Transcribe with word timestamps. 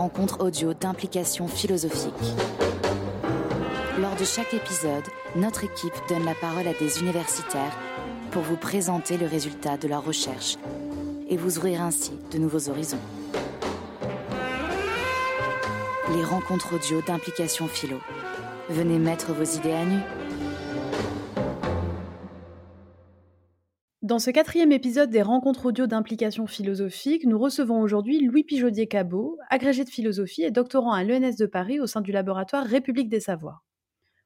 rencontres 0.00 0.40
audio 0.40 0.72
d'implication 0.72 1.46
philosophique. 1.46 2.14
Lors 4.00 4.16
de 4.16 4.24
chaque 4.24 4.54
épisode, 4.54 5.04
notre 5.36 5.64
équipe 5.64 5.92
donne 6.08 6.24
la 6.24 6.34
parole 6.34 6.66
à 6.66 6.72
des 6.72 7.00
universitaires 7.00 7.76
pour 8.30 8.40
vous 8.40 8.56
présenter 8.56 9.18
le 9.18 9.26
résultat 9.26 9.76
de 9.76 9.88
leurs 9.88 10.02
recherches 10.02 10.56
et 11.28 11.36
vous 11.36 11.58
ouvrir 11.58 11.82
ainsi 11.82 12.12
de 12.32 12.38
nouveaux 12.38 12.70
horizons. 12.70 13.04
Les 16.14 16.24
rencontres 16.24 16.76
audio 16.76 17.02
d'implication 17.06 17.68
philo. 17.68 17.98
Venez 18.70 18.98
mettre 18.98 19.34
vos 19.34 19.44
idées 19.44 19.74
à 19.74 19.84
nu. 19.84 19.98
Dans 24.10 24.18
ce 24.18 24.32
quatrième 24.32 24.72
épisode 24.72 25.10
des 25.10 25.22
rencontres 25.22 25.66
audio 25.66 25.86
d'implication 25.86 26.48
philosophique, 26.48 27.24
nous 27.26 27.38
recevons 27.38 27.80
aujourd'hui 27.80 28.18
Louis 28.18 28.42
Pijaudier-Cabot, 28.42 29.38
agrégé 29.50 29.84
de 29.84 29.88
philosophie 29.88 30.42
et 30.42 30.50
doctorant 30.50 30.92
à 30.92 31.04
l'ENS 31.04 31.36
de 31.38 31.46
Paris 31.46 31.78
au 31.78 31.86
sein 31.86 32.00
du 32.00 32.10
laboratoire 32.10 32.66
République 32.66 33.08
des 33.08 33.20
Savoirs. 33.20 33.62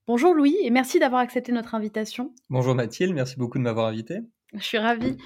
Bonjour 0.07 0.33
Louis 0.33 0.57
et 0.63 0.71
merci 0.71 1.01
d'avoir 1.01 1.21
accepté 1.21 1.53
notre 1.53 1.75
invitation. 1.75 2.33
Bonjour 2.49 2.75
Mathilde, 2.75 3.13
merci 3.13 3.37
beaucoup 3.37 3.59
de 3.59 3.63
m'avoir 3.63 3.89
invité. 3.89 4.21
Je 4.55 4.65
suis 4.65 4.79
ravie. 4.79 5.19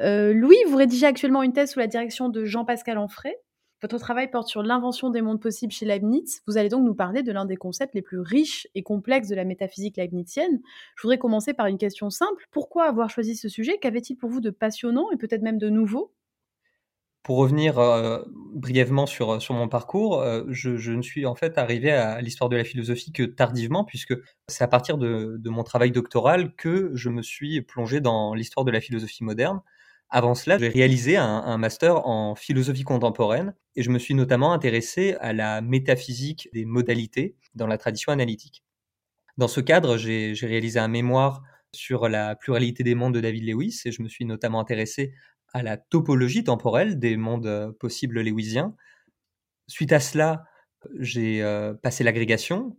Euh, 0.00 0.32
Louis, 0.34 0.58
vous 0.66 0.76
rédigez 0.76 1.06
actuellement 1.06 1.44
une 1.44 1.52
thèse 1.52 1.70
sous 1.70 1.78
la 1.78 1.86
direction 1.86 2.28
de 2.28 2.44
Jean-Pascal 2.44 2.98
Anfray. 2.98 3.36
Votre 3.82 3.98
travail 3.98 4.30
porte 4.30 4.46
sur 4.46 4.62
l'invention 4.62 5.08
des 5.08 5.22
mondes 5.22 5.40
possibles 5.40 5.72
chez 5.72 5.86
Leibniz. 5.86 6.42
Vous 6.46 6.58
allez 6.58 6.68
donc 6.68 6.84
nous 6.84 6.94
parler 6.94 7.22
de 7.22 7.32
l'un 7.32 7.46
des 7.46 7.56
concepts 7.56 7.94
les 7.94 8.02
plus 8.02 8.20
riches 8.20 8.68
et 8.74 8.82
complexes 8.82 9.28
de 9.28 9.34
la 9.34 9.44
métaphysique 9.44 9.96
leibnizienne. 9.96 10.60
Je 10.96 11.02
voudrais 11.02 11.18
commencer 11.18 11.54
par 11.54 11.66
une 11.66 11.78
question 11.78 12.10
simple. 12.10 12.44
Pourquoi 12.50 12.84
avoir 12.84 13.08
choisi 13.08 13.36
ce 13.36 13.48
sujet? 13.48 13.78
Qu'avait-il 13.80 14.16
pour 14.16 14.28
vous 14.28 14.40
de 14.40 14.50
passionnant 14.50 15.10
et 15.12 15.16
peut-être 15.16 15.40
même 15.40 15.56
de 15.56 15.70
nouveau? 15.70 16.12
Pour 17.22 17.38
revenir 17.38 17.78
euh, 17.78 18.22
brièvement 18.54 19.06
sur, 19.06 19.40
sur 19.40 19.54
mon 19.54 19.68
parcours, 19.68 20.20
euh, 20.20 20.42
je, 20.48 20.90
ne 20.90 21.02
suis 21.02 21.24
en 21.24 21.34
fait 21.34 21.56
arrivé 21.56 21.90
à 21.90 22.20
l'histoire 22.20 22.50
de 22.50 22.56
la 22.56 22.64
philosophie 22.64 23.12
que 23.12 23.22
tardivement, 23.22 23.84
puisque 23.84 24.14
c'est 24.48 24.64
à 24.64 24.68
partir 24.68 24.98
de, 24.98 25.38
mon 25.44 25.62
travail 25.62 25.90
doctoral 25.90 26.54
que 26.54 26.90
je 26.94 27.08
me 27.08 27.22
suis 27.22 27.62
plongé 27.62 28.00
dans 28.00 28.34
l'histoire 28.34 28.64
de 28.64 28.70
la 28.70 28.80
philosophie 28.80 29.24
moderne. 29.24 29.60
Avant 30.10 30.34
cela, 30.34 30.58
j'ai 30.58 30.68
réalisé 30.68 31.16
un, 31.16 31.56
master 31.56 32.06
en 32.06 32.34
philosophie 32.34 32.82
contemporaine 32.82 33.54
et 33.76 33.82
je 33.84 33.90
me 33.90 33.98
suis 33.98 34.14
notamment 34.14 34.52
intéressé 34.52 35.14
à 35.20 35.32
la 35.32 35.60
métaphysique 35.60 36.48
des 36.52 36.64
modalités 36.64 37.36
dans 37.54 37.68
la 37.68 37.78
tradition 37.78 38.10
analytique. 38.10 38.64
Dans 39.38 39.46
ce 39.46 39.60
cadre, 39.60 39.96
j'ai 39.96 40.34
réalisé 40.42 40.80
un 40.80 40.88
mémoire 40.88 41.42
sur 41.72 42.08
la 42.08 42.34
pluralité 42.34 42.82
des 42.82 42.96
mondes 42.96 43.14
de 43.14 43.20
David 43.20 43.44
Lewis 43.44 43.82
et 43.84 43.92
je 43.92 44.02
me 44.02 44.08
suis 44.08 44.24
notamment 44.24 44.58
intéressé 44.58 45.14
à 45.52 45.62
la 45.62 45.76
topologie 45.76 46.42
temporelle 46.42 46.98
des 46.98 47.16
mondes 47.16 47.46
euh, 47.46 47.72
possibles 47.72 48.20
lewisiens. 48.20 48.74
Suite 49.68 49.92
à 49.92 50.00
cela, 50.00 50.44
j'ai 50.98 51.42
euh, 51.42 51.74
passé 51.74 52.04
l'agrégation 52.04 52.76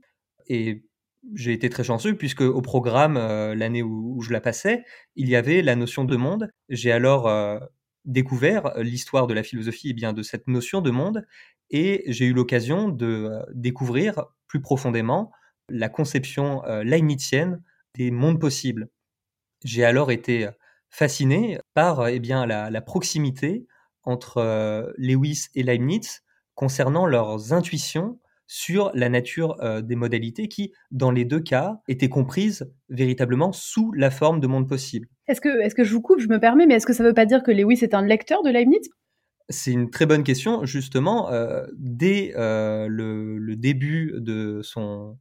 et 0.47 0.83
j'ai 1.33 1.53
été 1.53 1.69
très 1.69 1.83
chanceux 1.83 2.15
puisque 2.15 2.41
au 2.41 2.61
programme, 2.61 3.17
euh, 3.17 3.55
l'année 3.55 3.83
où, 3.83 4.21
je 4.21 4.31
la 4.31 4.41
passais, 4.41 4.83
il 5.15 5.29
y 5.29 5.35
avait 5.35 5.61
la 5.61 5.75
notion 5.75 6.03
de 6.03 6.15
monde. 6.15 6.49
J'ai 6.69 6.91
alors 6.91 7.27
euh, 7.27 7.59
découvert 8.05 8.73
l'histoire 8.77 9.27
de 9.27 9.33
la 9.33 9.43
philosophie 9.43 9.89
et 9.89 9.93
bien 9.93 10.13
de 10.13 10.23
cette 10.23 10.47
notion 10.47 10.81
de 10.81 10.91
monde 10.91 11.25
et 11.69 12.03
j'ai 12.07 12.25
eu 12.25 12.33
l'occasion 12.33 12.89
de 12.89 13.05
euh, 13.05 13.41
découvrir 13.53 14.25
plus 14.47 14.61
profondément 14.61 15.31
la 15.69 15.87
conception 15.87 16.63
leibnizienne 16.83 17.63
des 17.95 18.11
mondes 18.11 18.41
possibles. 18.41 18.89
J'ai 19.63 19.85
alors 19.85 20.11
été 20.11 20.49
fasciné 20.89 21.59
par 21.73 22.09
eh 22.09 22.19
bien 22.19 22.45
la, 22.45 22.69
la 22.69 22.81
proximité 22.81 23.65
entre 24.03 24.93
Lewis 24.97 25.47
et 25.55 25.63
Leibniz 25.63 26.23
concernant 26.55 27.05
leurs 27.05 27.53
intuitions 27.53 28.19
sur 28.53 28.91
la 28.93 29.07
nature 29.07 29.55
euh, 29.61 29.81
des 29.81 29.95
modalités 29.95 30.49
qui, 30.49 30.73
dans 30.91 31.09
les 31.09 31.23
deux 31.23 31.39
cas, 31.39 31.79
étaient 31.87 32.09
comprises 32.09 32.69
véritablement 32.89 33.53
sous 33.53 33.93
la 33.93 34.11
forme 34.11 34.41
de 34.41 34.47
monde 34.47 34.67
possible. 34.67 35.07
Est-ce 35.29 35.39
que, 35.39 35.61
est 35.61 35.73
que 35.73 35.85
je 35.85 35.93
vous 35.93 36.01
coupe, 36.01 36.19
je 36.19 36.27
me 36.27 36.37
permets, 36.37 36.65
mais 36.65 36.73
est-ce 36.73 36.85
que 36.85 36.91
ça 36.91 37.01
ne 37.01 37.07
veut 37.07 37.13
pas 37.13 37.25
dire 37.25 37.43
que 37.43 37.51
Lewis 37.51 37.79
est 37.81 37.93
un 37.93 38.05
lecteur 38.05 38.43
de 38.43 38.49
Leibniz? 38.49 38.89
C'est 39.47 39.71
une 39.71 39.89
très 39.89 40.05
bonne 40.05 40.25
question. 40.25 40.65
Justement, 40.65 41.31
euh, 41.31 41.65
dès 41.77 42.33
euh, 42.35 42.87
le, 42.89 43.55
début 43.55 44.15
de 44.17 44.59
son 44.61 45.17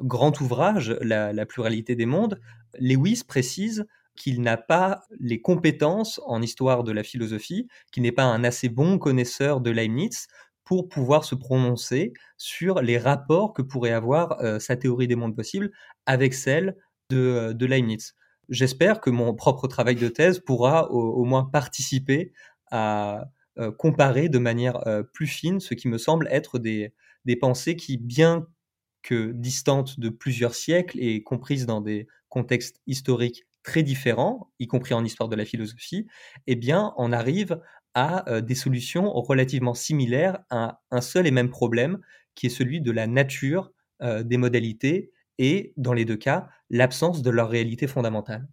grand 0.00 0.40
ouvrage, 0.40 0.96
la, 1.02 1.44
pluralité 1.44 1.96
des 1.96 2.06
mondes, 2.06 2.40
Lewis 2.78 3.24
précise 3.28 3.84
qu'il 4.16 4.40
n'a 4.40 4.56
pas 4.56 5.02
les 5.20 5.42
compétences 5.42 6.18
en 6.24 6.40
histoire 6.40 6.82
de 6.82 6.92
la 6.92 7.02
philosophie, 7.02 7.68
qu'il 7.92 8.04
n'est 8.04 8.12
pas 8.12 8.24
un 8.24 8.42
assez 8.42 8.70
bon 8.70 8.96
connaisseur 8.96 9.60
de 9.60 9.70
Leibniz 9.70 10.28
pour 10.64 10.88
pouvoir 10.88 11.24
se 11.24 11.34
prononcer 11.34 12.12
sur 12.36 12.80
les 12.80 12.98
rapports 12.98 13.52
que 13.52 13.62
pourrait 13.62 13.92
avoir 13.92 14.38
sa 14.60 14.76
théorie 14.76 15.06
des 15.06 15.16
mondes 15.16 15.36
possibles 15.36 15.70
avec 16.06 16.34
celle 16.34 16.76
de, 17.10 17.64
Leibniz. 17.66 18.14
J'espère 18.48 19.00
que 19.00 19.10
mon 19.10 19.34
propre 19.34 19.68
travail 19.68 19.96
de 19.96 20.08
thèse 20.08 20.40
pourra 20.40 20.90
au, 20.90 21.24
moins 21.24 21.44
participer 21.44 22.32
à 22.70 23.24
comparer 23.78 24.28
de 24.28 24.38
manière 24.38 24.82
plus 25.12 25.26
fine 25.26 25.60
ce 25.60 25.74
qui 25.74 25.88
me 25.88 25.98
semble 25.98 26.28
être 26.30 26.58
des, 26.58 26.94
des 27.24 27.36
pensées 27.36 27.76
qui, 27.76 27.98
bien 27.98 28.46
que 29.02 29.32
distantes 29.32 30.00
de 30.00 30.08
plusieurs 30.08 30.54
siècles 30.54 30.98
et 30.98 31.22
comprises 31.22 31.66
dans 31.66 31.80
des 31.80 32.06
contextes 32.28 32.80
historiques 32.86 33.44
très 33.62 33.82
différents, 33.82 34.50
y 34.58 34.66
compris 34.66 34.94
en 34.94 35.04
histoire 35.04 35.28
de 35.28 35.36
la 35.36 35.44
philosophie, 35.44 36.06
eh 36.46 36.56
bien, 36.56 36.92
on 36.96 37.12
arrive 37.12 37.60
à 37.94 38.28
euh, 38.30 38.40
des 38.40 38.54
solutions 38.54 39.10
relativement 39.12 39.74
similaires 39.74 40.38
à 40.50 40.80
un 40.90 41.00
seul 41.00 41.26
et 41.26 41.30
même 41.30 41.50
problème, 41.50 42.00
qui 42.34 42.46
est 42.46 42.50
celui 42.50 42.80
de 42.80 42.90
la 42.90 43.06
nature 43.06 43.72
euh, 44.02 44.22
des 44.22 44.36
modalités 44.36 45.12
et, 45.38 45.72
dans 45.76 45.92
les 45.92 46.04
deux 46.04 46.16
cas, 46.16 46.48
l'absence 46.70 47.22
de 47.22 47.30
leur 47.30 47.48
réalité 47.48 47.86
fondamentale. 47.86 48.46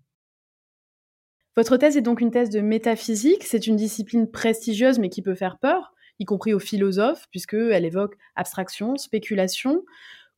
Votre 1.58 1.78
thèse 1.78 1.98
est 1.98 2.02
donc 2.02 2.22
une 2.22 2.32
thèse 2.32 2.50
de 2.50 2.62
métaphysique, 2.62 3.44
c'est 3.44 3.68
une 3.68 3.76
discipline 3.76 4.30
prestigieuse 4.30 5.00
mais 5.00 5.10
qui 5.10 5.22
peut 5.22 5.36
faire 5.36 5.60
peur, 5.60 5.94
y 6.20 6.26
compris 6.26 6.54
aux 6.54 6.60
philosophes, 6.60 7.28
puisqu'elle 7.32 7.86
évoque 7.86 8.16
abstraction, 8.36 8.96
spéculation. 8.96 9.84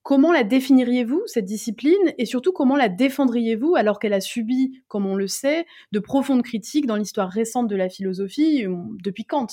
Comment 0.04 0.34
la 0.34 0.44
définiriez-vous, 0.44 1.24
cette 1.28 1.46
discipline, 1.46 2.14
et 2.18 2.26
surtout 2.26 2.52
comment 2.52 2.76
la 2.76 2.90
défendriez-vous 2.90 3.76
alors 3.76 4.00
qu'elle 4.00 4.12
a 4.12 4.20
subi, 4.20 4.84
comme 4.90 5.06
on 5.06 5.16
le 5.16 5.28
sait, 5.28 5.66
de 5.94 6.00
profondes 6.00 6.44
critiques 6.44 6.86
dans 6.86 6.98
l'histoire 6.98 7.30
récente 7.30 7.70
de 7.70 7.76
la 7.78 7.88
philosophie 7.88 8.66
euh, 8.66 8.76
depuis 9.02 9.24
Kant? 9.24 9.48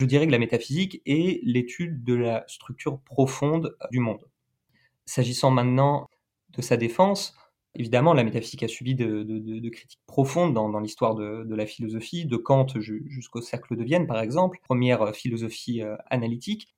Je 0.00 0.06
dirais 0.06 0.26
que 0.26 0.32
la 0.32 0.38
métaphysique 0.38 1.02
est 1.04 1.40
l'étude 1.44 2.04
de 2.04 2.14
la 2.14 2.44
structure 2.48 3.00
profonde 3.00 3.76
du 3.90 4.00
monde. 4.00 4.24
S'agissant 5.04 5.50
maintenant 5.50 6.08
de 6.56 6.62
sa 6.62 6.78
défense, 6.78 7.36
évidemment, 7.74 8.14
la 8.14 8.24
métaphysique 8.24 8.62
a 8.62 8.68
subi 8.68 8.94
de, 8.94 9.68
critiques 9.68 10.00
profondes 10.06 10.54
dans, 10.54 10.80
l'histoire 10.80 11.14
de, 11.14 11.54
la 11.54 11.66
philosophie, 11.66 12.24
de 12.24 12.36
Kant 12.38 12.66
jusqu'au 12.78 13.42
cercle 13.42 13.76
de 13.76 13.84
Vienne, 13.84 14.06
par 14.06 14.20
exemple, 14.20 14.58
première 14.64 15.14
philosophie 15.14 15.82
euh, 15.82 15.96
analytique. 16.08 16.75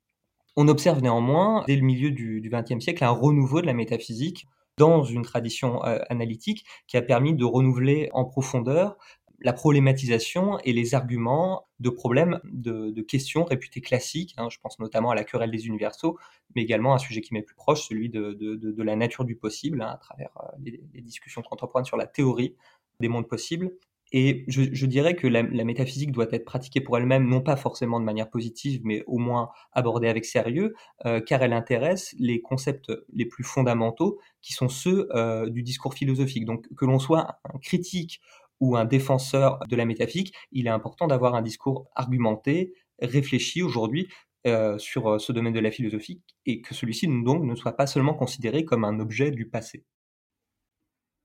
On 0.60 0.66
observe 0.66 1.00
néanmoins, 1.00 1.62
dès 1.68 1.76
le 1.76 1.82
milieu 1.82 2.10
du 2.10 2.50
XXe 2.52 2.82
siècle, 2.82 3.04
un 3.04 3.10
renouveau 3.10 3.60
de 3.60 3.66
la 3.66 3.74
métaphysique 3.74 4.48
dans 4.76 5.04
une 5.04 5.22
tradition 5.22 5.84
euh, 5.84 6.00
analytique 6.10 6.66
qui 6.88 6.96
a 6.96 7.02
permis 7.02 7.32
de 7.32 7.44
renouveler 7.44 8.08
en 8.12 8.24
profondeur 8.24 8.96
la 9.38 9.52
problématisation 9.52 10.58
et 10.64 10.72
les 10.72 10.96
arguments 10.96 11.68
de 11.78 11.90
problèmes, 11.90 12.40
de, 12.42 13.00
questions 13.02 13.44
réputées 13.44 13.80
classiques. 13.80 14.34
Hein. 14.36 14.48
je 14.50 14.58
pense 14.60 14.80
notamment 14.80 15.12
à 15.12 15.14
la 15.14 15.22
querelle 15.22 15.52
des 15.52 15.68
universaux, 15.68 16.18
mais 16.56 16.62
également 16.62 16.90
à 16.90 16.96
un 16.96 16.98
sujet 16.98 17.20
qui 17.20 17.34
m'est 17.34 17.42
plus 17.42 17.54
proche, 17.54 17.86
celui 17.86 18.08
de, 18.08 18.82
la 18.82 18.96
nature 18.96 19.24
du 19.24 19.36
possible, 19.36 19.80
hein, 19.80 19.90
à 19.92 19.96
travers 19.98 20.30
euh, 20.42 20.56
les, 20.92 21.02
discussions 21.02 21.42
contemporaines 21.42 21.84
sur 21.84 21.96
la 21.96 22.08
théorie 22.08 22.56
des 22.98 23.06
mondes 23.06 23.28
possibles. 23.28 23.70
Et 24.10 24.44
je, 24.48 24.86
dirais 24.86 25.14
que 25.14 25.26
la, 25.26 25.42
métaphysique 25.42 26.12
doit 26.12 26.28
être 26.30 26.46
pratiquée 26.46 26.80
pour 26.80 26.96
elle-même, 26.96 27.28
non 27.28 27.42
pas 27.42 27.56
forcément 27.56 28.00
de 28.00 28.06
manière 28.06 28.30
positive, 28.30 28.80
mais 28.84 29.04
au 29.06 29.18
moins 29.18 29.50
abordée 29.72 30.08
avec 30.08 30.24
sérieux, 30.24 30.74
euh, 31.04 31.20
car 31.20 31.42
elle 31.42 31.52
intéresse 31.52 32.14
les 32.18 32.40
concepts 32.40 32.90
les 33.12 33.26
plus 33.26 33.44
fondamentaux, 33.44 34.18
qui 34.40 34.54
sont 34.54 34.68
ceux 34.68 35.08
euh, 35.14 35.50
du 35.50 35.62
discours 35.62 35.92
philosophique. 35.92 36.46
Donc 36.46 36.66
que 36.74 36.86
l'on 36.86 36.98
soit 36.98 37.38
un 37.44 37.58
critique 37.58 38.20
ou 38.60 38.76
un 38.76 38.86
défenseur 38.86 39.60
de 39.68 39.76
la 39.76 39.84
métaphysique, 39.84 40.34
il 40.52 40.66
est 40.66 40.70
important 40.70 41.06
d'avoir 41.06 41.34
un 41.34 41.42
discours 41.42 41.86
argumenté, 41.94 42.72
réfléchi 43.00 43.62
aujourd'hui 43.62 44.08
euh, 44.46 44.78
sur 44.78 45.20
ce 45.20 45.32
domaine 45.32 45.52
de 45.52 45.60
la 45.60 45.70
philosophie, 45.70 46.22
et 46.46 46.62
que 46.62 46.72
celui-ci 46.74 47.08
donc 47.08 47.44
ne 47.44 47.54
soit 47.54 47.76
pas 47.76 47.86
seulement 47.86 48.14
considéré 48.14 48.64
comme 48.64 48.84
un 48.84 49.00
objet 49.00 49.30
du 49.30 49.48
passé. 49.48 49.84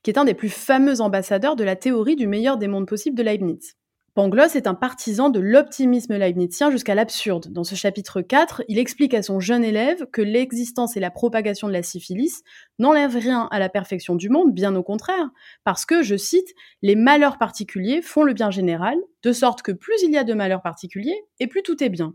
qui 0.07 0.11
est 0.11 0.17
un 0.17 0.23
des 0.23 0.33
plus 0.33 0.47
fameux 0.47 1.01
ambassadeurs 1.01 1.57
de 1.57 1.65
la 1.65 1.75
théorie 1.75 2.15
du 2.15 2.27
meilleur 2.27 2.55
des 2.55 2.69
mondes 2.69 2.87
possibles 2.87 3.17
de 3.17 3.23
Leibniz. 3.23 3.73
Pangloss 4.13 4.55
est 4.55 4.65
un 4.65 4.73
partisan 4.73 5.29
de 5.29 5.41
l'optimisme 5.41 6.15
leibnizien 6.15 6.71
jusqu'à 6.71 6.95
l'absurde. 6.95 7.51
Dans 7.51 7.65
ce 7.65 7.75
chapitre 7.75 8.21
4, 8.21 8.63
il 8.69 8.79
explique 8.79 9.13
à 9.13 9.21
son 9.21 9.41
jeune 9.41 9.65
élève 9.65 10.05
que 10.13 10.21
l'existence 10.21 10.95
et 10.95 11.01
la 11.01 11.11
propagation 11.11 11.67
de 11.67 11.73
la 11.73 11.83
syphilis 11.83 12.41
n'enlèvent 12.79 13.17
rien 13.17 13.49
à 13.51 13.59
la 13.59 13.67
perfection 13.67 14.15
du 14.15 14.29
monde, 14.29 14.53
bien 14.53 14.73
au 14.77 14.81
contraire, 14.81 15.29
parce 15.65 15.85
que, 15.85 16.01
je 16.03 16.15
cite, 16.15 16.53
les 16.81 16.95
malheurs 16.95 17.37
particuliers 17.37 18.01
font 18.01 18.23
le 18.23 18.31
bien 18.31 18.49
général, 18.49 18.95
de 19.23 19.33
sorte 19.33 19.61
que 19.61 19.73
plus 19.73 20.01
il 20.03 20.13
y 20.13 20.17
a 20.17 20.23
de 20.23 20.33
malheurs 20.33 20.61
particuliers, 20.61 21.21
et 21.41 21.47
plus 21.47 21.63
tout 21.63 21.83
est 21.83 21.89
bien. 21.89 22.13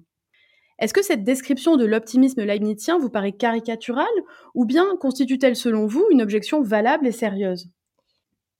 Est-ce 0.78 0.94
que 0.94 1.02
cette 1.02 1.24
description 1.24 1.76
de 1.76 1.84
l'optimisme 1.84 2.42
leibnizien 2.42 2.98
vous 2.98 3.10
paraît 3.10 3.32
caricaturale, 3.32 4.06
ou 4.54 4.64
bien 4.64 4.86
constitue-t-elle 4.98 5.56
selon 5.56 5.86
vous 5.86 6.06
une 6.10 6.22
objection 6.22 6.62
valable 6.62 7.06
et 7.06 7.12
sérieuse? 7.12 7.68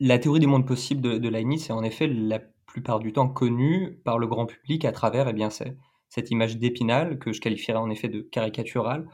La 0.04 0.19
théorie 0.19 0.40
des 0.40 0.49
mondes 0.49 0.66
possibles 0.66 1.00
de, 1.00 1.16
de 1.16 1.28
Leibniz 1.28 1.70
est 1.70 1.72
en 1.72 1.84
effet 1.84 2.08
la 2.08 2.40
plupart 2.66 2.99
du 2.99 3.12
temps 3.12 3.28
connu 3.28 4.00
par 4.04 4.19
le 4.19 4.26
grand 4.26 4.46
public 4.46 4.84
à 4.84 4.90
travers 4.90 5.28
eh 5.28 5.32
bien, 5.32 5.49
cette 5.49 6.31
image 6.32 6.58
d'épinal 6.58 7.20
que 7.20 7.32
je 7.32 7.40
qualifierais 7.40 7.78
en 7.78 7.88
effet 7.88 8.08
de 8.08 8.20
caricaturale 8.20 9.06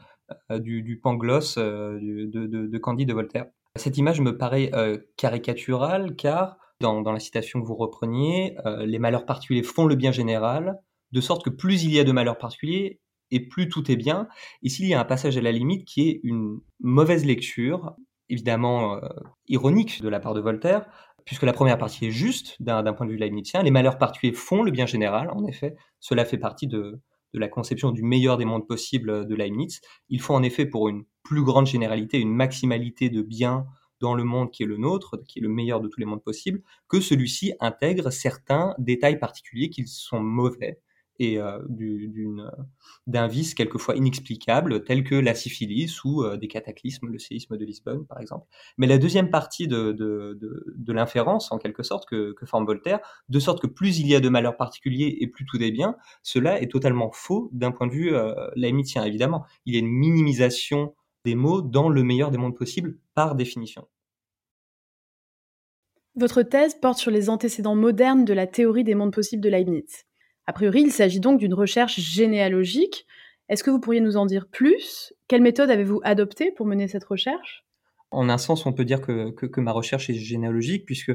euh, 0.49 0.57
du, 0.57 0.99
pangloss 0.99 1.59
euh, 1.59 1.99
de, 2.01 2.47
de, 2.47 2.77
Candide 2.79 3.07
de 3.07 3.13
Voltaire. 3.13 3.45
Cette 3.75 3.99
image 3.99 4.19
me 4.19 4.35
paraît 4.35 4.71
euh, 4.73 4.97
caricaturale 5.15 6.15
car, 6.15 6.57
dans, 6.79 7.03
la 7.03 7.19
citation 7.19 7.61
que 7.61 7.67
vous 7.67 7.75
repreniez, 7.75 8.55
les 8.79 8.97
malheurs 8.97 9.27
particuliers 9.27 9.61
font 9.61 9.85
le 9.85 9.93
bien 9.93 10.11
général, 10.11 10.79
de 11.11 11.21
sorte 11.21 11.45
que 11.45 11.51
plus 11.51 11.83
il 11.83 11.91
y 11.91 11.99
a 11.99 12.03
de 12.03 12.11
malheurs 12.11 12.39
particuliers, 12.39 12.99
et 13.29 13.47
plus 13.47 13.69
tout 13.69 13.91
est 13.91 13.95
bien. 13.95 14.27
Ici, 14.63 14.83
il 14.83 14.89
y 14.89 14.95
a 14.95 14.99
un 14.99 15.05
passage 15.05 15.37
à 15.37 15.41
la 15.41 15.51
limite 15.51 15.85
qui 15.85 16.09
est 16.09 16.19
une 16.23 16.61
mauvaise 16.79 17.25
lecture, 17.25 17.95
évidemment 18.29 18.99
ironique 19.47 20.01
de 20.01 20.09
la 20.09 20.19
part 20.19 20.33
de 20.33 20.41
Voltaire, 20.41 20.85
puisque 21.29 21.43
la 21.43 21.53
première 21.53 21.77
partie 21.77 22.07
est 22.07 22.11
juste 22.11 22.55
d'un 22.59 22.81
point 22.93 23.05
de 23.05 23.11
vue 23.11 23.17
leibnizien. 23.17 23.61
Les 23.61 23.69
malheurs 23.69 23.99
particuliers 23.99 24.33
font 24.33 24.63
le 24.63 24.71
bien 24.71 24.87
général, 24.87 25.29
en 25.31 25.45
effet. 25.45 25.75
Cela 25.99 26.25
fait 26.25 26.39
partie 26.39 26.65
de, 26.65 26.99
la 27.33 27.47
conception 27.47 27.91
du 27.91 28.01
meilleur 28.01 28.37
des 28.37 28.45
mondes 28.45 28.67
possibles 28.67 29.27
de 29.27 29.35
Leibniz. 29.35 29.81
Il 30.09 30.21
faut 30.21 30.33
en 30.33 30.41
effet, 30.41 30.65
pour 30.65 30.89
une 30.89 31.03
plus 31.21 31.43
grande 31.43 31.67
généralité, 31.67 32.19
une 32.19 32.33
maximalité 32.33 33.11
de 33.11 33.21
bien 33.21 33.67
dans 33.99 34.15
le 34.15 34.23
monde 34.23 34.49
qui 34.49 34.63
est 34.63 34.65
le 34.65 34.77
nôtre, 34.77 35.17
qui 35.27 35.37
est 35.37 35.41
le 35.43 35.49
meilleur 35.49 35.81
de 35.81 35.87
tous 35.87 35.99
les 35.99 36.07
mondes 36.07 36.23
possibles, 36.23 36.63
que 36.87 36.99
celui-ci 36.99 37.53
intègre 37.59 38.09
certains 38.09 38.73
détails 38.79 39.19
particuliers 39.19 39.69
qui 39.69 39.85
sont 39.85 40.21
mauvais 40.21 40.79
et 41.19 41.37
euh, 41.37 41.59
d'un 43.07 43.27
vice 43.27 43.53
quelquefois 43.53 43.95
inexplicable, 43.95 44.83
tel 44.83 45.03
que 45.03 45.15
la 45.15 45.35
syphilis 45.35 46.03
ou 46.03 46.23
euh, 46.23 46.37
des 46.37 46.47
cataclysmes, 46.47 47.07
le 47.07 47.19
séisme 47.19 47.57
de 47.57 47.65
Lisbonne 47.65 48.05
par 48.05 48.19
exemple. 48.19 48.47
Mais 48.77 48.87
la 48.87 48.97
deuxième 48.97 49.29
partie 49.29 49.67
de, 49.67 49.91
de, 49.91 50.93
l'inférence, 50.93 51.51
en 51.51 51.57
quelque 51.57 51.83
sorte, 51.83 52.07
que, 52.09 52.33
forme 52.45 52.65
Voltaire, 52.65 52.99
de 53.29 53.39
sorte 53.39 53.61
que 53.61 53.67
plus 53.67 53.99
il 53.99 54.07
y 54.07 54.15
a 54.15 54.19
de 54.19 54.29
malheurs 54.29 54.57
particuliers 54.57 55.17
et 55.19 55.27
plus 55.27 55.45
tout 55.45 55.61
est 55.61 55.71
bien, 55.71 55.95
cela 56.23 56.61
est 56.61 56.71
totalement 56.71 57.11
faux 57.11 57.49
d'un 57.53 57.71
point 57.71 57.87
de 57.87 57.91
vue 57.91 58.15
euh, 58.15 58.33
évidemment. 58.55 59.45
Il 59.65 59.73
y 59.73 59.77
a 59.77 59.79
une 59.79 59.87
minimisation 59.87 60.95
des 61.25 61.35
mots 61.35 61.61
dans 61.61 61.89
le 61.89 62.03
meilleur 62.03 62.31
des 62.31 62.37
mondes 62.37 62.55
possibles 62.55 62.97
par 63.13 63.35
définition. 63.35 63.87
Votre 66.15 66.41
thèse 66.41 66.75
porte 66.75 66.97
sur 66.97 67.11
les 67.11 67.29
antécédents 67.29 67.75
modernes 67.75 68.25
de 68.25 68.33
la 68.33 68.47
théorie 68.47 68.83
des 68.83 68.95
mondes 68.95 69.13
possibles 69.13 69.43
de 69.43 69.49
Leibniz. 69.49 70.08
A 70.49 70.51
priori, 70.51 70.81
il 70.81 70.91
s'agit 70.91 71.19
donc 71.19 71.39
d'une 71.39 71.53
recherche 71.53 71.99
généalogique. 71.99 73.05
Est-ce 73.49 73.63
que 73.63 73.69
vous 73.69 73.79
pourriez 73.79 74.01
nous 74.01 74.17
en 74.17 74.25
dire 74.25 74.47
plus? 74.47 75.13
Quelle 75.27 75.43
méthode 75.43 75.69
avez-vous 75.69 76.01
adoptée 76.03 76.49
pour 76.49 76.65
mener 76.65 76.87
cette 76.87 77.03
recherche? 77.03 77.67
En 78.09 78.29
un 78.29 78.39
sens, 78.39 78.65
on 78.65 78.73
peut 78.73 78.83
dire 78.83 78.99
que, 78.99 79.59
ma 79.59 79.71
recherche 79.71 80.09
est 80.09 80.15
généalogique, 80.15 80.87
puisque 80.87 81.11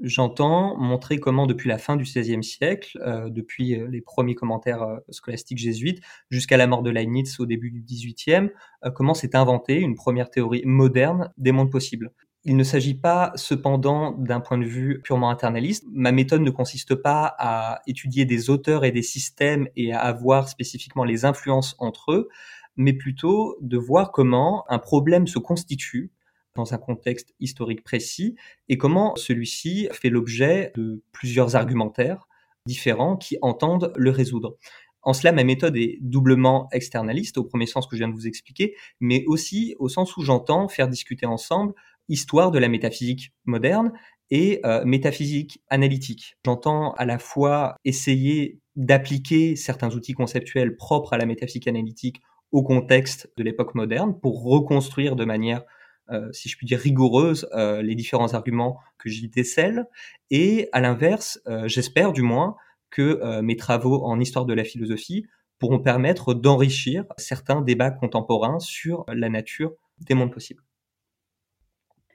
j'entends 0.00 0.76
montrer 0.76 1.20
comment, 1.20 1.46
depuis 1.46 1.68
la 1.68 1.78
fin 1.78 1.94
du 1.94 2.02
XVIe 2.02 2.42
siècle, 2.42 2.98
euh, 3.06 3.30
depuis 3.30 3.76
euh, 3.76 3.86
les 3.86 4.00
premiers 4.00 4.34
commentaires 4.34 4.82
euh, 4.82 4.96
scolastiques 5.08 5.58
jésuites, 5.58 6.02
jusqu'à 6.28 6.56
la 6.56 6.66
mort 6.66 6.82
de 6.82 6.90
Leibniz 6.90 7.38
au 7.38 7.46
début 7.46 7.70
du 7.70 7.80
XVIIIe, 7.80 8.50
comment 8.96 9.14
s'est 9.14 9.36
inventée 9.36 9.78
une 9.78 9.94
première 9.94 10.30
théorie 10.30 10.62
moderne 10.64 11.32
des 11.36 11.52
mondes 11.52 11.70
possibles. 11.70 12.10
Il 12.46 12.56
ne 12.56 12.64
s'agit 12.64 12.94
pas 12.94 13.32
cependant 13.36 14.12
d'un 14.12 14.40
point 14.40 14.58
de 14.58 14.66
vue 14.66 15.00
purement 15.02 15.30
internaliste. 15.30 15.84
Ma 15.90 16.12
méthode 16.12 16.42
ne 16.42 16.50
consiste 16.50 16.94
pas 16.94 17.34
à 17.38 17.80
étudier 17.86 18.26
des 18.26 18.50
auteurs 18.50 18.84
et 18.84 18.90
des 18.90 19.02
systèmes 19.02 19.66
et 19.76 19.94
à 19.94 20.00
avoir 20.00 20.50
spécifiquement 20.50 21.04
les 21.04 21.24
influences 21.24 21.74
entre 21.78 22.12
eux, 22.12 22.28
mais 22.76 22.92
plutôt 22.92 23.56
de 23.62 23.78
voir 23.78 24.12
comment 24.12 24.64
un 24.68 24.78
problème 24.78 25.26
se 25.26 25.38
constitue 25.38 26.12
dans 26.54 26.74
un 26.74 26.78
contexte 26.78 27.34
historique 27.40 27.82
précis 27.82 28.36
et 28.68 28.76
comment 28.76 29.16
celui-ci 29.16 29.88
fait 29.92 30.10
l'objet 30.10 30.70
de 30.76 31.02
plusieurs 31.12 31.56
argumentaires 31.56 32.28
différents 32.66 33.16
qui 33.16 33.38
entendent 33.40 33.90
le 33.96 34.10
résoudre. 34.10 34.56
En 35.02 35.12
cela, 35.12 35.32
ma 35.32 35.44
méthode 35.44 35.76
est 35.76 35.98
doublement 36.00 36.68
externaliste, 36.72 37.36
au 37.36 37.44
premier 37.44 37.66
sens 37.66 37.86
que 37.86 37.96
je 37.96 38.00
viens 38.00 38.08
de 38.08 38.14
vous 38.14 38.26
expliquer, 38.26 38.74
mais 39.00 39.24
aussi 39.26 39.74
au 39.78 39.88
sens 39.88 40.16
où 40.16 40.22
j'entends 40.22 40.68
faire 40.68 40.88
discuter 40.88 41.26
ensemble 41.26 41.74
histoire 42.08 42.50
de 42.50 42.58
la 42.58 42.68
métaphysique 42.68 43.32
moderne 43.44 43.92
et 44.30 44.60
euh, 44.64 44.84
métaphysique 44.84 45.62
analytique. 45.68 46.36
J'entends 46.44 46.92
à 46.92 47.04
la 47.04 47.18
fois 47.18 47.76
essayer 47.84 48.60
d'appliquer 48.76 49.56
certains 49.56 49.94
outils 49.94 50.14
conceptuels 50.14 50.76
propres 50.76 51.12
à 51.12 51.18
la 51.18 51.26
métaphysique 51.26 51.68
analytique 51.68 52.20
au 52.50 52.62
contexte 52.62 53.32
de 53.36 53.42
l'époque 53.42 53.74
moderne 53.74 54.18
pour 54.18 54.42
reconstruire 54.42 55.16
de 55.16 55.24
manière, 55.24 55.62
euh, 56.10 56.32
si 56.32 56.48
je 56.48 56.56
puis 56.56 56.66
dire, 56.66 56.78
rigoureuse 56.78 57.48
euh, 57.54 57.82
les 57.82 57.94
différents 57.94 58.34
arguments 58.34 58.78
que 58.98 59.08
j'y 59.08 59.28
décèle. 59.28 59.86
Et 60.30 60.68
à 60.72 60.80
l'inverse, 60.80 61.40
j'espère 61.66 62.12
du 62.12 62.22
moins 62.22 62.56
que 62.90 63.40
mes 63.40 63.56
travaux 63.56 64.04
en 64.04 64.20
histoire 64.20 64.46
de 64.46 64.54
la 64.54 64.62
philosophie 64.62 65.26
pourront 65.58 65.80
permettre 65.80 66.32
d'enrichir 66.32 67.04
certains 67.16 67.60
débats 67.60 67.90
contemporains 67.90 68.60
sur 68.60 69.04
la 69.08 69.28
nature 69.28 69.72
des 70.00 70.14
mondes 70.14 70.32
possibles. 70.32 70.62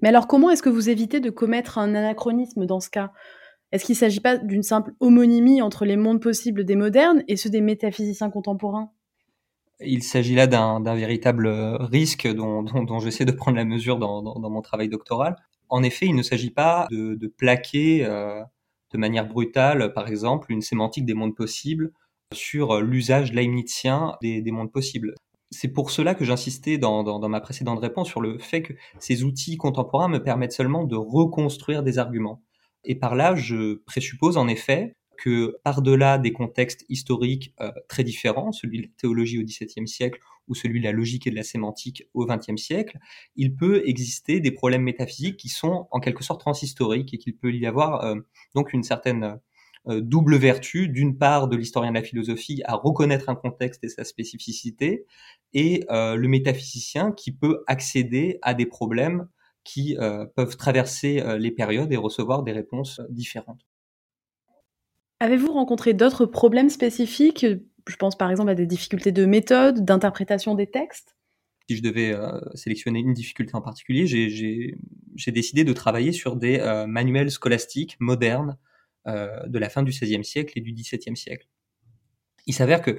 Mais 0.01 0.09
alors 0.09 0.27
comment 0.27 0.49
est-ce 0.49 0.63
que 0.63 0.69
vous 0.69 0.89
évitez 0.89 1.19
de 1.19 1.29
commettre 1.29 1.77
un 1.77 1.95
anachronisme 1.95 2.65
dans 2.65 2.79
ce 2.79 2.89
cas? 2.89 3.11
Est-ce 3.71 3.85
qu'il 3.85 3.93
ne 3.93 3.99
s'agit 3.99 4.19
pas 4.19 4.37
d'une 4.37 4.63
simple 4.63 4.93
homonymie 4.99 5.61
entre 5.61 5.85
les 5.85 5.97
mondes 5.97 6.21
possibles 6.21 6.65
des 6.65 6.75
modernes 6.75 7.23
et 7.27 7.35
ceux 7.35 7.49
des 7.49 7.61
métaphysiciens 7.61 8.29
contemporains? 8.29 8.91
Il 9.81 10.03
s'agit 10.03 10.35
là 10.35 10.47
d'un 10.47 10.95
véritable 10.95 11.47
risque 11.47 12.27
dont, 12.27 12.99
j'essaie 12.99 13.25
de 13.25 13.31
prendre 13.31 13.57
la 13.57 13.65
mesure 13.65 13.97
dans, 13.97 14.49
mon 14.49 14.61
travail 14.61 14.89
doctoral. 14.89 15.35
En 15.69 15.83
effet, 15.83 16.07
il 16.07 16.15
ne 16.15 16.23
s'agit 16.23 16.49
pas 16.49 16.87
de, 16.91 17.27
plaquer 17.37 18.05
euh, 18.05 18.41
de 18.91 18.97
manière 18.97 19.27
brutale, 19.27 19.93
par 19.93 20.07
exemple, 20.07 20.51
une 20.51 20.61
sémantique 20.61 21.05
des 21.05 21.13
mondes 21.13 21.35
possibles 21.35 21.91
sur 22.33 22.81
l'usage 22.81 23.31
leibnizien 23.33 24.15
des 24.21 24.51
mondes 24.51 24.71
possibles 24.71 25.15
c'est 25.51 25.69
pour 25.69 25.91
cela 25.91 26.15
que 26.15 26.25
j'insistais 26.25 26.77
dans, 26.77 27.27
ma 27.27 27.41
précédente 27.41 27.79
réponse 27.79 28.07
sur 28.07 28.21
le 28.21 28.37
fait 28.37 28.61
que 28.61 28.73
ces 28.99 29.23
outils 29.23 29.57
contemporains 29.57 30.07
me 30.07 30.21
permettent 30.23 30.53
seulement 30.53 30.83
de 30.83 30.95
reconstruire 30.95 31.83
des 31.83 31.97
arguments. 31.97 32.43
Et 32.83 32.95
par 32.95 33.15
là, 33.15 33.35
je 33.35 33.75
présuppose 33.85 34.37
en 34.37 34.47
effet 34.47 34.95
que 35.17 35.57
par-delà 35.63 36.17
des 36.17 36.31
contextes 36.31 36.85
historiques 36.87 37.53
euh, 37.59 37.71
très 37.89 38.03
différents, 38.03 38.51
celui 38.53 38.77
de 38.77 38.83
la 38.83 38.89
théologie 38.97 39.39
au 39.39 39.43
XVIIe 39.43 39.87
siècle 39.87 40.19
ou 40.47 40.55
celui 40.55 40.79
de 40.79 40.85
la 40.85 40.93
logique 40.93 41.27
et 41.27 41.31
de 41.31 41.35
la 41.35 41.43
sémantique 41.43 42.07
au 42.13 42.25
XXe 42.25 42.55
siècle, 42.55 42.97
il 43.35 43.55
peut 43.55 43.83
exister 43.85 44.39
des 44.39 44.51
problèmes 44.51 44.83
métaphysiques 44.83 45.37
qui 45.37 45.49
sont 45.49 45.87
en 45.91 45.99
quelque 45.99 46.23
sorte 46.23 46.39
transhistoriques 46.39 47.13
et 47.13 47.17
qu'il 47.17 47.35
peut 47.35 47.53
y 47.53 47.65
avoir 47.65 48.05
euh, 48.05 48.15
donc 48.55 48.71
une 48.71 48.83
certaine 48.83 49.39
double 49.85 50.35
vertu, 50.35 50.87
d'une 50.87 51.17
part 51.17 51.47
de 51.47 51.55
l'historien 51.55 51.91
de 51.91 51.95
la 51.95 52.03
philosophie 52.03 52.61
à 52.65 52.75
reconnaître 52.75 53.29
un 53.29 53.35
contexte 53.35 53.83
et 53.83 53.89
sa 53.89 54.03
spécificité, 54.03 55.05
et 55.53 55.85
euh, 55.89 56.15
le 56.15 56.27
métaphysicien 56.27 57.11
qui 57.11 57.31
peut 57.31 57.63
accéder 57.67 58.39
à 58.41 58.53
des 58.53 58.65
problèmes 58.65 59.27
qui 59.63 59.97
euh, 59.97 60.25
peuvent 60.35 60.57
traverser 60.57 61.23
les 61.37 61.51
périodes 61.51 61.91
et 61.91 61.97
recevoir 61.97 62.43
des 62.43 62.51
réponses 62.51 63.01
différentes. 63.09 63.65
Avez-vous 65.19 65.51
rencontré 65.51 65.93
d'autres 65.93 66.25
problèmes 66.25 66.69
spécifiques? 66.69 67.45
Je 67.87 67.95
pense 67.97 68.17
par 68.17 68.31
exemple 68.31 68.51
à 68.51 68.55
des 68.55 68.65
difficultés 68.65 69.11
de 69.11 69.25
méthode, 69.25 69.83
d'interprétation 69.83 70.55
des 70.55 70.67
textes. 70.67 71.15
Si 71.69 71.75
je 71.75 71.83
devais 71.83 72.13
euh, 72.13 72.39
sélectionner 72.55 72.99
une 72.99 73.13
difficulté 73.13 73.53
en 73.55 73.61
particulier, 73.61 74.07
j'ai 74.07 75.31
décidé 75.31 75.63
de 75.63 75.73
travailler 75.73 76.11
sur 76.11 76.35
des 76.35 76.59
euh, 76.59 76.87
manuels 76.87 77.29
scolastiques 77.29 77.95
modernes 77.99 78.51
euh, 78.51 78.68
de 79.09 79.59
la 79.59 79.69
fin 79.69 79.83
du 79.83 79.91
XVIe 79.91 80.23
siècle 80.23 80.53
et 80.57 80.61
du 80.61 80.73
XVIIe 80.73 81.15
siècle. 81.15 81.47
Il 82.45 82.53
s'avère 82.53 82.81
que 82.81 82.97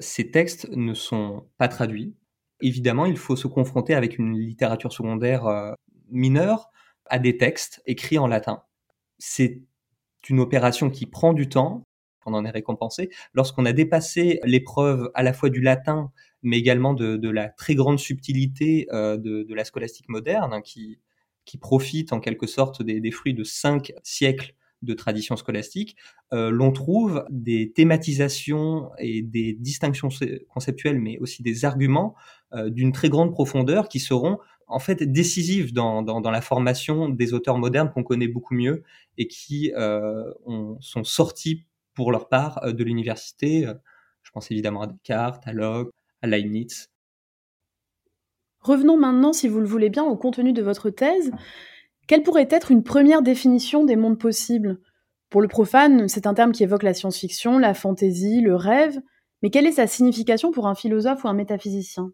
ces 0.00 0.30
textes 0.30 0.68
ne 0.70 0.94
sont 0.94 1.46
pas 1.58 1.68
traduits. 1.68 2.16
Évidemment, 2.60 3.06
il 3.06 3.16
faut 3.16 3.36
se 3.36 3.46
confronter 3.46 3.94
avec 3.94 4.18
une 4.18 4.36
littérature 4.38 4.92
secondaire 4.92 5.74
mineure 6.08 6.70
à 7.06 7.18
des 7.18 7.36
textes 7.36 7.82
écrits 7.86 8.18
en 8.18 8.26
latin. 8.26 8.62
C'est 9.18 9.62
une 10.28 10.40
opération 10.40 10.90
qui 10.90 11.06
prend 11.06 11.32
du 11.32 11.48
temps, 11.48 11.84
on 12.26 12.34
en 12.34 12.44
est 12.44 12.50
récompensé. 12.50 13.10
Lorsqu'on 13.34 13.64
a 13.64 13.72
dépassé 13.72 14.40
l'épreuve 14.44 15.10
à 15.14 15.22
la 15.22 15.32
fois 15.32 15.50
du 15.50 15.60
latin, 15.60 16.12
mais 16.42 16.58
également 16.58 16.94
de, 16.94 17.28
la 17.28 17.48
très 17.48 17.74
grande 17.74 17.98
subtilité 17.98 18.86
euh, 18.92 19.16
de, 19.16 19.54
la 19.54 19.64
scolastique 19.64 20.08
moderne, 20.08 20.52
hein, 20.52 20.62
qui 20.62 20.98
profite 21.60 22.12
en 22.12 22.20
quelque 22.20 22.46
sorte 22.46 22.82
des, 22.82 23.10
fruits 23.10 23.34
de 23.34 23.44
cinq 23.44 23.92
siècles 24.02 24.54
de 24.82 24.94
tradition 24.94 25.36
scolastique, 25.36 25.96
euh, 26.32 26.50
l'on 26.50 26.72
trouve 26.72 27.24
des 27.30 27.72
thématisations 27.72 28.90
et 28.98 29.22
des 29.22 29.54
distinctions 29.54 30.08
conceptuelles, 30.48 31.00
mais 31.00 31.18
aussi 31.18 31.42
des 31.42 31.64
arguments 31.64 32.14
euh, 32.54 32.68
d'une 32.68 32.92
très 32.92 33.08
grande 33.08 33.32
profondeur 33.32 33.88
qui 33.88 34.00
seront 34.00 34.38
en 34.66 34.78
fait 34.78 35.02
décisives 35.02 35.72
dans, 35.72 36.02
la 36.02 36.40
formation 36.40 37.08
des 37.08 37.34
auteurs 37.34 37.58
modernes 37.58 37.90
qu'on 37.92 38.02
connaît 38.02 38.28
beaucoup 38.28 38.54
mieux 38.54 38.82
et 39.18 39.28
qui 39.28 39.70
sont 40.80 41.04
sortis 41.04 41.64
pour 41.94 42.12
leur 42.12 42.28
part 42.28 42.62
euh, 42.64 42.72
de 42.72 42.84
l'université. 42.84 43.66
Euh, 43.66 43.74
je 44.22 44.30
pense 44.30 44.50
évidemment 44.50 44.82
à 44.82 44.86
Descartes, 44.86 45.42
à 45.46 45.52
Locke, 45.52 45.92
à 46.22 46.26
Leibniz. 46.26 46.88
Revenons 48.60 48.96
maintenant, 48.96 49.32
si 49.32 49.48
vous 49.48 49.58
le 49.58 49.66
voulez 49.66 49.90
bien, 49.90 50.04
au 50.04 50.16
contenu 50.16 50.52
de 50.52 50.62
votre 50.62 50.90
thèse. 50.90 51.32
Quelle 52.12 52.24
pourrait 52.24 52.48
être 52.50 52.70
une 52.70 52.82
première 52.82 53.22
définition 53.22 53.86
des 53.86 53.96
mondes 53.96 54.18
possibles? 54.18 54.78
Pour 55.30 55.40
le 55.40 55.48
profane, 55.48 56.08
c'est 56.08 56.26
un 56.26 56.34
terme 56.34 56.52
qui 56.52 56.62
évoque 56.62 56.82
la 56.82 56.92
science-fiction, 56.92 57.56
la 57.58 57.72
fantaisie, 57.72 58.42
le 58.42 58.54
rêve, 58.54 59.00
mais 59.40 59.48
quelle 59.48 59.66
est 59.66 59.72
sa 59.72 59.86
signification 59.86 60.52
pour 60.52 60.66
un 60.66 60.74
philosophe 60.74 61.24
ou 61.24 61.28
un 61.28 61.32
métaphysicien? 61.32 62.12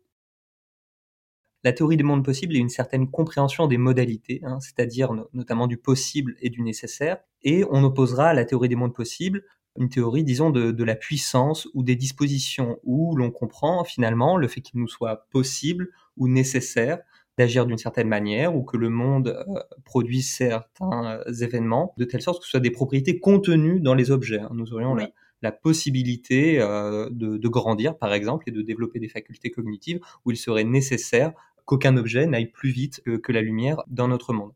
La 1.65 1.73
théorie 1.73 1.97
des 1.97 2.05
mondes 2.05 2.25
possibles 2.25 2.55
est 2.55 2.61
une 2.61 2.69
certaine 2.69 3.11
compréhension 3.11 3.67
des 3.67 3.77
modalités, 3.77 4.41
hein, 4.45 4.61
c'est-à-dire 4.61 5.11
notamment 5.33 5.67
du 5.67 5.79
possible 5.79 6.37
et 6.41 6.49
du 6.49 6.63
nécessaire, 6.63 7.19
et 7.43 7.65
on 7.69 7.83
opposera 7.83 8.29
à 8.29 8.35
la 8.35 8.45
théorie 8.45 8.69
des 8.69 8.77
mondes 8.77 8.95
possibles 8.95 9.43
une 9.77 9.89
théorie, 9.89 10.23
disons, 10.23 10.51
de, 10.51 10.85
la 10.85 10.95
puissance 10.95 11.67
ou 11.75 11.83
des 11.83 11.97
dispositions 11.97 12.79
où 12.85 13.17
l'on 13.17 13.33
comprend 13.33 13.83
finalement 13.83 14.37
le 14.37 14.47
fait 14.47 14.61
qu'il 14.61 14.79
nous 14.79 14.87
soit 14.87 15.27
possible 15.33 15.91
ou 16.17 16.29
nécessaire 16.29 17.01
d'agir 17.39 17.67
d'une 17.67 17.79
certaine 17.79 18.09
manière 18.09 18.55
ou 18.55 18.63
que 18.63 18.77
le 18.77 18.91
monde 18.91 19.29
euh, 19.29 19.61
produise 19.85 20.31
certains 20.31 21.23
euh, 21.27 21.33
événements 21.41 21.95
de 21.97 22.05
telle 22.05 22.21
sorte 22.21 22.41
que 22.41 22.45
ce 22.45 22.51
soit 22.51 22.61
des 22.61 22.73
propriétés 22.73 23.21
contenues 23.21 23.81
dans 23.81 23.95
les 23.95 24.11
objets. 24.11 24.41
Hein. 24.41 24.51
Nous 24.53 24.75
aurions 24.75 24.97
la, 25.41 25.53
possibilité 25.53 26.61
euh, 26.61 27.09
de, 27.11 27.49
grandir, 27.49 27.97
par 27.97 28.13
exemple, 28.13 28.49
et 28.49 28.53
de 28.53 28.61
développer 28.61 28.99
des 28.99 29.09
facultés 29.09 29.51
cognitives 29.51 30.01
où 30.25 30.33
il 30.33 30.37
serait 30.37 30.65
nécessaire 30.65 31.33
qu'aucun 31.65 31.97
objet 31.97 32.27
n'aille 32.27 32.51
plus 32.51 32.71
vite 32.71 33.03
que, 33.05 33.33
la 33.33 33.41
lumière 33.41 33.83
dans 33.87 34.09
notre 34.09 34.33
monde. 34.33 34.53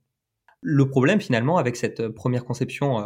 Le 0.60 0.88
problème 0.88 1.20
finalement 1.20 1.58
avec 1.58 1.76
cette 1.76 2.08
première 2.08 2.44
conception 2.44 3.04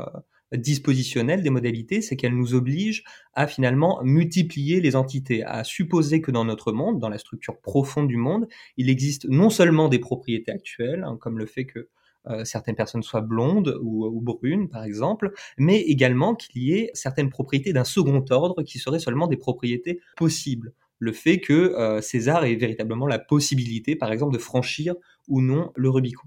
dispositionnelle 0.53 1.43
des 1.43 1.51
modalités, 1.51 2.01
c'est 2.01 2.17
qu'elle 2.17 2.37
nous 2.37 2.55
oblige 2.55 3.05
à 3.35 3.47
finalement 3.47 4.01
multiplier 4.03 4.81
les 4.81 4.97
entités, 4.97 5.43
à 5.45 5.65
supposer 5.65 6.21
que 6.21 6.31
dans 6.31 6.45
notre 6.45 6.73
monde, 6.73 7.01
dans 7.01 7.09
la 7.09 7.19
structure 7.19 7.61
profonde 7.61 8.09
du 8.09 8.17
monde, 8.17 8.47
il 8.77 8.89
existe 8.89 9.27
non 9.29 9.51
seulement 9.51 9.89
des 9.89 9.99
propriétés 9.99 10.53
actuelles, 10.53 11.05
hein, 11.05 11.17
comme 11.21 11.39
le 11.39 11.47
fait 11.47 11.65
que 11.65 11.89
euh, 12.29 12.45
certaines 12.45 12.75
personnes 12.75 13.03
soient 13.03 13.21
blondes 13.21 13.79
ou, 13.83 14.21
brunes, 14.21 14.69
par 14.69 14.85
exemple, 14.85 15.33
mais 15.59 15.81
également 15.81 16.35
qu'il 16.35 16.63
y 16.63 16.73
ait 16.73 16.91
certaines 16.95 17.31
propriétés 17.31 17.73
d'un 17.73 17.85
second 17.85 18.25
ordre 18.31 18.63
qui 18.63 18.79
seraient 18.79 18.99
seulement 18.99 19.29
des 19.29 19.37
propriétés 19.37 20.01
possibles. 20.17 20.73
Le 20.99 21.13
fait 21.13 21.41
que 21.41 21.53
euh, 21.53 22.01
César 22.01 22.45
ait 22.45 22.57
véritablement 22.57 23.07
la 23.07 23.19
possibilité, 23.19 23.97
par 23.97 24.13
exemple, 24.13 24.33
de 24.33 24.39
franchir 24.39 24.95
ou 25.29 25.41
non 25.41 25.71
le 25.77 25.91
Rubicon 25.91 26.27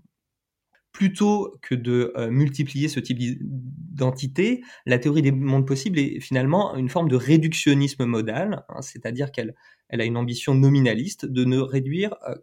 plutôt 0.91 1.57
que 1.61 1.75
de 1.75 2.13
euh, 2.17 2.29
multiplier 2.29 2.87
ce 2.87 2.99
type 2.99 3.19
d'entité, 3.41 4.63
la 4.85 4.99
théorie 4.99 5.21
des 5.21 5.31
mondes 5.31 5.67
possibles 5.67 5.99
est 5.99 6.19
finalement 6.19 6.75
une 6.75 6.89
forme 6.89 7.09
de 7.09 7.15
réductionnisme 7.15 8.05
modal, 8.05 8.65
hein, 8.69 8.81
c'est-à-dire 8.81 9.31
qu'elle 9.31 9.55
elle 9.89 10.01
a 10.01 10.05
une 10.05 10.17
ambition 10.17 10.53
nominaliste 10.53 11.25
de 11.25 11.45
ne 11.45 11.57
réduire 11.57 12.15
euh, 12.27 12.35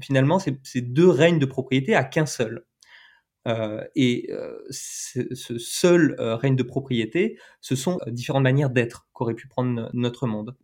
finalement 0.00 0.38
ces, 0.38 0.80
deux 0.80 1.08
règnes 1.08 1.38
de 1.38 1.46
propriété 1.46 1.94
à 1.94 2.04
qu'un 2.04 2.26
seul. 2.26 2.64
Euh, 3.46 3.82
et 3.96 4.30
ce, 4.70 5.58
seul 5.58 6.14
règne 6.18 6.54
de 6.54 6.62
propriété, 6.62 7.38
ce 7.60 7.74
sont 7.74 7.98
différentes 8.06 8.42
manières 8.42 8.70
d'être 8.70 9.08
qu'aurait 9.12 9.34
pu 9.34 9.48
prendre 9.48 9.90
notre 9.92 10.26
monde. 10.26 10.54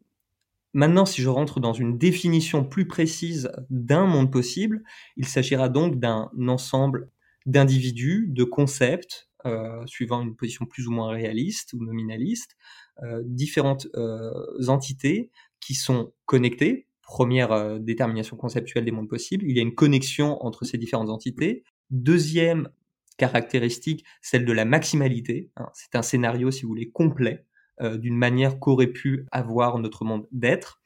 Maintenant, 0.75 1.07
si 1.07 1.23
je 1.23 1.29
rentre 1.29 1.61
dans 1.61 1.73
une 1.73 1.99
définition 1.99 2.65
plus 2.65 2.87
précise 2.87 3.51
d'un 3.71 4.07
monde 4.07 4.33
possible, 4.33 4.83
il 5.17 5.27
s'agira 5.27 5.69
donc 5.69 6.01
d'un 6.01 6.31
ensemble 6.49 7.11
d'individus, 7.47 8.27
de 8.29 8.43
concepts, 8.43 9.29
euh, 9.47 9.87
suivant 9.87 10.23
une 10.23 10.35
position 10.35 10.67
plus 10.67 10.89
ou 10.89 10.91
moins 10.91 11.11
réaliste 11.11 11.75
ou 11.75 11.85
nominaliste, 11.85 12.57
euh, 13.03 13.23
différentes 13.25 13.87
euh, 13.95 14.33
entités 14.67 15.31
qui 15.61 15.75
sont 15.75 16.13
connectées. 16.27 16.89
Première 17.03 17.79
détermination 17.79 18.37
conceptuelle 18.37 18.87
des 18.87 18.91
mondes 18.91 19.11
possibles, 19.11 19.45
il 19.47 19.55
y 19.55 19.61
a 19.61 19.63
une 19.63 19.75
connexion 19.75 20.43
entre 20.45 20.65
ces 20.65 20.79
différentes 20.79 21.11
entités. 21.11 21.63
Deuxième 21.91 22.71
caractéristique, 23.19 24.05
celle 24.23 24.47
de 24.47 24.53
la 24.53 24.65
maximalité. 24.65 25.51
Hein. 25.57 25.69
c'est 25.75 25.95
un 25.95 26.03
scénario, 26.03 26.51
si 26.51 26.63
vous 26.63 26.69
voulez, 26.69 26.91
complet 26.91 27.45
euh, 27.81 27.97
d'une 27.97 28.17
manière 28.17 28.59
qu'aurait 28.59 28.89
pu 28.89 29.27
avoir 29.33 29.79
notre 29.79 30.05
monde 30.05 30.27
d'être. 30.31 30.81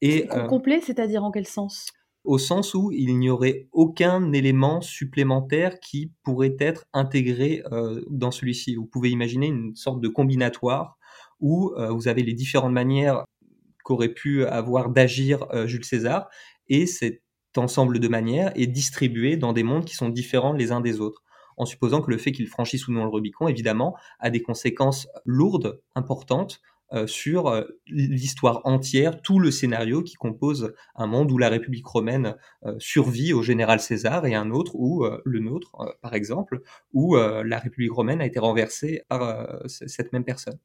Et 0.00 0.26
euh, 0.32 0.46
complet, 0.46 0.80
c'est-à-dire 0.80 1.24
en 1.24 1.30
quel 1.30 1.46
sens? 1.46 1.92
Au 2.24 2.38
sens 2.38 2.74
où 2.74 2.90
il 2.90 3.18
n'y 3.18 3.30
aurait 3.30 3.68
aucun 3.72 4.32
élément 4.32 4.80
supplémentaire 4.80 5.78
qui 5.78 6.12
pourrait 6.22 6.56
être 6.58 6.86
intégré 6.92 7.62
euh, 7.70 8.02
dans 8.10 8.30
celui-ci. 8.30 8.74
Vous 8.74 8.86
pouvez 8.86 9.10
imaginer 9.10 9.46
une 9.46 9.76
sorte 9.76 10.00
de 10.00 10.08
combinatoire 10.08 10.98
où 11.40 11.74
vous 11.90 12.08
avez 12.08 12.22
les 12.22 12.32
différentes 12.32 12.72
manières 12.72 13.24
qu'aurait 13.82 14.14
pu 14.14 14.46
avoir 14.46 14.88
d'agir 14.88 15.46
Jules 15.66 15.84
César, 15.84 16.30
et 16.68 16.86
cet 16.86 17.20
ensemble 17.56 17.98
de 17.98 18.08
manières 18.08 18.52
est 18.54 18.68
distribué 18.68 19.36
dans 19.36 19.52
des 19.52 19.64
mondes 19.64 19.84
qui 19.84 19.94
sont 19.94 20.08
différents 20.08 20.54
les 20.54 20.72
uns 20.72 20.80
des 20.80 21.00
autres 21.00 21.23
en 21.56 21.66
supposant 21.66 22.00
que 22.00 22.10
le 22.10 22.18
fait 22.18 22.32
qu'il 22.32 22.48
franchisse 22.48 22.88
ou 22.88 22.92
non 22.92 23.04
le 23.04 23.10
Rubicon, 23.10 23.48
évidemment, 23.48 23.96
a 24.20 24.30
des 24.30 24.42
conséquences 24.42 25.08
lourdes, 25.24 25.80
importantes, 25.94 26.60
euh, 26.94 27.06
sur 27.06 27.48
euh, 27.48 27.64
l'histoire 27.86 28.60
entière, 28.64 29.20
tout 29.22 29.40
le 29.40 29.50
scénario 29.50 30.02
qui 30.02 30.14
compose 30.14 30.74
un 30.94 31.06
monde 31.06 31.32
où 31.32 31.38
la 31.38 31.48
République 31.48 31.86
romaine 31.86 32.36
euh, 32.66 32.74
survit 32.78 33.32
au 33.32 33.42
général 33.42 33.80
César 33.80 34.26
et 34.26 34.34
un 34.34 34.50
autre 34.50 34.72
où 34.74 35.04
le 35.24 35.40
nôtre, 35.40 35.96
par 36.02 36.14
exemple, 36.14 36.60
où 36.92 37.16
la 37.16 37.58
République 37.58 37.92
romaine 37.92 38.20
a 38.20 38.26
été 38.26 38.38
renversée 38.38 39.02
par 39.08 39.58
cette 39.66 40.12
même 40.12 40.24
personne. 40.24 40.58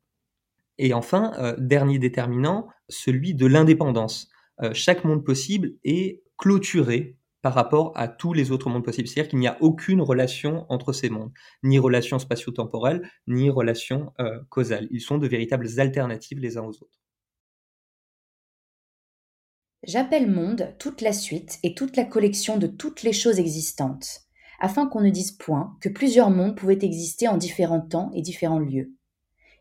Et 0.78 0.94
enfin, 0.94 1.56
dernier 1.58 2.00
déterminant, 2.00 2.68
celui 2.88 3.34
de 3.34 3.46
l'indépendance. 3.46 4.30
chaque 4.74 5.04
monde 5.04 5.24
possible 5.24 5.74
est 5.84 6.22
clôturé 6.38 7.18
par 7.42 7.54
rapport 7.54 7.94
à 7.96 8.08
tous 8.08 8.34
les 8.34 8.52
autres 8.52 8.70
mondes 8.70 8.84
possibles. 8.84 9.08
C'est-à-dire 9.08 9.30
qu'il 9.30 9.40
n'y 9.40 9.48
a 9.48 9.58
aucune 9.62 10.02
relation 10.02 10.66
entre 10.70 10.94
ces 10.94 11.10
mondes, 11.10 11.32
ni 11.64 11.80
relation 11.80 12.20
spatio-temporelle, 12.20 13.10
ni 13.28 13.50
relation 13.50 14.12
euh, 14.20 14.40
causale. 14.50 14.88
Ils 14.92 15.02
sont 15.02 15.18
de 15.18 15.28
véritables 15.28 15.80
alternatives 15.80 16.40
les 16.40 16.58
uns 16.58 16.64
aux 16.64 16.74
autres. 16.74 17.00
J'appelle 19.84 20.30
monde 20.30 20.76
toute 20.78 21.02
la 21.02 21.14
suite 21.14 21.58
et 21.64 21.74
toute 21.74 21.96
la 21.96 22.04
collection 22.04 22.58
de 22.58 22.68
toutes 22.68 23.04
les 23.04 23.14
choses 23.14 23.40
existantes, 23.40 24.28
afin 24.60 24.88
qu'on 24.88 25.00
ne 25.00 25.10
dise 25.10 25.32
point 25.32 25.78
que 25.80 25.88
plusieurs 25.88 26.32
mondes 26.32 26.58
pouvaient 26.58 26.84
exister 26.84 27.30
en 27.30 27.38
différents 27.38 27.80
temps 27.80 28.12
et 28.14 28.22
différents 28.22 28.60
lieux. 28.60 28.94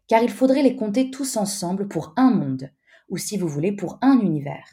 Car 0.08 0.23
il 0.23 0.30
faudrait 0.30 0.62
les 0.62 0.75
compter 0.75 1.11
tous 1.12 1.37
ensemble 1.37 1.87
pour 1.87 2.14
un 2.16 2.30
monde, 2.30 2.73
ou 3.08 3.16
si 3.16 3.37
vous 3.37 3.47
voulez 3.47 3.70
pour 3.70 3.99
un 4.02 4.18
univers. 4.18 4.68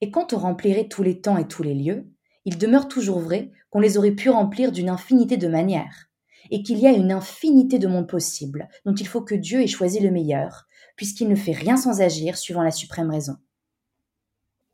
Et 0.00 0.12
quand 0.12 0.32
on 0.32 0.38
remplirait 0.38 0.86
tous 0.86 1.02
les 1.02 1.20
temps 1.20 1.38
et 1.38 1.48
tous 1.48 1.64
les 1.64 1.74
lieux, 1.74 2.08
il 2.44 2.58
demeure 2.58 2.88
toujours 2.88 3.18
vrai 3.18 3.50
qu'on 3.70 3.80
les 3.80 3.98
aurait 3.98 4.12
pu 4.12 4.30
remplir 4.30 4.72
d'une 4.72 4.88
infinité 4.88 5.36
de 5.36 5.48
manières, 5.48 6.08
et 6.50 6.62
qu'il 6.62 6.78
y 6.78 6.86
a 6.86 6.92
une 6.92 7.12
infinité 7.12 7.78
de 7.78 7.88
mondes 7.88 8.08
possibles, 8.08 8.68
dont 8.84 8.94
il 8.94 9.06
faut 9.06 9.20
que 9.20 9.34
Dieu 9.34 9.60
ait 9.60 9.66
choisi 9.66 10.00
le 10.00 10.10
meilleur, 10.10 10.66
puisqu'il 10.96 11.28
ne 11.28 11.34
fait 11.34 11.52
rien 11.52 11.76
sans 11.76 12.00
agir 12.00 12.36
suivant 12.36 12.62
la 12.62 12.70
suprême 12.70 13.10
raison. 13.10 13.36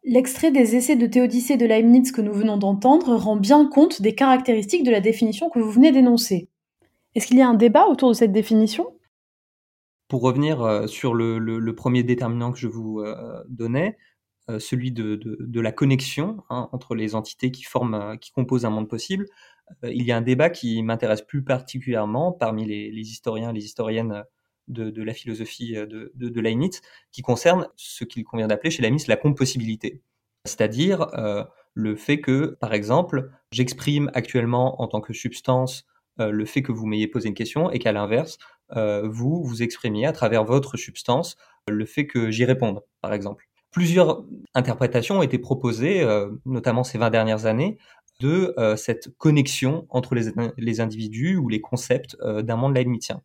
L'extrait 0.04 0.50
des 0.50 0.76
essais 0.76 0.96
de 0.96 1.06
Théodicée 1.06 1.56
de 1.56 1.64
Leibniz 1.64 2.12
que 2.12 2.20
nous 2.20 2.34
venons 2.34 2.58
d'entendre 2.58 3.16
rend 3.16 3.36
bien 3.36 3.66
compte 3.66 4.02
des 4.02 4.14
caractéristiques 4.14 4.84
de 4.84 4.90
la 4.90 5.00
définition 5.00 5.48
que 5.48 5.58
vous 5.58 5.70
venez 5.70 5.92
d'énoncer. 5.92 6.50
Est-ce 7.14 7.26
qu'il 7.26 7.38
y 7.38 7.42
a 7.42 7.48
un 7.48 7.54
débat 7.54 7.86
autour 7.86 8.10
de 8.10 8.14
cette 8.14 8.32
définition? 8.32 8.86
Pour 10.08 10.20
revenir 10.20 10.88
sur 10.88 11.14
le, 11.14 11.74
premier 11.74 12.02
déterminant 12.02 12.52
que 12.52 12.58
je 12.58 12.68
vous 12.68 13.02
donnais, 13.48 13.96
celui 14.58 14.92
de, 14.92 15.60
la 15.60 15.72
connexion 15.72 16.44
hein, 16.50 16.68
entre 16.72 16.94
les 16.94 17.14
entités 17.14 17.50
qui 17.50 17.62
forment, 17.64 18.18
qui 18.18 18.30
composent 18.30 18.64
un 18.64 18.70
monde 18.70 18.88
possible, 18.88 19.26
il 19.82 20.02
y 20.02 20.12
a 20.12 20.16
un 20.16 20.20
débat 20.20 20.50
qui 20.50 20.82
m'intéresse 20.82 21.22
plus 21.22 21.42
particulièrement 21.42 22.32
parmi 22.32 22.64
les, 22.66 22.90
les 22.90 23.10
historiens, 23.10 23.52
les 23.52 23.64
historiennes 23.64 24.24
de, 24.68 25.02
la 25.02 25.14
philosophie 25.14 25.76
euh, 25.76 25.86
de, 25.86 26.12
de, 26.14 26.40
Leibniz, 26.40 26.80
qui 27.12 27.22
concerne 27.22 27.68
ce 27.76 28.04
qu'il 28.04 28.24
convient 28.24 28.46
d'appeler 28.46 28.70
chez 28.70 28.82
Leibniz 28.82 29.06
la 29.06 29.16
compossibilité. 29.16 30.02
C'est-à-dire 30.44 31.02
euh, 31.14 31.44
le 31.74 31.96
fait 31.96 32.20
que, 32.20 32.56
par 32.60 32.74
exemple, 32.74 33.30
j'exprime 33.50 34.10
actuellement 34.14 34.80
en 34.82 34.88
tant 34.88 35.00
que 35.00 35.12
substance 35.12 35.86
euh, 36.20 36.30
le 36.30 36.44
fait 36.44 36.62
que 36.62 36.72
vous 36.72 36.86
m'ayez 36.86 37.08
posé 37.08 37.28
une 37.28 37.34
question 37.34 37.70
et 37.70 37.78
qu'à 37.78 37.92
l'inverse, 37.92 38.38
vous, 39.04 39.44
vous 39.44 39.62
exprimiez 39.62 40.04
à 40.04 40.12
travers 40.12 40.42
votre 40.42 40.76
substance 40.76 41.36
le 41.68 41.84
fait 41.84 42.08
que 42.08 42.30
j'y 42.32 42.44
réponde, 42.44 42.80
par 43.02 43.12
exemple. 43.12 43.46
Plusieurs 43.74 44.24
interprétations 44.54 45.18
ont 45.18 45.22
été 45.22 45.38
proposées, 45.38 46.06
notamment 46.46 46.84
ces 46.84 46.96
20 46.96 47.10
dernières 47.10 47.46
années, 47.46 47.76
de 48.20 48.54
cette 48.76 49.08
connexion 49.18 49.84
entre 49.90 50.14
les, 50.14 50.80
individus 50.80 51.36
ou 51.36 51.48
les 51.48 51.60
concepts 51.60 52.16
d'un 52.22 52.54
monde 52.54 52.76
leibnizien. 52.76 53.20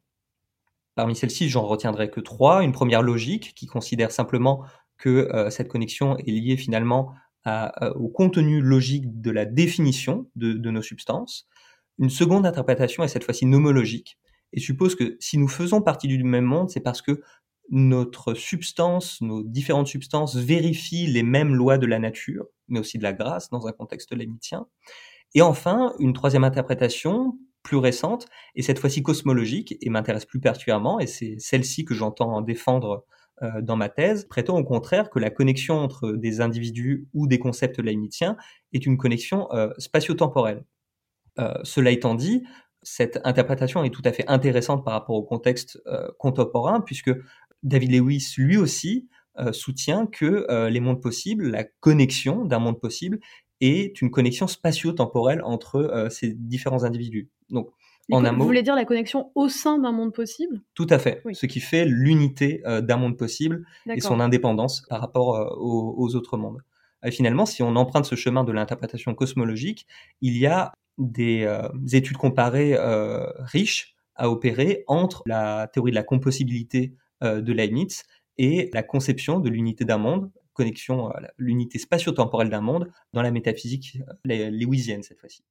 Parmi 0.99 1.15
celles-ci, 1.15 1.47
j'en 1.47 1.65
retiendrai 1.65 2.09
que 2.09 2.19
trois. 2.19 2.61
Une 2.61 2.73
première 2.73 3.01
logique 3.01 3.53
qui 3.55 3.67
considère 3.67 4.11
simplement 4.11 4.65
que 4.97 5.29
euh, 5.33 5.49
cette 5.49 5.69
connexion 5.69 6.17
est 6.17 6.29
liée 6.29 6.57
finalement 6.57 7.13
euh, 7.47 7.69
au 7.95 8.09
contenu 8.09 8.59
logique 8.59 9.21
de 9.21 9.31
la 9.31 9.45
définition 9.45 10.29
de, 10.35 10.69
nos 10.69 10.81
substances. 10.81 11.47
Une 11.97 12.09
seconde 12.09 12.45
interprétation 12.45 13.01
est 13.03 13.07
cette 13.07 13.23
fois-ci 13.23 13.45
nomologique 13.45 14.17
et 14.51 14.59
suppose 14.59 14.95
que 14.95 15.15
si 15.21 15.37
nous 15.37 15.47
faisons 15.47 15.81
partie 15.81 16.09
du 16.09 16.21
même 16.21 16.43
monde, 16.43 16.69
c'est 16.69 16.81
parce 16.81 17.01
que 17.01 17.21
notre 17.71 18.33
substance, 18.33 19.21
nos 19.21 19.43
différentes 19.43 19.87
substances 19.87 20.35
vérifient 20.35 21.07
les 21.07 21.23
mêmes 21.23 21.53
lois 21.55 21.77
de 21.77 21.85
la 21.85 21.99
nature, 21.99 22.45
mais 22.67 22.79
aussi 22.79 22.97
de 22.97 23.03
la 23.03 23.13
grâce 23.13 23.49
dans 23.49 23.67
un 23.67 23.71
contexte 23.71 24.15
lémitien. 24.15 24.67
Et 25.35 25.41
enfin, 25.41 25.93
une 25.99 26.13
troisième 26.13 26.43
interprétation 26.43 27.37
plus 27.63 27.77
récente, 27.77 28.27
et 28.55 28.61
cette 28.61 28.79
fois-ci 28.79 29.03
cosmologique, 29.03 29.77
et 29.81 29.89
m'intéresse 29.89 30.25
plus 30.25 30.39
particulièrement, 30.39 30.99
et 30.99 31.07
c'est 31.07 31.35
celle-ci 31.39 31.85
que 31.85 31.93
j'entends 31.93 32.41
défendre 32.41 33.05
euh, 33.41 33.61
dans 33.61 33.75
ma 33.75 33.89
thèse, 33.89 34.25
prétend 34.25 34.57
au 34.57 34.63
contraire 34.63 35.09
que 35.09 35.19
la 35.19 35.29
connexion 35.29 35.77
entre 35.77 36.11
des 36.11 36.41
individus 36.41 37.07
ou 37.13 37.27
des 37.27 37.39
concepts 37.39 37.79
leibniziens 37.79 38.35
est 38.73 38.85
une 38.85 38.97
connexion 38.97 39.47
euh, 39.53 39.69
spatio-temporelle. 39.77 40.65
Euh, 41.39 41.53
cela 41.63 41.91
étant 41.91 42.15
dit, 42.15 42.43
cette 42.81 43.19
interprétation 43.23 43.83
est 43.83 43.91
tout 43.91 44.01
à 44.05 44.11
fait 44.11 44.27
intéressante 44.27 44.83
par 44.83 44.93
rapport 44.93 45.15
au 45.15 45.23
contexte 45.23 45.81
contemporain, 46.17 46.79
puisque 46.79 47.11
David 47.63 47.91
Lewis, 47.91 48.33
lui 48.37 48.57
aussi, 48.57 49.07
soutient 49.51 50.05
que 50.05 50.67
les 50.67 50.79
mondes 50.79 51.01
possibles, 51.01 51.49
la 51.49 51.63
connexion 51.63 52.45
d'un 52.45 52.59
monde 52.59 52.79
possible, 52.79 53.19
est 53.61 54.01
une 54.01 54.11
connexion 54.11 54.47
spatio-temporelle 54.47 55.41
entre 55.43 56.07
ces 56.11 56.33
différents 56.33 56.83
individus. 56.83 57.29
Donc, 57.49 57.69
en 58.11 58.25
un 58.25 58.31
mot, 58.31 58.39
vous 58.39 58.45
voulez 58.45 58.63
dire 58.63 58.75
la 58.75 58.85
connexion 58.85 59.31
au 59.35 59.49
sein 59.49 59.77
d'un 59.77 59.91
monde 59.91 60.13
possible? 60.13 60.61
Tout 60.73 60.87
à 60.89 60.99
fait. 60.99 61.21
Ce 61.33 61.45
qui 61.45 61.59
fait 61.59 61.85
l'unité 61.85 62.61
euh, 62.65 62.81
d'un 62.81 62.97
monde 62.97 63.17
possible 63.17 63.65
et 63.87 63.99
son 63.99 64.19
indépendance 64.19 64.83
par 64.89 64.99
rapport 65.01 65.35
euh, 65.35 65.47
aux, 65.57 66.15
autres 66.15 66.37
mondes. 66.37 66.59
Et 67.03 67.11
finalement, 67.11 67.45
si 67.45 67.63
on 67.63 67.75
emprunte 67.75 68.05
ce 68.05 68.15
chemin 68.15 68.43
de 68.43 68.51
l'interprétation 68.51 69.13
cosmologique, 69.13 69.85
il 70.21 70.37
y 70.37 70.47
a 70.47 70.73
des 70.97 71.43
euh, 71.43 71.69
études 71.93 72.17
comparées 72.17 72.75
riches 73.39 73.95
à 74.15 74.29
opérer 74.29 74.83
entre 74.87 75.23
la 75.25 75.69
théorie 75.71 75.91
de 75.91 75.95
la 75.95 76.03
compossibilité 76.03 76.93
de 77.21 77.53
Leibniz 77.53 78.03
et 78.37 78.69
la 78.73 78.83
conception 78.83 79.39
de 79.39 79.49
l'unité 79.49 79.85
d'un 79.85 79.97
monde, 79.97 80.31
connexion 80.53 81.07
à 81.09 81.21
l'unité 81.37 81.79
spatio-temporelle 81.79 82.49
d'un 82.49 82.61
monde 82.61 82.91
dans 83.13 83.21
la 83.21 83.31
métaphysique 83.31 83.99
lewisienne 84.25 85.03
cette 85.03 85.19
fois-ci. 85.19 85.43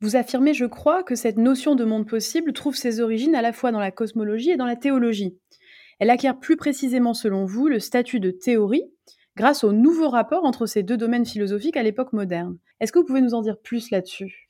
Vous 0.00 0.14
affirmez, 0.14 0.52
je 0.52 0.66
crois, 0.66 1.02
que 1.02 1.14
cette 1.14 1.38
notion 1.38 1.74
de 1.74 1.84
monde 1.84 2.06
possible 2.06 2.52
trouve 2.52 2.76
ses 2.76 3.00
origines 3.00 3.34
à 3.34 3.42
la 3.42 3.52
fois 3.52 3.72
dans 3.72 3.80
la 3.80 3.90
cosmologie 3.90 4.50
et 4.50 4.56
dans 4.56 4.66
la 4.66 4.76
théologie. 4.76 5.38
Elle 5.98 6.10
acquiert 6.10 6.38
plus 6.38 6.56
précisément, 6.56 7.14
selon 7.14 7.46
vous, 7.46 7.66
le 7.68 7.80
statut 7.80 8.20
de 8.20 8.30
théorie 8.30 8.84
grâce 9.36 9.64
au 9.64 9.72
nouveau 9.72 10.08
rapport 10.08 10.44
entre 10.44 10.66
ces 10.66 10.82
deux 10.82 10.96
domaines 10.96 11.26
philosophiques 11.26 11.76
à 11.76 11.82
l'époque 11.82 12.12
moderne. 12.12 12.58
Est-ce 12.80 12.92
que 12.92 12.98
vous 12.98 13.06
pouvez 13.06 13.22
nous 13.22 13.34
en 13.34 13.42
dire 13.42 13.58
plus 13.58 13.90
là-dessus? 13.90 14.45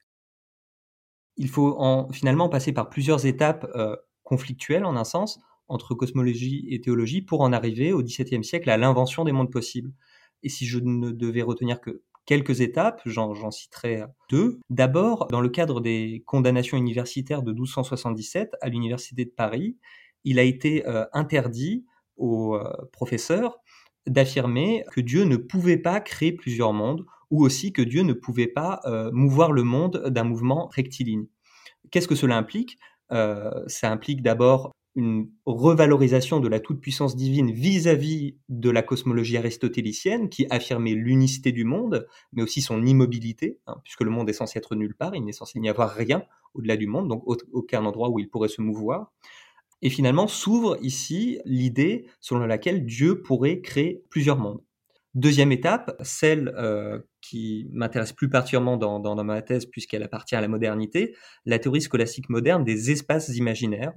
Il 1.37 1.49
faut 1.49 1.77
en, 1.79 2.11
finalement 2.13 2.49
passer 2.49 2.73
par 2.73 2.89
plusieurs 2.89 3.27
étapes 3.27 3.71
euh, 3.75 3.97
conflictuelles, 4.23 4.85
en 4.85 4.97
un 4.97 5.05
sens, 5.05 5.39
entre 5.69 5.95
cosmologie 5.95 6.67
et 6.71 6.81
théologie, 6.81 7.23
pour 7.23 7.41
en 7.41 7.53
arriver 7.53 7.93
au 7.93 8.03
XVIIe 8.03 8.45
siècle 8.45 8.71
à 8.71 8.77
l'invention 8.77 9.25
des 9.25 9.33
mondes 9.33 9.51
possibles. 9.51 9.93
Et 10.43 10.49
si 10.49 10.67
je 10.67 10.79
ne 10.79 11.11
devais 11.11 11.43
retenir 11.43 11.81
que 11.81 12.03
quelques 12.27 12.61
étapes, 12.61 13.01
j'en 13.07 13.51
citerai 13.51 14.05
deux. 14.31 14.61
D'abord, 14.69 15.29
dans 15.29 15.41
le 15.41 15.49
cadre 15.49 15.81
des 15.81 16.23
condamnations 16.27 16.77
universitaires 16.77 17.43
de 17.43 17.53
1277 17.53 18.55
à 18.61 18.69
l'Université 18.69 19.25
de 19.25 19.31
Paris, 19.31 19.77
il 20.25 20.39
a 20.39 20.43
été 20.43 20.87
euh, 20.87 21.07
interdit 21.13 21.87
aux 22.17 22.57
euh, 22.57 22.71
professeurs 22.93 23.59
d'affirmer 24.07 24.85
que 24.93 25.01
Dieu 25.01 25.25
ne 25.25 25.37
pouvait 25.37 25.79
pas 25.79 26.01
créer 26.01 26.33
plusieurs 26.33 26.73
mondes 26.73 27.05
ou 27.31 27.45
aussi 27.45 27.73
que 27.73 27.83
Dieu 27.83 28.03
ne 28.03 28.13
pouvait 28.13 28.47
pas 28.47 28.81
euh, 28.85 29.11
mouvoir 29.13 29.53
le 29.53 29.63
monde 29.63 30.05
d'un 30.09 30.25
mouvement 30.25 30.69
rectiligne. 30.69 31.27
Qu'est-ce 31.91 32.09
que 32.09 32.15
cela 32.15 32.37
implique? 32.37 32.79
Ça 33.09 33.93
implique 33.93 34.21
d'abord 34.21 34.73
une 34.97 35.29
revalorisation 35.45 36.41
de 36.41 36.49
la 36.49 36.59
toute-puissance 36.59 37.17
divine 37.17 37.53
vis-à-vis 37.53 38.39
de 38.49 38.71
la 38.71 38.83
cosmologie 38.83 39.37
aristotélicienne 39.37 40.31
qui 40.31 40.47
affirmait 40.49 40.95
l'unicité 40.95 41.53
du 41.53 41.65
monde, 41.65 42.07
mais 42.33 42.43
aussi 42.43 42.63
son 42.63 42.85
immobilité, 42.85 43.61
hein, 43.67 43.77
puisque 43.85 44.01
le 44.01 44.11
monde 44.11 44.29
est 44.31 44.33
censé 44.33 44.59
être 44.59 44.75
nulle 44.75 44.97
part, 44.97 45.15
il 45.15 45.23
n'est 45.23 45.33
censé 45.33 45.61
n'y 45.61 45.69
avoir 45.69 45.91
rien 45.91 46.23
au-delà 46.55 46.79
du 46.79 46.87
monde, 46.87 47.09
donc 47.09 47.23
aucun 47.53 47.85
endroit 47.85 48.09
où 48.09 48.19
il 48.19 48.31
pourrait 48.31 48.49
se 48.49 48.63
mouvoir. 48.63 49.13
Et 49.83 49.91
finalement 49.91 50.27
s'ouvre 50.27 50.79
ici 50.81 51.41
l'idée 51.45 52.07
selon 52.21 52.47
laquelle 52.47 52.87
Dieu 52.87 53.21
pourrait 53.21 53.61
créer 53.61 54.03
plusieurs 54.09 54.39
mondes. 54.39 54.63
Deuxième 55.15 55.53
étape, 55.53 55.95
celle 56.03 56.55
euh, 56.57 57.01
qui 57.29 57.69
m'intéresse 57.73 58.13
plus 58.13 58.29
particulièrement 58.29 58.77
dans, 58.77 59.25
ma 59.25 59.43
thèse 59.43 59.67
puisqu'elle 59.67 60.03
appartient 60.03 60.37
à 60.37 60.41
la 60.41 60.49
modernité, 60.49 61.17
la 61.45 61.59
théorie 61.59 61.81
scolastique 61.81 62.29
moderne 62.29 62.65
des 62.65 62.91
espaces 62.91 63.29
imaginaires, 63.37 63.93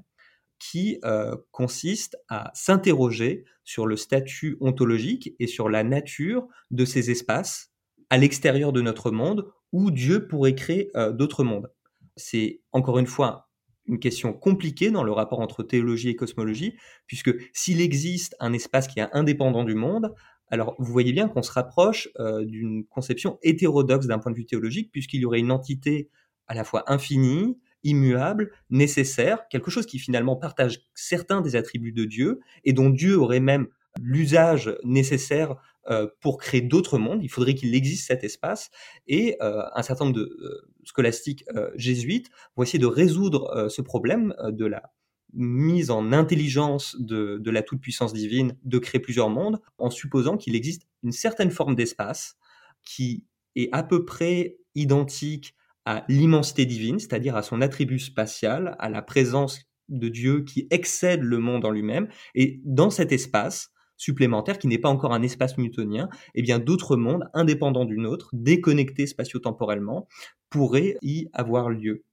qui 0.58 1.00
euh, 1.06 1.38
consiste 1.52 2.18
à 2.28 2.52
s'interroger 2.54 3.46
sur 3.63 3.86
le 3.86 3.96
statut 3.96 4.58
ontologique 4.60 5.36
et 5.39 5.48
sur 5.48 5.70
la 5.70 5.84
nature 5.84 6.48
de 6.72 6.86
ces 6.86 7.12
espaces 7.12 7.72
à 8.10 8.18
l'extérieur 8.18 8.74
de 8.74 8.82
notre 8.82 9.12
monde 9.12 9.48
où 9.72 9.92
Dieu 9.92 10.28
pourrait 10.28 10.56
créer 10.56 10.89
euh, 10.98 11.12
d'autres 11.12 11.44
mondes. 11.44 11.72
C'est 12.18 12.62
encore 12.72 12.98
une 12.98 13.08
fois 13.08 13.50
une 13.86 14.00
question 14.00 14.34
compliquée 14.34 14.92
dans 14.92 15.04
le 15.04 15.12
rapport 15.12 15.39
entre 15.39 15.63
théologie 15.63 16.10
et 16.10 16.15
cosmologie, 16.15 16.76
puisque 17.08 17.32
s'il 17.54 17.80
existe 17.82 18.36
un 18.39 18.54
espace 18.54 18.88
qui 18.88 19.00
est 19.00 19.08
indépendant 19.13 19.63
du 19.63 19.76
monde, 19.76 20.13
alors 20.50 20.76
vous 20.80 20.92
voyez 20.92 21.14
bien 21.14 21.28
qu'on 21.28 21.44
se 21.44 21.52
rapproche 21.52 22.10
euh, 22.20 22.44
d'une 22.46 22.86
conception 22.86 23.38
hétérodoxe 23.42 24.08
d'un 24.08 24.20
point 24.20 24.32
de 24.32 24.38
vue 24.38 24.46
théologique, 24.46 24.92
puisqu'il 24.92 25.22
y 25.22 25.26
aurait 25.26 25.40
une 25.40 25.52
entité 25.52 26.10
à 26.48 26.54
la 26.54 26.64
fois 26.64 26.92
infinie, 26.92 27.60
immuable, 27.84 28.52
nécessaire, 28.70 29.48
quelque 29.50 29.72
chose 29.72 29.86
qui 29.86 30.00
finalement 30.00 30.36
partage 30.36 30.82
certains 30.94 31.42
des 31.42 31.56
attributs 31.56 31.92
de 31.92 32.06
Dieu 32.06 32.40
et 32.64 32.74
dont 32.74 32.90
Dieu 32.90 33.18
aurait 33.18 33.40
même 33.40 33.68
l'usage 34.02 34.76
nécessaire 34.84 35.56
euh, 35.90 36.08
pour 36.22 36.38
créer 36.38 36.62
d'autres 36.62 36.98
mondes. 36.98 37.24
Il 37.24 37.30
faudrait 37.30 37.56
qu'il 37.56 37.74
existe 37.76 38.08
cet 38.08 38.24
espace 38.24 38.70
et 39.08 39.38
euh, 39.42 39.64
un 39.74 39.84
certain 39.84 40.06
nombre 40.06 40.18
de 40.18 40.70
scolastiques 40.84 41.46
jésuites 41.76 42.30
vont 42.56 42.64
essayer 42.64 42.80
de 42.80 42.88
résoudre 42.88 43.70
ce 43.70 43.82
problème 43.82 44.34
de 44.44 44.66
la 44.66 44.92
mise 45.34 45.92
en 45.92 46.12
intelligence 46.12 46.96
de, 47.00 47.42
la 47.50 47.62
toute-puissance 47.62 48.13
divine 48.13 48.56
de 48.63 48.80
créer 48.80 49.00
plusieurs 49.00 49.30
mondes 49.30 49.60
en 49.78 49.89
supposant 49.89 50.38
qu'il 50.38 50.56
existe 50.56 50.88
une 51.04 51.12
certaine 51.12 51.52
forme 51.52 51.76
d'espace 51.76 52.38
qui 52.84 53.26
est 53.56 53.70
à 53.72 53.84
peu 53.84 54.06
près 54.06 54.58
identique 54.76 55.56
à 55.86 56.06
l'immensité 56.08 56.65
divine, 56.65 57.00
c'est-à-dire 57.00 57.36
à 57.36 57.44
son 57.44 57.62
attribut 57.62 58.00
spatial, 58.00 58.76
à 58.80 58.89
la 58.89 59.02
présence 59.02 59.70
de 59.88 60.08
Dieu 60.08 60.44
qui 60.44 60.68
excède 60.70 61.24
le 61.24 61.39
monde 61.39 61.65
en 61.65 61.72
lui-même. 61.72 62.08
Et 62.36 62.62
dans 62.63 62.89
cet 62.89 63.12
espace 63.12 63.72
supplémentaire, 63.98 64.58
qui 64.58 64.68
n'est 64.68 64.78
pas 64.78 64.89
encore 64.89 65.13
un 65.13 65.22
espace 65.22 65.58
newtonien, 65.58 66.10
eh 66.36 66.42
bien 66.42 66.60
d'autres 66.60 66.96
mondes 66.96 67.30
indépendants 67.34 67.86
du 67.86 67.98
nôtre, 67.98 68.30
déconnectés 68.34 69.08
spatio-temporellement, 69.08 70.08
pourraient 70.50 70.96
y 71.02 71.28
avoir 71.34 71.70
lieu. 71.70 72.04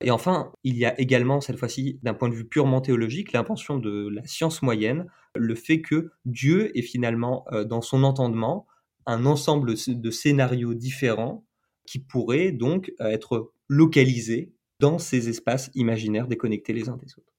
Et 0.00 0.10
enfin, 0.10 0.52
il 0.62 0.76
y 0.76 0.84
a 0.84 0.98
également, 1.00 1.40
cette 1.40 1.56
fois-ci, 1.56 1.98
d'un 2.02 2.14
point 2.14 2.28
de 2.28 2.34
vue 2.34 2.46
purement 2.46 2.80
théologique, 2.80 3.32
l'invention 3.32 3.78
de 3.78 4.08
la 4.08 4.24
science 4.26 4.62
moyenne, 4.62 5.06
le 5.34 5.54
fait 5.54 5.80
que 5.80 6.10
Dieu 6.24 6.76
est 6.78 6.82
finalement, 6.82 7.44
euh, 7.52 7.64
dans 7.64 7.80
son 7.80 8.04
entendement, 8.04 8.66
un 9.06 9.26
ensemble 9.26 9.74
de 9.88 10.10
scénarios 10.10 10.74
différents 10.74 11.44
qui 11.86 11.98
pourrait 11.98 12.52
donc 12.52 12.92
euh, 13.00 13.08
être 13.08 13.52
localisé 13.68 14.52
dans 14.78 14.98
ces 14.98 15.28
espaces 15.28 15.70
imaginaires 15.74 16.28
déconnectés 16.28 16.72
les 16.72 16.88
uns 16.88 16.96
des 16.96 17.12
autres. 17.18 17.32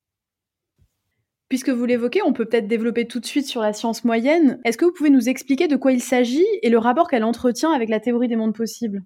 Puisque 1.47 1.69
vous 1.69 1.85
l'évoquez, 1.85 2.21
on 2.21 2.33
peut 2.33 2.45
peut-être 2.45 2.67
développer 2.67 3.07
tout 3.07 3.19
de 3.19 3.25
suite 3.25 3.47
sur 3.47 3.61
la 3.61 3.73
science 3.73 4.03
moyenne. 4.03 4.59
Est-ce 4.65 4.77
que 4.77 4.85
vous 4.85 4.91
pouvez 4.91 5.09
nous 5.09 5.29
expliquer 5.29 5.67
de 5.67 5.77
quoi 5.77 5.91
il 5.91 6.01
s'agit 6.01 6.45
et 6.61 6.69
le 6.69 6.77
rapport 6.77 7.07
qu'elle 7.07 7.23
entretient 7.23 7.71
avec 7.71 7.89
la 7.89 7.99
théorie 7.99 8.27
des 8.27 8.35
mondes 8.35 8.55
possibles? 8.55 9.03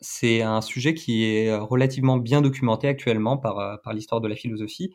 C'est 0.00 0.42
un 0.42 0.60
sujet 0.60 0.94
qui 0.94 1.24
est 1.24 1.54
relativement 1.56 2.16
bien 2.16 2.40
documenté 2.40 2.86
actuellement 2.88 3.36
par, 3.36 3.58
euh, 3.58 3.76
par 3.82 3.92
l'histoire 3.92 4.20
de 4.20 4.28
la 4.28 4.36
philosophie. 4.36 4.92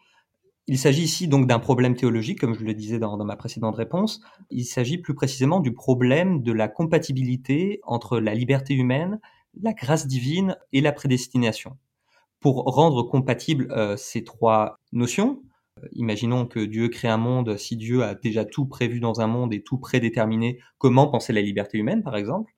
Il 0.67 0.77
s'agit 0.77 1.03
ici 1.03 1.27
donc 1.27 1.45
d'un 1.45 1.59
problème 1.59 1.95
théologique, 1.95 2.39
comme 2.39 2.53
je 2.53 2.63
le 2.63 2.73
disais 2.73 2.99
dans, 2.99 3.17
dans 3.17 3.25
ma 3.25 3.35
précédente 3.35 3.75
réponse. 3.75 4.21
Il 4.49 4.63
s'agit 4.63 4.97
plus 4.97 5.13
précisément 5.13 5.59
du 5.59 5.73
problème 5.73 6.41
de 6.41 6.53
la 6.53 6.69
compatibilité 6.69 7.81
entre 7.83 8.19
la 8.19 8.33
liberté 8.33 8.73
humaine, 8.73 9.19
la 9.61 9.73
grâce 9.73 10.07
divine 10.07 10.55
et 10.71 10.79
la 10.79 10.93
prédestination. 10.93 11.77
Pour 12.39 12.63
rendre 12.63 13.03
compatibles 13.03 13.67
euh, 13.71 13.97
ces 13.97 14.23
trois 14.23 14.79
notions, 14.93 15.43
euh, 15.83 15.87
imaginons 15.91 16.45
que 16.45 16.59
Dieu 16.59 16.87
crée 16.87 17.09
un 17.09 17.17
monde, 17.17 17.57
si 17.57 17.75
Dieu 17.75 18.03
a 18.03 18.15
déjà 18.15 18.45
tout 18.45 18.65
prévu 18.65 19.01
dans 19.01 19.19
un 19.19 19.27
monde 19.27 19.53
et 19.53 19.63
tout 19.63 19.77
prédéterminé, 19.77 20.59
comment 20.77 21.07
penser 21.07 21.33
la 21.33 21.41
liberté 21.41 21.77
humaine, 21.77 22.03
par 22.03 22.15
exemple, 22.15 22.53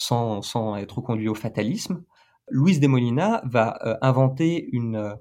sans, 0.00 0.76
être 0.76 1.00
conduit 1.00 1.28
au 1.28 1.34
fatalisme, 1.34 2.04
Louise 2.48 2.80
de 2.80 2.88
Molina 2.88 3.42
va 3.44 3.78
euh, 3.84 3.96
inventer 4.02 4.68
une, 4.72 5.16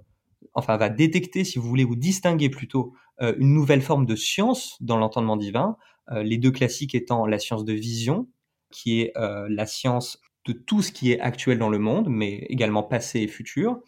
enfin 0.53 0.77
va 0.77 0.89
détecter, 0.89 1.43
si 1.43 1.59
vous 1.59 1.67
voulez, 1.67 1.83
ou 1.83 1.95
distinguer 1.95 2.49
plutôt 2.49 2.93
une 3.21 3.53
nouvelle 3.53 3.81
forme 3.81 4.05
de 4.05 4.15
science 4.15 4.77
dans 4.79 4.95
l'entendement 4.95 5.35
divin, 5.35 5.75
les 6.09 6.37
deux 6.37 6.51
classiques 6.51 6.95
étant 6.95 7.25
la 7.25 7.37
science 7.37 7.65
de 7.65 7.73
vision, 7.73 8.29
qui 8.71 9.01
est 9.01 9.11
la 9.17 9.65
science 9.65 10.21
de 10.45 10.53
tout 10.53 10.81
ce 10.81 10.91
qui 10.91 11.11
est 11.11 11.19
actuel 11.19 11.59
dans 11.59 11.69
le 11.69 11.79
monde, 11.79 12.07
mais 12.09 12.45
également 12.49 12.83
passé 12.83 13.19
et 13.21 13.27
futur, 13.27 13.79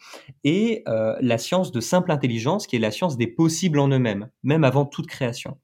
et 0.44 0.82
euh, 0.86 1.16
la 1.20 1.38
science 1.38 1.72
de 1.72 1.80
simple 1.80 2.12
intelligence, 2.12 2.66
qui 2.66 2.76
est 2.76 2.80
la 2.80 2.90
science 2.90 3.16
des 3.16 3.26
possibles 3.26 3.78
en 3.78 3.88
eux-mêmes, 3.88 4.30
même 4.42 4.64
avant 4.64 4.84
toute 4.84 5.06
création. 5.06 5.58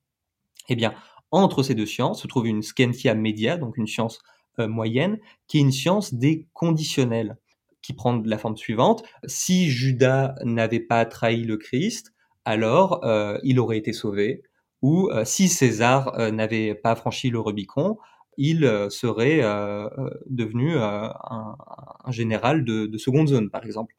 Eh 0.69 0.77
bien, 0.77 0.95
entre 1.31 1.63
ces 1.63 1.75
deux 1.75 1.87
sciences 1.87 2.23
se 2.23 2.27
trouve 2.27 2.47
une 2.47 2.63
scientia 2.63 3.15
media, 3.15 3.59
donc 3.59 3.77
une 3.77 3.87
science 3.87 4.19
euh, 4.19 4.23
moyenne, 4.67 5.19
qui 5.47 5.59
est 5.59 5.63
une 5.63 5.73
science 5.73 6.15
des 6.15 6.47
conditionnels, 6.53 7.37
qui 7.83 7.93
prend 7.93 8.21
la 8.25 8.39
forme 8.39 8.57
suivante. 8.57 9.05
Si 9.27 9.71
Judas 9.71 10.35
n'avait 10.45 10.81
pas 10.81 11.05
trahi 11.07 11.45
le 11.45 11.57
Christ, 11.57 12.13
alors 12.45 13.05
euh, 13.05 13.39
il 13.43 13.61
aurait 13.61 13.79
été 13.79 13.93
sauvé, 13.93 14.43
ou 14.83 15.11
si 15.25 15.49
César 15.49 16.17
n'avait 16.31 16.75
pas 16.75 16.95
franchi 16.95 17.31
le 17.31 17.41
Rubicon, 17.41 17.99
il 18.39 18.65
euh, 18.65 18.89
serait 18.89 19.43
euh, 19.43 19.89
euh, 19.99 20.11
devenu 20.31 20.79
un, 20.79 21.57
général 22.09 22.65
de, 22.65 22.97
seconde 22.97 23.29
zone, 23.29 23.51
par 23.51 23.67
exemple. 23.67 23.95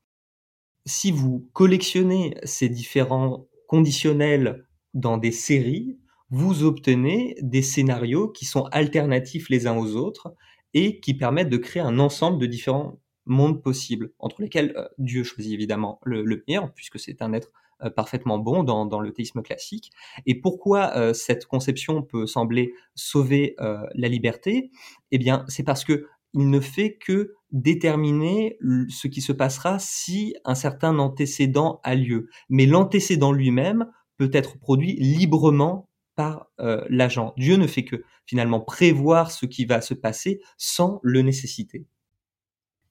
Si 0.85 1.11
vous 1.11 1.47
collectionnez 1.53 2.35
ces 2.43 2.69
différents 2.69 3.45
conditionnels 3.67 4.65
dans 4.95 5.17
des 5.17 5.33
séries, 5.33 5.99
vous 6.31 6.63
obtenez 6.63 7.35
des 7.41 7.61
scénarios 7.61 8.29
qui 8.29 8.45
sont 8.45 8.63
alternatifs 8.71 9.49
les 9.49 9.67
uns 9.67 9.77
aux 9.77 9.95
autres 9.95 10.33
et 10.73 10.99
qui 10.99 11.13
permettent 11.13 11.49
de 11.49 11.57
créer 11.57 11.81
un 11.81 11.99
ensemble 11.99 12.39
de 12.39 12.45
différents 12.45 12.99
mondes 13.25 13.61
possibles, 13.61 14.11
entre 14.19 14.41
lesquels 14.41 14.89
Dieu 14.97 15.23
choisit 15.23 15.53
évidemment 15.53 15.99
le 16.03 16.43
meilleur, 16.47 16.73
puisque 16.73 16.99
c'est 16.99 17.21
un 17.21 17.33
être 17.33 17.51
euh, 17.81 17.89
parfaitement 17.89 18.39
bon 18.39 18.63
dans, 18.63 18.99
le 18.99 19.13
théisme 19.13 19.41
classique. 19.41 19.91
Et 20.25 20.35
pourquoi 20.35 20.97
euh, 20.97 21.13
cette 21.13 21.45
conception 21.45 22.01
peut 22.01 22.27
sembler 22.27 22.73
sauver 22.93 23.55
euh, 23.61 23.85
la 23.95 24.09
liberté? 24.09 24.69
Eh 25.11 25.17
bien, 25.17 25.45
c'est 25.47 25.63
parce 25.63 25.85
que 25.85 26.05
il 26.33 26.49
ne 26.49 26.59
fait 26.59 26.97
que 26.97 27.35
déterminer 27.51 28.59
ce 28.89 29.07
qui 29.07 29.21
se 29.21 29.31
passera 29.31 29.79
si 29.79 30.35
un 30.43 30.55
certain 30.55 30.99
antécédent 30.99 31.79
a 31.83 31.95
lieu. 31.95 32.27
Mais 32.49 32.65
l'antécédent 32.65 33.31
lui-même 33.31 33.87
peut 34.17 34.29
être 34.33 34.59
produit 34.59 34.95
librement 34.97 35.88
par 36.19 36.47
l'agent. 36.89 37.33
Dieu 37.37 37.55
ne 37.55 37.65
fait 37.65 37.85
que 37.85 38.03
finalement 38.25 38.59
prévoir 38.59 39.31
ce 39.31 39.45
qui 39.45 39.63
va 39.63 39.79
se 39.79 39.93
passer 39.93 40.41
sans 40.57 40.99
le 41.01 41.21
nécessiter. 41.21 41.85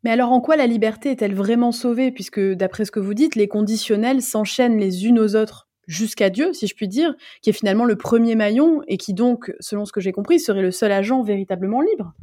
Mais 0.03 0.11
alors 0.11 0.33
en 0.33 0.41
quoi 0.41 0.57
la 0.57 0.67
liberté 0.67 1.11
est-elle 1.11 1.35
vraiment 1.35 1.71
sauvée? 1.71 2.11
Puisque 2.11 2.41
d'après 2.41 2.87
ce 2.87 2.91
que 2.91 3.01
vous 3.01 3.13
dites, 3.13 3.37
les 3.37 3.47
conditionnels 3.47 4.23
s'enchaînent 4.23 4.79
les 4.79 5.07
unes 5.07 5.19
aux 5.19 5.37
autres 5.37 5.69
jusqu'à 5.87 6.31
Dieu, 6.31 6.55
si 6.55 6.67
je 6.67 6.75
puis 6.75 6.89
dire, 6.89 7.15
qui 7.43 7.51
est 7.51 7.53
finalement 7.53 7.85
le 7.85 7.97
premier 7.97 8.35
maillon 8.35 8.81
et 8.89 8.97
qui 8.97 9.13
donc, 9.13 9.53
selon 9.61 9.85
ce 9.85 9.93
que 9.93 10.01
j'ai 10.01 10.13
compris, 10.13 10.41
serait 10.41 10.63
le 10.63 10.71
seul 10.71 10.93
agent 10.93 11.23
véritablement 11.23 11.83
libre. 11.83 12.15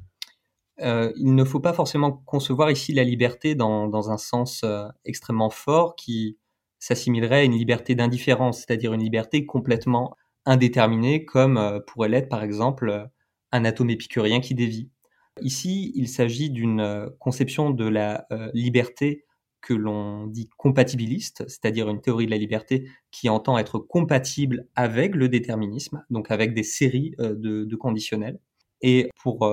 Euh, 0.82 1.14
il 1.18 1.36
ne 1.36 1.44
faut 1.44 1.60
pas 1.60 1.74
forcément 1.74 2.12
concevoir 2.26 2.72
ici 2.72 2.92
la 2.94 3.04
liberté 3.04 3.54
dans, 3.54 4.10
un 4.10 4.18
sens 4.18 4.62
euh, 4.64 4.88
extrêmement 5.06 5.52
fort 5.52 5.96
qui 5.96 6.38
s'assimilerait 6.80 7.40
à 7.40 7.44
une 7.44 7.54
liberté 7.54 7.94
d'indifférence, 7.94 8.58
c'est-à-dire 8.58 8.94
une 8.94 9.02
liberté 9.02 9.46
complètement 9.46 10.16
indéterminée, 10.46 11.26
comme 11.26 11.58
euh, 11.58 11.80
pourrait 11.80 12.10
l'être 12.10 12.30
par 12.30 12.44
exemple 12.44 13.10
un 13.52 13.66
atome 13.66 13.90
épicurien 13.90 14.42
qui 14.42 14.56
dévie. 14.56 14.90
Ici, 15.42 15.92
il 15.96 16.08
s'agit 16.08 16.50
d'une 16.50 16.80
euh, 16.80 17.10
conception 17.20 17.70
de 17.70 17.86
la 17.86 18.26
euh, 18.32 18.50
liberté 18.54 19.26
que 19.62 19.74
l'on 19.74 20.28
dit 20.28 20.50
compatibiliste, 20.58 21.44
c'est-à-dire 21.48 21.90
une 21.90 22.00
théorie 22.00 22.26
de 22.26 22.32
la 22.32 22.38
liberté 22.38 22.88
qui 23.12 23.30
entend 23.30 23.58
être 23.58 23.80
compatible 23.80 24.68
avec 24.76 25.16
le 25.16 25.28
déterminisme, 25.28 26.04
donc 26.10 26.32
avec 26.32 26.54
des 26.54 26.64
séries 26.64 27.16
euh, 27.20 27.34
de, 27.36 27.76
conditionnels. 27.76 28.40
Et 28.82 29.10
pour 29.24 29.50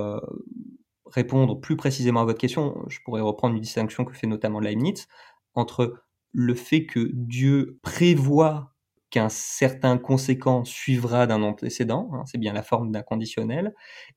répondre 1.06 1.58
plus 1.58 1.76
précisément 1.76 2.20
à 2.20 2.24
votre 2.24 2.40
question, 2.40 2.84
je 2.88 2.98
pourrais 3.04 3.22
reprendre 3.22 3.54
une 3.54 3.62
distinction 3.62 4.04
que 4.04 4.14
fait 4.14 4.26
notamment 4.26 4.60
Leibniz 4.60 5.06
entre 5.54 6.02
le 6.32 6.54
fait 6.54 6.84
que 6.84 7.08
Dieu 7.14 7.78
prévoit 7.82 8.71
qu'un 9.12 9.28
certain 9.28 9.98
conséquent 9.98 10.64
suivra 10.64 11.26
d'un 11.26 11.42
antécédent, 11.42 12.08
hein, 12.14 12.24
c'est 12.26 12.38
bien 12.38 12.54
la 12.54 12.62
forme 12.62 12.90
d'un 12.90 13.02
conditionnel, 13.02 13.74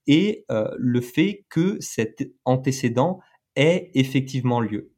et 0.08 0.46
euh, 0.50 0.70
le 0.78 1.02
fait 1.02 1.46
que 1.50 1.78
cet 1.82 2.32
antécédent 2.46 3.20
ait 3.58 3.92
effectivement 3.94 4.62
lieu. 4.62 4.92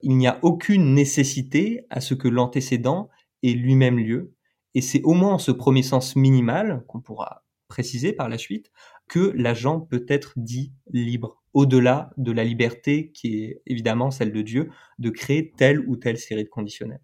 Il 0.00 0.16
n'y 0.16 0.26
a 0.26 0.38
aucune 0.42 0.94
nécessité 0.94 1.86
à 1.90 2.00
ce 2.00 2.14
que 2.14 2.26
l'antécédent 2.26 3.10
ait 3.42 3.52
lui-même 3.52 3.98
lieu, 3.98 4.32
et 4.74 4.80
c'est 4.80 5.02
au 5.02 5.12
moins 5.12 5.34
en 5.34 5.38
ce 5.38 5.52
premier 5.52 5.82
sens 5.82 6.16
minimal, 6.16 6.82
qu'on 6.88 7.00
pourra 7.00 7.44
préciser 7.68 8.14
par 8.14 8.30
la 8.30 8.38
suite, 8.38 8.72
que 9.08 9.32
l'agent 9.36 9.78
peut 9.78 10.06
être 10.08 10.32
dit 10.36 10.72
libre, 10.90 11.42
au-delà 11.52 12.10
de 12.16 12.32
la 12.32 12.44
liberté 12.44 13.10
qui 13.12 13.44
est 13.44 13.62
évidemment 13.66 14.10
celle 14.10 14.32
de 14.32 14.40
Dieu 14.40 14.70
de 14.98 15.10
créer 15.10 15.52
telle 15.54 15.80
ou 15.86 15.96
telle 15.96 16.16
série 16.16 16.44
de 16.44 16.48
conditionnels. 16.48 17.02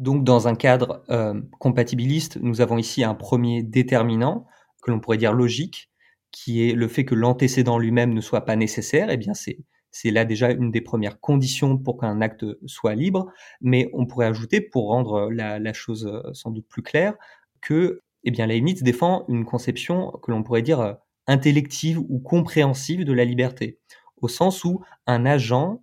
Donc, 0.00 0.24
dans 0.24 0.48
un 0.48 0.54
cadre 0.54 1.04
euh, 1.10 1.38
compatibiliste, 1.58 2.38
nous 2.40 2.62
avons 2.62 2.78
ici 2.78 3.04
un 3.04 3.14
premier 3.14 3.62
déterminant 3.62 4.46
que 4.82 4.90
l'on 4.90 4.98
pourrait 4.98 5.18
dire 5.18 5.34
logique, 5.34 5.90
qui 6.32 6.66
est 6.66 6.72
le 6.72 6.88
fait 6.88 7.04
que 7.04 7.14
l'antécédent 7.14 7.78
lui-même 7.78 8.14
ne 8.14 8.22
soit 8.22 8.46
pas 8.46 8.56
nécessaire. 8.56 9.10
Eh 9.10 9.18
bien, 9.18 9.34
c'est 9.34 10.10
là 10.10 10.24
déjà 10.24 10.52
une 10.52 10.70
des 10.70 10.80
premières 10.80 11.20
conditions 11.20 11.76
pour 11.76 12.00
qu'un 12.00 12.22
acte 12.22 12.46
soit 12.64 12.94
libre. 12.94 13.30
Mais 13.60 13.90
on 13.92 14.06
pourrait 14.06 14.24
ajouter, 14.24 14.62
pour 14.62 14.88
rendre 14.88 15.30
la, 15.30 15.72
chose 15.74 16.06
euh, 16.06 16.32
sans 16.32 16.50
doute 16.50 16.66
plus 16.66 16.82
claire, 16.82 17.14
que 17.60 18.00
eh 18.24 18.30
bien, 18.30 18.46
Leibniz 18.46 18.82
défend 18.82 19.26
une 19.28 19.44
conception 19.44 20.12
que 20.22 20.30
l'on 20.30 20.42
pourrait 20.42 20.62
dire 20.62 20.80
euh, 20.80 20.94
intellective 21.26 21.98
ou 22.08 22.20
compréhensive 22.20 23.04
de 23.04 23.12
la 23.12 23.26
liberté, 23.26 23.78
au 24.16 24.28
sens 24.28 24.64
où 24.64 24.80
un 25.06 25.26
agent 25.26 25.82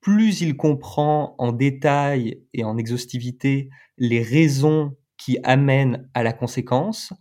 plus 0.00 0.40
il 0.40 0.56
comprend 0.56 1.34
en 1.38 1.52
détail 1.52 2.42
et 2.54 2.64
en 2.64 2.78
exhaustivité 2.78 3.70
les 3.96 4.22
raisons 4.22 4.96
qui 5.16 5.38
amènent 5.42 6.08
à 6.14 6.22
la 6.22 6.32
conséquence, 6.32 7.12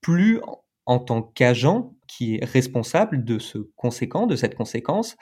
plus 0.00 0.40
en 0.86 0.98
tant 0.98 1.22
qu'agent 1.22 1.94
qui 2.06 2.36
est 2.36 2.44
responsable 2.44 3.24
de 3.24 3.38
ce 3.38 3.58
conséquent, 3.76 4.26
de 4.26 4.36
cette 4.36 4.54
conséquence, 4.54 5.16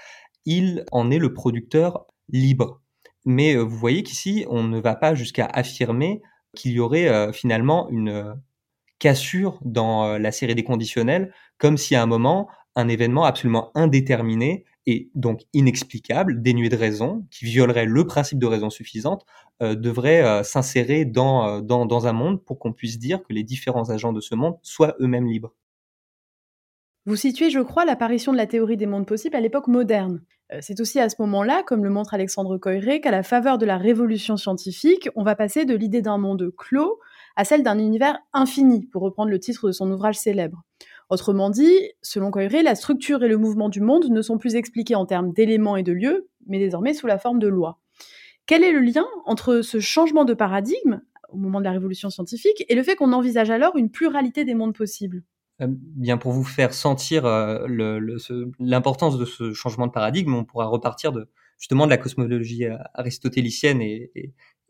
il 0.44 0.84
en 0.92 1.10
est 1.10 1.18
le 1.18 1.34
producteur 1.34 2.06
libre. 2.28 2.80
Mais 3.24 3.54
euh, 3.54 3.62
vous 3.62 3.76
voyez 3.76 4.02
qu'ici, 4.02 4.46
on 4.48 4.62
ne 4.62 4.80
va 4.80 4.94
pas 4.94 5.14
jusqu'à 5.14 5.46
affirmer 5.46 6.22
qu'il 6.56 6.72
y 6.72 6.80
aurait 6.80 7.08
euh, 7.08 7.32
finalement 7.32 7.88
une 7.90 8.08
euh, 8.08 8.34
cassure 8.98 9.58
dans 9.62 10.16
la 10.16 10.32
série 10.32 10.54
des 10.54 10.64
conditionnels, 10.64 11.34
comme 11.58 11.76
si 11.76 11.94
à 11.94 12.02
un 12.02 12.06
moment, 12.06 12.48
un 12.76 12.88
événement 12.88 13.24
absolument 13.24 13.70
indéterminé 13.74 14.64
et 14.86 15.10
donc 15.14 15.42
inexplicable, 15.52 16.42
dénué 16.42 16.68
de 16.68 16.76
raison, 16.76 17.26
qui 17.30 17.44
violerait 17.44 17.86
le 17.86 18.06
principe 18.06 18.38
de 18.38 18.46
raison 18.46 18.70
suffisante, 18.70 19.26
euh, 19.62 19.74
devrait 19.74 20.24
euh, 20.24 20.42
s'insérer 20.42 21.04
dans, 21.04 21.46
euh, 21.46 21.60
dans, 21.60 21.86
dans 21.86 22.06
un 22.06 22.12
monde 22.12 22.42
pour 22.44 22.58
qu'on 22.58 22.72
puisse 22.72 22.98
dire 22.98 23.22
que 23.22 23.32
les 23.32 23.42
différents 23.42 23.90
agents 23.90 24.12
de 24.12 24.20
ce 24.20 24.34
monde 24.34 24.56
soient 24.62 24.94
eux-mêmes 25.00 25.26
libres. 25.26 25.52
Vous 27.04 27.16
situez, 27.16 27.50
je 27.50 27.60
crois, 27.60 27.84
l'apparition 27.84 28.32
de 28.32 28.36
la 28.36 28.46
théorie 28.46 28.76
des 28.76 28.86
mondes 28.86 29.06
possibles 29.06 29.36
à 29.36 29.40
l'époque 29.40 29.68
moderne. 29.68 30.22
C'est 30.60 30.80
aussi 30.80 31.00
à 31.00 31.08
ce 31.08 31.16
moment-là, 31.20 31.62
comme 31.64 31.82
le 31.82 31.90
montre 31.90 32.14
Alexandre 32.14 32.56
Coiré, 32.58 33.00
qu'à 33.00 33.10
la 33.10 33.22
faveur 33.22 33.58
de 33.58 33.66
la 33.66 33.78
révolution 33.78 34.36
scientifique, 34.36 35.08
on 35.14 35.22
va 35.22 35.36
passer 35.36 35.64
de 35.64 35.74
l'idée 35.74 36.02
d'un 36.02 36.18
monde 36.18 36.52
clos 36.56 37.00
à 37.36 37.44
celle 37.44 37.62
d'un 37.62 37.78
univers 37.78 38.18
infini, 38.32 38.86
pour 38.86 39.02
reprendre 39.02 39.30
le 39.30 39.38
titre 39.38 39.68
de 39.68 39.72
son 39.72 39.90
ouvrage 39.90 40.16
célèbre. 40.16 40.65
Autrement 41.08 41.50
dit, 41.50 41.92
selon 42.02 42.32
Coiré, 42.32 42.62
la 42.62 42.74
structure 42.74 43.22
et 43.22 43.28
le 43.28 43.38
mouvement 43.38 43.68
du 43.68 43.80
monde 43.80 44.08
ne 44.10 44.22
sont 44.22 44.38
plus 44.38 44.56
expliqués 44.56 44.96
en 44.96 45.06
termes 45.06 45.32
d'éléments 45.32 45.76
et 45.76 45.84
de 45.84 45.92
lieux, 45.92 46.28
mais 46.46 46.58
désormais 46.58 46.94
sous 46.94 47.06
la 47.06 47.18
forme 47.18 47.38
de 47.38 47.46
lois. 47.46 47.78
Quel 48.46 48.64
est 48.64 48.72
le 48.72 48.80
lien 48.80 49.06
entre 49.24 49.60
ce 49.60 49.78
changement 49.78 50.24
de 50.24 50.34
paradigme 50.34 51.00
au 51.30 51.36
moment 51.36 51.60
de 51.60 51.64
la 51.64 51.72
révolution 51.72 52.10
scientifique 52.10 52.64
et 52.68 52.74
le 52.74 52.82
fait 52.82 52.96
qu'on 52.96 53.12
envisage 53.12 53.50
alors 53.50 53.76
une 53.76 53.90
pluralité 53.90 54.44
des 54.44 54.54
mondes 54.54 54.74
possibles? 54.74 55.22
Euh, 55.60 55.68
bien 55.68 56.18
pour 56.18 56.32
vous 56.32 56.44
faire 56.44 56.74
sentir 56.74 57.24
euh, 57.24 57.66
l'importance 58.58 59.16
de 59.16 59.24
ce 59.24 59.52
changement 59.52 59.86
de 59.86 59.92
paradigme, 59.92 60.34
on 60.34 60.44
pourra 60.44 60.66
repartir 60.66 61.12
de 61.12 61.28
justement 61.58 61.86
de 61.86 61.90
la 61.90 61.98
cosmologie 61.98 62.66
aristotélicienne 62.94 63.80
et, 63.80 64.10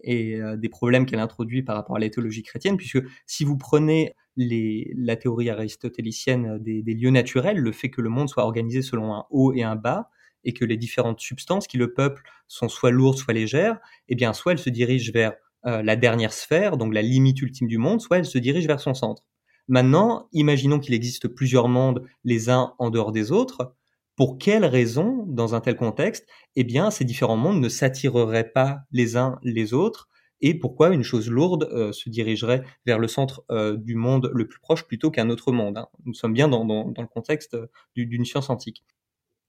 et, 0.01 0.39
des 0.57 0.69
problèmes 0.69 1.05
qu'elle 1.05 1.19
introduit 1.19 1.65
par 1.65 1.75
rapport 1.75 1.97
à 1.97 1.99
la 1.99 2.09
théologie 2.09 2.45
chrétienne, 2.45 2.77
puisque 2.77 3.03
si 3.27 3.43
vous 3.43 3.57
prenez 3.57 4.15
la 4.37 5.17
théorie 5.17 5.51
aristotélicienne 5.51 6.59
des, 6.59 6.83
des, 6.83 6.95
lieux 6.95 7.11
naturels, 7.11 7.59
le 7.59 7.73
fait 7.73 7.91
que 7.91 8.03
le 8.03 8.11
monde 8.11 8.29
soit 8.29 8.45
organisé 8.45 8.83
selon 8.83 9.15
un 9.15 9.25
haut 9.31 9.53
et 9.55 9.63
un 9.63 9.77
bas, 9.77 10.11
et 10.45 10.53
que 10.53 10.65
les 10.65 10.77
différentes 10.77 11.21
substances 11.21 11.67
qui 11.67 11.77
le 11.77 11.93
peuplent 11.93 12.23
sont 12.49 12.69
soit 12.69 12.91
lourdes, 12.91 13.19
soit 13.19 13.35
légères, 13.35 13.79
eh 14.09 14.15
bien, 14.15 14.33
soit 14.33 14.53
elles 14.53 14.59
se 14.59 14.71
dirigent 14.71 15.13
vers 15.13 15.33
euh, 15.67 15.83
la 15.83 15.97
dernière 15.97 16.33
sphère, 16.33 16.77
donc 16.77 16.95
la 16.95 17.03
limite 17.03 17.43
ultime 17.43 17.67
du 17.67 17.79
monde, 17.79 18.01
soit 18.01 18.19
elles 18.19 18.27
se 18.27 18.39
dirigent 18.39 18.69
vers 18.69 18.81
son 18.81 18.95
centre. 18.95 19.25
Maintenant, 19.69 20.29
imaginons 20.33 20.79
qu'il 20.79 20.95
existe 20.95 21.27
plusieurs 21.27 21.69
mondes 21.69 22.05
les 22.25 22.49
uns 22.49 22.75
en 22.79 22.91
dehors 22.91 23.11
des 23.11 23.33
autres. 23.33 23.75
Pour 24.15 24.39
quelles 24.39 24.65
raisons, 24.65 25.25
dans 25.27 25.55
un 25.57 25.61
tel 25.61 25.77
contexte, 25.77 26.27
eh 26.55 26.67
ces 26.91 27.05
différents 27.05 27.37
mondes 27.37 27.61
ne 27.61 27.69
s'attireraient 27.69 28.53
pas 28.53 28.79
les 28.93 29.17
uns 29.17 29.39
les 29.43 29.75
autres 29.75 30.09
et 30.41 30.59
pourquoi 30.59 30.91
une 30.91 31.03
chose 31.03 31.31
lourde 31.31 31.69
euh, 31.73 31.93
se 31.93 32.09
dirigerait 32.11 32.63
vers 32.85 32.99
le 32.99 33.09
centre 33.09 33.45
euh, 33.51 33.77
du 33.77 33.95
monde 33.95 34.31
le 34.35 34.47
plus 34.47 34.61
proche 34.61 34.87
plutôt 34.87 35.11
qu'un 35.11 35.31
autre 35.31 35.53
monde. 35.53 35.79
Hein. 35.79 35.89
Nous 36.05 36.15
sommes 36.15 36.33
bien 36.33 36.49
dans, 36.49 36.65
le 36.65 37.07
contexte 37.07 37.57
d'une 37.95 38.25
science 38.25 38.51
antique. 38.51 38.85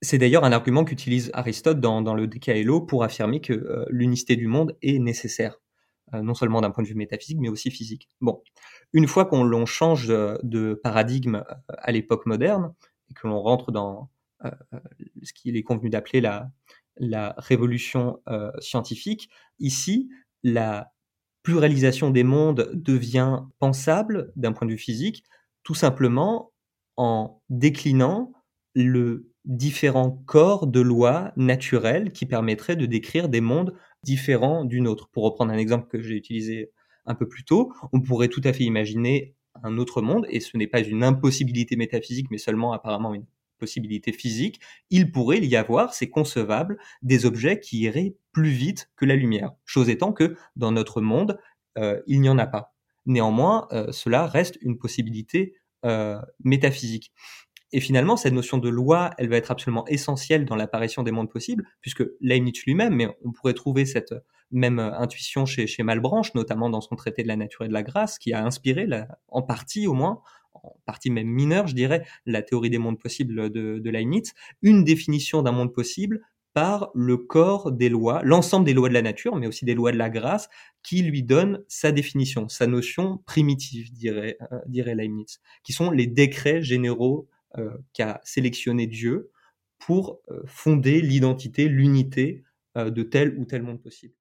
C'est 0.02 0.19
d'ailleurs 0.19 0.43
un 0.43 0.52
argument 0.52 0.86
qu'utilise 0.86 1.32
Aristote 1.34 1.80
dans, 1.80 2.13
le 2.13 2.28
Décaélo 2.28 2.82
pour 2.82 3.04
affirmer 3.04 3.41
que 3.41 3.54
euh, 3.54 3.86
l'unicité 3.89 4.36
du 4.36 4.47
monde 4.47 4.78
est 4.84 5.00
nécessaire, 5.00 5.60
euh, 6.13 6.21
non 6.21 6.36
seulement 6.36 6.62
d'un 6.62 6.69
point 6.69 6.84
de 6.84 6.88
vue 6.88 6.95
métaphysique, 6.95 7.39
mais 7.39 7.50
aussi 7.50 7.71
physique. 7.71 8.08
Bon, 8.21 8.43
une 8.93 9.08
fois 9.08 9.26
qu'on 9.26 9.65
change 9.65 10.08
de, 10.08 10.80
paradigme 10.84 11.38
euh, 11.38 11.54
à 11.80 11.91
l'époque 11.91 12.28
moderne 12.28 12.76
et 13.10 13.15
que 13.15 13.28
l'on 13.28 13.41
rentre 13.41 13.71
dans 13.71 14.10
ce 15.23 15.34
qu'il 15.34 15.58
est 15.58 15.63
convenu 15.63 15.89
d'appeler 15.89 16.21
la 16.21 17.34
révolution 17.39 18.21
scientifique, 18.60 19.32
ici, 19.58 20.10
la 20.43 20.91
pluralisation 21.43 22.10
des 22.10 22.23
mondes 22.23 22.71
devient 22.73 23.41
pensable 23.60 24.32
d'un 24.36 24.52
point 24.54 24.67
de 24.67 24.73
vue 24.73 24.78
physique, 24.78 25.23
tout 25.63 25.76
simplement 25.76 26.52
en 26.97 27.41
déclinant 27.50 28.34
le 28.76 29.32
différents 29.45 30.12
corps 30.12 30.67
de 30.67 30.82
lois 30.82 31.32
naturelles 31.38 32.12
qui 32.12 32.26
permettraient 32.26 32.76
de 32.76 32.86
décrire 32.86 33.30
des 33.30 33.39
mondes 33.41 33.73
différents 34.04 34.65
d'une 34.65 34.88
autre. 34.88 35.10
Pour 35.10 35.23
reprendre 35.23 35.54
un 35.54 35.58
exemple 35.58 35.88
que 35.88 36.02
j'ai 36.02 36.15
utilisé 36.15 36.71
un 37.06 37.15
peu 37.15 37.28
plus 37.28 37.45
tôt, 37.45 37.71
on 37.93 38.02
pourrait 38.02 38.28
tout 38.28 38.41
à 38.43 38.52
fait 38.52 38.65
imaginer 38.65 39.36
un 39.63 39.78
autre 39.78 40.02
monde, 40.02 40.28
et 40.30 40.39
ce 40.39 40.58
n'est 40.58 40.67
pas 40.67 40.82
une 40.82 41.04
impossibilité 41.04 41.76
métaphysique, 41.78 42.28
mais 42.30 42.38
seulement 42.38 42.73
apparemment 42.73 43.13
une 43.13 43.26
possibilité 43.58 44.12
physique, 44.12 44.60
il 44.89 45.12
pourrait 45.12 45.39
y 45.39 45.56
avoir, 45.56 45.93
c'est 45.93 46.10
concevable, 46.10 46.78
des 47.02 47.26
objets 47.26 47.60
qui 47.60 47.80
iraient 47.80 48.15
plus 48.32 48.50
vite 48.50 48.89
que 48.96 49.06
la 49.06 49.15
lumière. 49.15 49.52
Chose 49.65 49.89
étant 49.89 50.13
que 50.13 50.36
dans 50.56 50.72
notre 50.72 51.02
monde, 51.02 51.39
euh, 51.78 52.02
il 52.08 52.22
n'y 52.22 52.30
en 52.30 52.38
a 52.38 52.48
pas. 52.48 52.74
Néanmoins, 53.06 53.67
euh, 53.72 53.91
cela 53.91 54.28
reste 54.28 54.58
une 54.62 54.78
possibilité 54.78 55.56
euh, 55.86 56.20
métaphysique. 56.43 57.12
Et 57.74 57.82
finalement, 57.82 58.15
cette 58.15 58.34
notion 58.34 58.58
de 58.58 58.70
loi, 58.70 59.12
elle 59.17 59.30
va 59.30 59.36
être 59.36 59.52
absolument 59.52 59.86
essentielle 59.88 60.46
dans 60.46 60.56
l'apparition 60.56 61.04
des 61.04 61.12
mondes 61.12 61.30
possibles, 61.30 61.65
puisque 61.82 62.04
Leibniz 62.22 62.63
lui-même, 62.65 62.96
mais 62.96 63.08
on 63.26 63.32
pourrait 63.32 63.54
trouver 63.54 63.86
cette 63.86 64.13
même 64.52 64.80
intuition 64.80 65.46
chez, 65.46 65.67
chez 65.67 65.84
Malebranche, 65.84 66.34
notamment 66.34 66.70
dans 66.70 66.80
son 66.80 66.96
traité 66.96 67.24
de 67.24 67.28
la 67.28 67.36
nature 67.36 67.65
et 67.65 67.67
de 67.67 67.74
la 67.74 67.84
grâce, 67.84 68.17
qui 68.17 68.32
a 68.32 68.46
inspiré, 68.46 68.88
en 69.28 69.41
partie 69.41 69.86
au 69.88 69.93
moins, 69.93 70.22
en 70.67 70.80
partie 70.86 71.10
même 71.10 71.27
mineure, 71.27 71.67
je 71.67 71.75
dirais, 71.75 72.06
la 72.25 72.41
théorie 72.41 72.69
des 72.69 72.77
mondes 72.77 72.99
possibles 72.99 73.49
de, 73.49 73.89
Leibniz, 73.89 74.34
une 74.62 74.84
définition 74.84 75.41
d'un 75.41 75.51
monde 75.51 75.73
possible 75.73 76.21
par 76.53 76.89
le 76.95 77.17
corps 77.17 77.71
des 77.71 77.89
lois, 77.89 78.21
l'ensemble 78.23 78.65
des 78.65 78.73
lois 78.73 78.89
de 78.89 78.93
la 78.93 79.03
nature, 79.03 79.36
mais 79.36 79.45
aussi 79.45 79.63
des 79.63 79.75
lois 79.75 79.91
de 79.91 79.97
la 79.97 80.10
grâce, 80.10 80.49
qui 80.82 81.03
lui 81.03 81.21
donne 81.21 81.63
sa 81.67 81.91
définition, 81.91 82.49
sa 82.49 82.65
notion 82.65 83.19
primitive, 83.27 83.93
dirait, 83.93 84.38
euh, 84.51 84.95
Leibniz, 84.95 85.39
qui 85.63 85.73
sont 85.73 85.91
les 85.91 86.08
décrets 86.08 86.63
généraux 86.63 87.27
euh, 87.58 87.69
qu'a 87.93 88.21
sélectionné 88.23 88.88
Dieu 88.88 89.30
pour 89.77 90.19
euh, 90.32 90.41
fonder 90.47 91.01
l'identité, 91.01 91.67
l'unité 91.67 92.43
de 92.75 93.01
tel 93.01 93.36
ou 93.39 93.45
tel 93.45 93.63
monde 93.63 93.82
possible. 93.82 94.13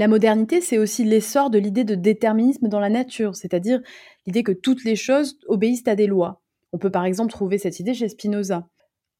La 0.00 0.08
modernité, 0.08 0.62
c'est 0.62 0.78
aussi 0.78 1.04
l'essor 1.04 1.50
de 1.50 1.58
l'idée 1.58 1.84
de 1.84 1.94
déterminisme 1.94 2.68
dans 2.68 2.80
la 2.80 2.88
nature, 2.88 3.36
c'est-à-dire 3.36 3.82
l'idée 4.24 4.42
que 4.42 4.50
toutes 4.50 4.82
les 4.82 4.96
choses 4.96 5.38
obéissent 5.46 5.86
à 5.86 5.94
des 5.94 6.06
lois. 6.06 6.40
On 6.72 6.78
peut 6.78 6.90
par 6.90 7.04
exemple 7.04 7.30
trouver 7.30 7.58
cette 7.58 7.80
idée 7.80 7.92
chez 7.92 8.08
Spinoza. 8.08 8.66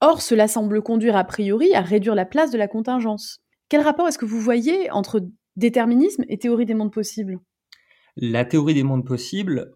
Or, 0.00 0.22
cela 0.22 0.48
semble 0.48 0.80
conduire 0.80 1.16
a 1.16 1.24
priori 1.24 1.74
à 1.74 1.82
réduire 1.82 2.14
la 2.14 2.24
place 2.24 2.50
de 2.50 2.56
la 2.56 2.66
contingence. 2.66 3.42
Quel 3.68 3.82
rapport 3.82 4.08
est-ce 4.08 4.16
que 4.16 4.24
vous 4.24 4.40
voyez 4.40 4.90
entre 4.90 5.20
déterminisme 5.54 6.24
et 6.28 6.38
théorie 6.38 6.64
des 6.64 6.72
mondes 6.72 6.94
possibles? 6.94 7.40
La 8.16 8.46
théorie 8.46 8.72
des 8.72 8.82
mondes 8.82 9.04
possibles, 9.04 9.74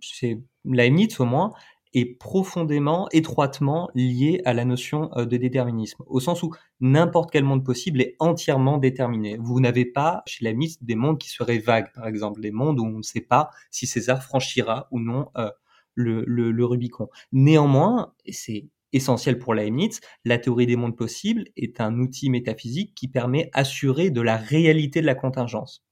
c'est 0.00 0.40
Leibniz 0.64 1.20
au 1.20 1.26
moins, 1.26 1.52
est 1.96 2.04
profondément, 2.04 3.08
étroitement 3.10 3.88
liée 3.94 4.42
à 4.44 4.52
la 4.52 4.66
notion 4.66 5.10
euh, 5.16 5.24
de 5.24 5.38
déterminisme, 5.38 6.04
au 6.06 6.20
sens 6.20 6.42
où 6.42 6.52
n'importe 6.80 7.30
quel 7.30 7.42
monde 7.42 7.64
possible 7.64 8.02
est 8.02 8.16
entièrement 8.18 8.76
déterminé. 8.76 9.38
Vous 9.40 9.60
n'avez 9.60 9.86
pas 9.86 10.22
chez 10.26 10.44
Leibniz 10.44 10.76
des 10.82 10.94
mondes 10.94 11.18
qui 11.18 11.30
seraient 11.30 11.58
vagues, 11.58 11.90
par 11.94 12.06
exemple, 12.06 12.42
des 12.42 12.50
mondes 12.50 12.78
où 12.78 12.84
on 12.84 12.98
ne 12.98 13.02
sait 13.02 13.22
pas 13.22 13.48
si 13.70 13.86
César 13.86 14.22
franchira 14.22 14.88
ou 14.90 15.00
non 15.00 15.30
euh, 15.38 15.50
le, 15.94 16.64
Rubicon. 16.66 17.08
Néanmoins, 17.32 18.12
et 18.26 18.32
c'est 18.32 18.68
essentiel 18.92 19.38
pour 19.38 19.54
Leibniz, 19.54 20.00
la 20.26 20.36
théorie 20.36 20.66
des 20.66 20.76
mondes 20.76 20.96
possibles 20.96 21.44
est 21.56 21.80
un 21.80 21.98
outil 21.98 22.28
métaphysique 22.28 22.94
qui 22.94 23.08
permet 23.08 23.50
d'assurer 23.54 24.10
de 24.10 24.20
la 24.20 24.36
réalité 24.36 25.00
de 25.00 25.06
la 25.06 25.14
contingence. 25.14 25.82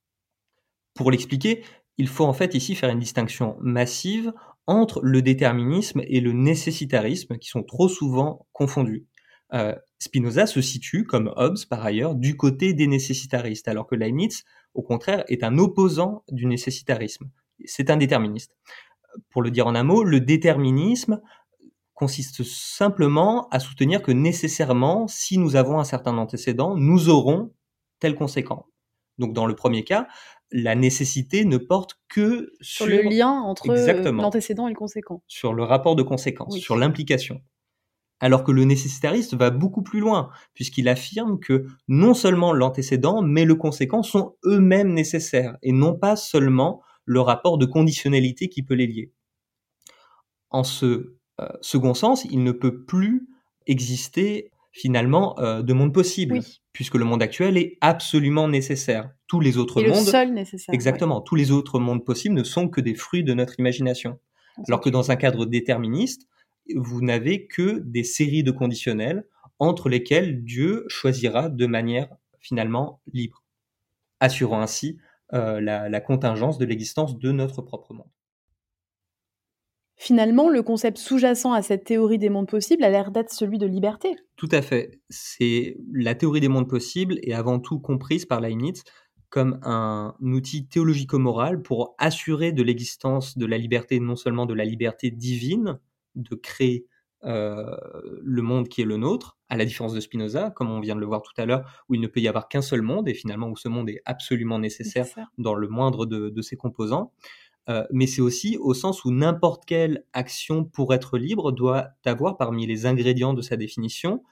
Pour 0.93 1.11
l'expliquer, 1.11 1.65
il 1.97 2.09
faut 2.09 2.27
en 2.27 2.35
fait 2.35 2.55
ici 2.55 2.75
faire 2.75 2.91
une 2.91 2.99
distinction 2.99 3.57
massive 3.61 4.33
entre 4.67 5.01
le 5.03 5.23
déterminisme 5.23 6.03
et 6.07 6.21
le 6.21 6.33
nécessitarisme 6.33 7.39
qui 7.39 7.49
sont 7.49 7.63
trop 7.63 7.89
souvent 7.89 8.47
confondus. 8.53 9.07
Euh, 9.53 9.75
Spinoza 9.99 10.47
se 10.47 10.61
situe, 10.61 11.05
comme 11.05 11.33
Hobbes 11.37 11.65
par 11.69 11.85
ailleurs, 11.85 12.15
du 12.15 12.37
côté 12.37 12.73
des 12.73 12.87
nécessitaristes, 12.87 13.69
alors 13.69 13.87
que 13.87 13.95
Leibniz, 13.95 14.45
au 14.75 14.83
contraire, 14.83 15.25
est 15.29 15.45
un 15.45 15.59
opposant 15.59 16.25
du 16.31 16.47
nécessitarisme. 16.47 17.31
C'est 17.65 17.91
un 17.91 17.97
déterministe. 17.97 18.57
Pour 19.31 19.43
le 19.43 19.51
dire 19.51 19.67
en 19.67 19.75
un 19.75 19.85
mot, 19.85 20.03
le 20.03 20.21
déterminisme 20.21 21.21
consiste 21.95 22.43
simplement 22.43 23.49
à 23.51 23.61
soutenir 23.61 24.03
que 24.03 24.11
nécessairement, 24.11 25.07
si 25.07 25.39
nous 25.39 25.57
avons 25.57 25.79
un 25.79 25.85
certain 25.85 26.19
antécédent, 26.19 26.75
nous 26.77 27.09
aurons 27.09 27.53
tel 28.01 28.17
conséquent. 28.17 28.67
Donc 29.19 29.33
dans 29.33 29.47
le 29.47 29.55
premier 29.55 29.85
cas, 29.85 30.09
la 30.51 30.75
nécessité 30.75 31.45
ne 31.45 31.57
porte 31.57 31.99
que 32.09 32.53
sur, 32.61 32.87
le 32.87 33.03
lien 33.03 33.31
entre 33.31 33.69
l'antécédent 33.69 34.67
et 34.67 34.71
le 34.71 34.77
conséquent. 34.77 35.23
Sur 35.27 35.53
le 35.53 35.65
rapport 35.65 35.97
de 35.97 36.03
conséquence, 36.03 36.57
sur 36.59 36.77
l'implication. 36.77 37.41
Alors 38.21 38.45
que 38.45 38.53
le 38.53 38.65
nécessitariste 38.65 39.35
va 39.35 39.51
beaucoup 39.51 39.83
plus 39.83 40.01
loin, 40.01 40.31
puisqu'il 40.55 40.89
affirme 40.89 41.41
que 41.41 41.67
non 41.89 42.15
seulement 42.15 42.53
l'antécédent, 42.53 43.23
mais 43.23 43.45
le 43.45 43.57
conséquent 43.57 44.03
sont 44.03 44.37
eux-mêmes 44.45 44.93
nécessaires, 44.93 45.57
et 45.63 45.73
non 45.73 45.95
pas 45.95 46.17
seulement 46.17 46.81
le 47.05 47.21
rapport 47.21 47.59
de 47.59 47.67
conditionnalité 47.67 48.49
qui 48.49 48.63
peut 48.63 48.75
les 48.75 48.87
lier. 48.87 49.13
En 50.51 50.63
ce 50.63 51.17
euh, 51.41 51.49
second 51.61 51.95
sens, 51.95 52.25
il 52.31 52.45
ne 52.45 52.53
peut 52.53 52.85
plus 52.85 53.29
exister 53.67 54.53
finalement 54.73 55.39
euh, 55.41 55.63
de 55.63 55.73
monde 55.73 55.93
possible, 55.93 56.41
puisque 56.73 56.95
le 56.95 57.05
monde 57.05 57.23
actuel 57.23 57.57
est 57.57 57.77
absolument 57.81 58.49
nécessaire. 58.49 59.11
Tous 59.35 59.41
les 59.41 59.57
autres 59.57 59.83
et 59.83 59.89
mondes, 59.89 60.05
le 60.05 60.11
seul 60.13 60.33
nécessaire, 60.33 60.73
exactement, 60.73 61.21
tous 61.21 61.35
les 61.35 61.51
autres 61.51 61.81
mondes 61.81 62.05
possibles 62.05 62.37
ne 62.37 62.45
sont 62.45 62.69
que 62.69 62.81
des 62.81 62.95
fruits 62.95 63.25
de 63.25 63.35
notre 63.35 63.59
imagination. 63.59 64.21
Alors 64.69 64.81
que 64.81 64.89
dans 64.91 65.11
un 65.11 65.17
cadre 65.17 65.45
déterministe, 65.45 66.29
vous 66.77 67.03
n'avez 67.03 67.49
que 67.49 67.81
des 67.81 68.05
séries 68.05 68.45
de 68.45 68.53
conditionnels 68.53 69.27
entre 69.59 69.89
lesquels 69.89 70.45
Dieu 70.45 70.85
choisira 70.87 71.49
de 71.49 71.67
manière 71.67 72.09
finalement 72.39 73.01
libre, 73.13 73.43
assurant 74.21 74.61
ainsi 74.61 74.99
euh, 75.33 75.61
la 75.61 76.01
contingence 76.01 76.59
de 76.59 76.65
l'existence 76.65 77.19
de 77.19 77.33
notre 77.33 77.61
propre 77.61 77.93
monde. 77.93 78.07
Finalement, 79.97 80.49
le 80.49 80.63
concept 80.63 80.99
sous-jacent 80.99 81.53
à 81.53 81.63
cette 81.63 81.85
théorie 81.85 82.19
des 82.19 82.29
mondes 82.29 82.49
possibles 82.49 82.83
a 82.83 82.91
l'air 82.91 83.11
d'être 83.11 83.33
celui 83.33 83.59
de 83.59 83.67
liberté. 83.67 84.17
Tout 84.37 84.49
à 84.51 84.61
fait. 84.61 85.01
C'est 85.09 85.77
la 85.93 86.15
théorie 86.15 86.41
des 86.41 86.49
mondes 86.49 86.69
possibles 86.69 87.19
est 87.23 87.33
avant 87.33 87.61
tout 87.61 87.79
comprise 87.79 88.27
par 88.27 88.41
Leibniz 88.41 88.83
comme 89.35 89.59
un 89.65 90.15
outil 90.21 90.65
théologico-moral 90.65 91.61
pour 91.61 91.97
assurer 91.99 92.53
de 92.53 92.63
l'existence 92.63 93.37
de 93.37 93.47
la 93.47 93.59
liberté, 93.59 93.99
non 93.99 94.15
seulement 94.15 94.47
de 94.47 94.55
la 94.55 94.65
liberté 94.65 95.11
divine 95.11 95.81
de 96.15 96.37
créer 96.37 96.87
le 97.25 98.43
monde 98.43 98.69
qui 98.69 98.83
est 98.83 98.85
le 98.85 98.97
nôtre, 98.97 99.37
à 99.49 99.57
la 99.57 99.65
différence 99.65 99.93
de 99.93 99.99
Spinoza, 99.99 100.51
comme 100.51 100.71
on 100.71 100.79
vient 100.79 100.95
de 100.95 101.01
le 101.01 101.07
voir 101.07 101.21
tout 101.21 101.33
à 101.37 101.47
l'heure, 101.47 101.85
où 101.89 101.97
il 101.97 102.01
ne 102.01 102.07
peut 102.07 102.21
y 102.21 102.29
avoir 102.29 102.49
qu'un 102.49 102.63
seul 102.63 102.83
monde, 102.83 103.09
et 103.09 103.15
finalement 103.15 103.49
où 103.49 103.57
ce 103.57 103.69
monde 103.69 103.91
est 103.91 104.03
absolument 104.05 104.61
nécessaire, 104.61 105.09
dans 105.37 105.57
le 105.57 105.67
moindre 105.67 106.07
de, 106.07 106.41
ses 106.43 106.57
composants. 106.57 107.11
mais 107.91 108.07
c'est 108.07 108.23
aussi 108.23 108.57
au 108.59 108.73
sens 108.73 109.05
où 109.05 109.11
n'importe 109.11 109.65
quelle 109.65 110.05
action 110.13 110.65
pour 110.65 110.95
être 110.95 111.19
libre 111.19 111.51
doit 111.51 111.89
avoir 112.05 112.37
parmi 112.37 112.69
les 112.69 112.87
ingrédients 112.87 113.35
de 113.35 113.43
sa 113.43 113.57
définition 113.57 114.23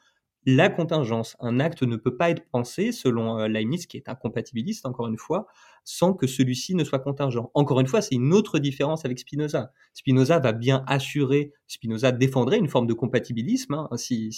la 0.44 0.68
contingence. 0.68 1.36
Un 1.40 1.60
acte 1.60 1.82
ne 1.82 1.96
peut 1.96 2.16
pas 2.16 2.30
être 2.30 2.44
pensé, 2.50 2.92
selon 2.92 3.38
euh, 3.38 3.48
Leibniz, 3.48 3.86
qui 3.86 3.96
est 3.96 4.08
incompatibiliste, 4.08 4.86
encore 4.86 5.06
une 5.06 5.18
fois, 5.18 5.46
sans 5.84 6.14
que 6.14 6.26
celui-ci 6.26 6.74
ne 6.74 6.84
soit 6.84 6.98
contingent. 6.98 7.50
Encore 7.54 7.80
une 7.80 7.86
fois, 7.86 8.02
c'est 8.02 8.14
une 8.14 8.32
autre 8.32 8.58
différence 8.58 9.04
avec 9.04 9.18
Spinoza. 9.18 9.72
Spinoza 9.94 10.38
va 10.38 10.52
bien 10.52 10.84
assurer, 10.86 11.52
Spinoza 11.66 12.12
défendrait 12.12 12.58
une 12.58 12.68
forme 12.68 12.86
de 12.86 12.94
compatibilisme, 12.94 13.74
hein, 13.74 13.88
si, 13.96 14.30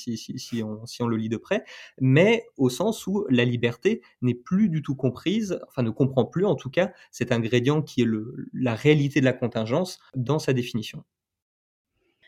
on, 0.62 1.06
le 1.06 1.16
lit 1.16 1.28
de 1.28 1.36
près, 1.36 1.64
mais 2.00 2.46
au 2.56 2.68
sens 2.70 3.06
où 3.06 3.26
la 3.28 3.44
liberté 3.44 4.02
n'est 4.22 4.34
plus 4.34 4.68
du 4.68 4.82
tout 4.82 4.94
comprise, 4.94 5.60
enfin 5.68 5.82
ne 5.82 5.90
comprend 5.90 6.24
plus 6.24 6.46
en 6.46 6.54
tout 6.54 6.70
cas 6.70 6.92
cet 7.10 7.32
ingrédient 7.32 7.82
qui 7.82 8.02
est 8.02 8.08
la 8.52 8.74
réalité 8.74 9.20
de 9.20 9.24
la 9.24 9.32
contingence 9.32 9.98
dans 10.14 10.38
sa 10.38 10.52
définition. 10.52 11.04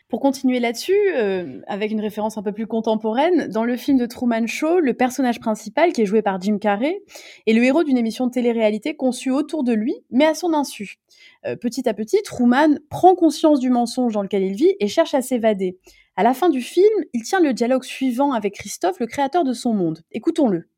Pour 0.08 0.20
continuer 0.20 0.60
là-dessus, 0.60 0.94
euh, 1.16 1.60
avec 1.66 1.90
une 1.90 2.00
référence 2.00 2.38
un 2.38 2.42
peu 2.42 2.52
plus 2.52 2.68
contemporaine, 2.68 3.48
dans 3.48 3.64
le 3.64 3.76
film 3.76 3.98
de 3.98 4.06
Truman 4.06 4.46
Show, 4.46 4.78
le 4.78 4.94
personnage 4.94 5.40
principal, 5.40 5.92
qui 5.92 6.02
est 6.02 6.06
joué 6.06 6.22
par 6.22 6.40
Jim 6.40 6.58
Carrey, 6.58 7.02
est 7.46 7.52
le 7.52 7.64
héros 7.64 7.82
d'une 7.82 7.98
émission 7.98 8.28
de 8.28 8.30
télé-réalité 8.30 8.94
conçue 8.94 9.32
autour 9.32 9.64
de 9.64 9.72
lui, 9.72 9.96
mais 10.10 10.24
à 10.24 10.34
son 10.34 10.52
insu. 10.52 10.98
Euh, 11.44 11.56
petit 11.56 11.88
à 11.88 11.94
petit, 11.94 12.22
Truman 12.22 12.78
prend 12.88 13.16
conscience 13.16 13.58
du 13.58 13.68
mensonge 13.68 14.12
dans 14.12 14.22
lequel 14.22 14.44
il 14.44 14.54
vit 14.54 14.76
et 14.78 14.86
cherche 14.86 15.14
à 15.14 15.22
s'évader. 15.22 15.76
À 16.14 16.22
la 16.22 16.34
fin 16.34 16.50
du 16.50 16.62
film, 16.62 16.94
il 17.12 17.24
tient 17.24 17.40
le 17.40 17.52
dialogue 17.52 17.82
suivant 17.82 18.32
avec 18.32 18.54
Christophe, 18.54 19.00
le 19.00 19.06
créateur 19.06 19.42
de 19.42 19.52
son 19.52 19.74
monde. 19.74 20.02
Écoutons-le. 20.12 20.68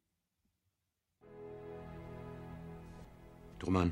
Truman, 3.59 3.91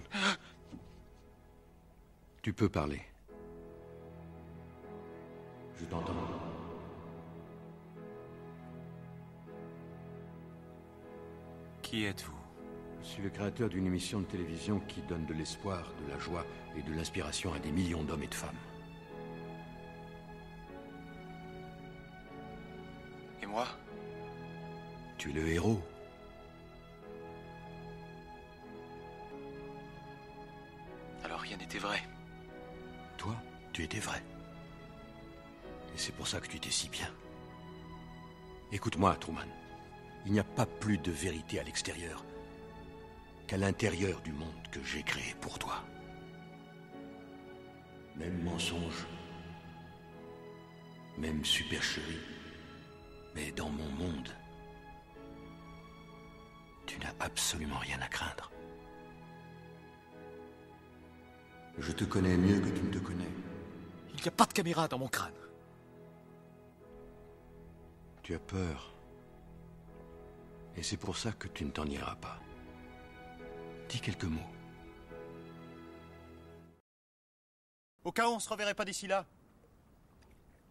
tu 2.40 2.54
peux 2.54 2.70
parler. 2.70 3.00
T'entends. 5.90 6.12
Qui 11.82 12.04
êtes-vous? 12.04 12.32
Je 13.02 13.06
suis 13.06 13.22
le 13.22 13.30
créateur 13.30 13.68
d'une 13.68 13.86
émission 13.86 14.18
de 14.18 14.24
télévision 14.24 14.80
qui 14.80 15.00
donne 15.02 15.26
de 15.26 15.32
l'espoir, 15.32 15.84
de 16.04 16.10
la 16.10 16.18
joie 16.18 16.44
et 16.76 16.82
de 16.82 16.92
l'inspiration 16.92 17.54
à 17.54 17.60
des 17.60 17.70
millions 17.70 18.02
d'hommes 18.02 18.24
et 18.24 18.26
de 18.26 18.34
femmes. 18.34 18.56
Et 23.40 23.46
moi? 23.46 23.66
Tu 25.18 25.30
es 25.30 25.32
le 25.34 25.46
héros. 25.46 25.80
Alors 31.22 31.38
rien 31.38 31.56
n'était 31.56 31.78
vrai. 31.78 32.02
Toi, 33.16 33.36
tu 33.72 33.84
étais 33.84 34.00
vrai. 34.00 34.20
Et 35.96 35.98
c'est 35.98 36.12
pour 36.12 36.28
ça 36.28 36.40
que 36.40 36.46
tu 36.46 36.58
étais 36.58 36.70
si 36.70 36.90
bien. 36.90 37.10
Écoute-moi, 38.70 39.16
Truman. 39.16 39.48
Il 40.26 40.32
n'y 40.32 40.38
a 40.38 40.44
pas 40.44 40.66
plus 40.66 40.98
de 40.98 41.10
vérité 41.10 41.58
à 41.58 41.62
l'extérieur 41.62 42.22
qu'à 43.46 43.56
l'intérieur 43.56 44.20
du 44.20 44.32
monde 44.32 44.68
que 44.70 44.82
j'ai 44.84 45.02
créé 45.02 45.34
pour 45.40 45.58
toi. 45.58 45.82
Même 48.16 48.42
mensonge, 48.42 49.06
même 51.16 51.42
supercherie, 51.46 52.20
mais 53.34 53.50
dans 53.52 53.70
mon 53.70 53.88
monde, 53.88 54.28
tu 56.84 56.98
n'as 56.98 57.14
absolument 57.20 57.78
rien 57.78 58.00
à 58.02 58.08
craindre. 58.08 58.50
Je 61.78 61.92
te 61.92 62.04
connais 62.04 62.36
mieux 62.36 62.60
que 62.60 62.68
tu 62.68 62.82
ne 62.82 62.92
te 62.92 62.98
connais. 62.98 63.30
Il 64.14 64.20
n'y 64.20 64.28
a 64.28 64.32
pas 64.32 64.44
de 64.44 64.52
caméra 64.52 64.88
dans 64.88 64.98
mon 64.98 65.08
crâne. 65.08 65.32
Tu 68.26 68.34
as 68.34 68.40
peur. 68.40 68.92
Et 70.76 70.82
c'est 70.82 70.96
pour 70.96 71.16
ça 71.16 71.30
que 71.30 71.46
tu 71.46 71.64
ne 71.64 71.70
t'en 71.70 71.86
iras 71.86 72.16
pas. 72.16 72.40
Dis 73.88 74.00
quelques 74.00 74.24
mots. 74.24 74.50
Au 78.02 78.10
cas 78.10 78.28
où 78.28 78.32
on 78.32 78.40
se 78.40 78.48
reverrait 78.48 78.74
pas 78.74 78.84
d'ici 78.84 79.06
là, 79.06 79.24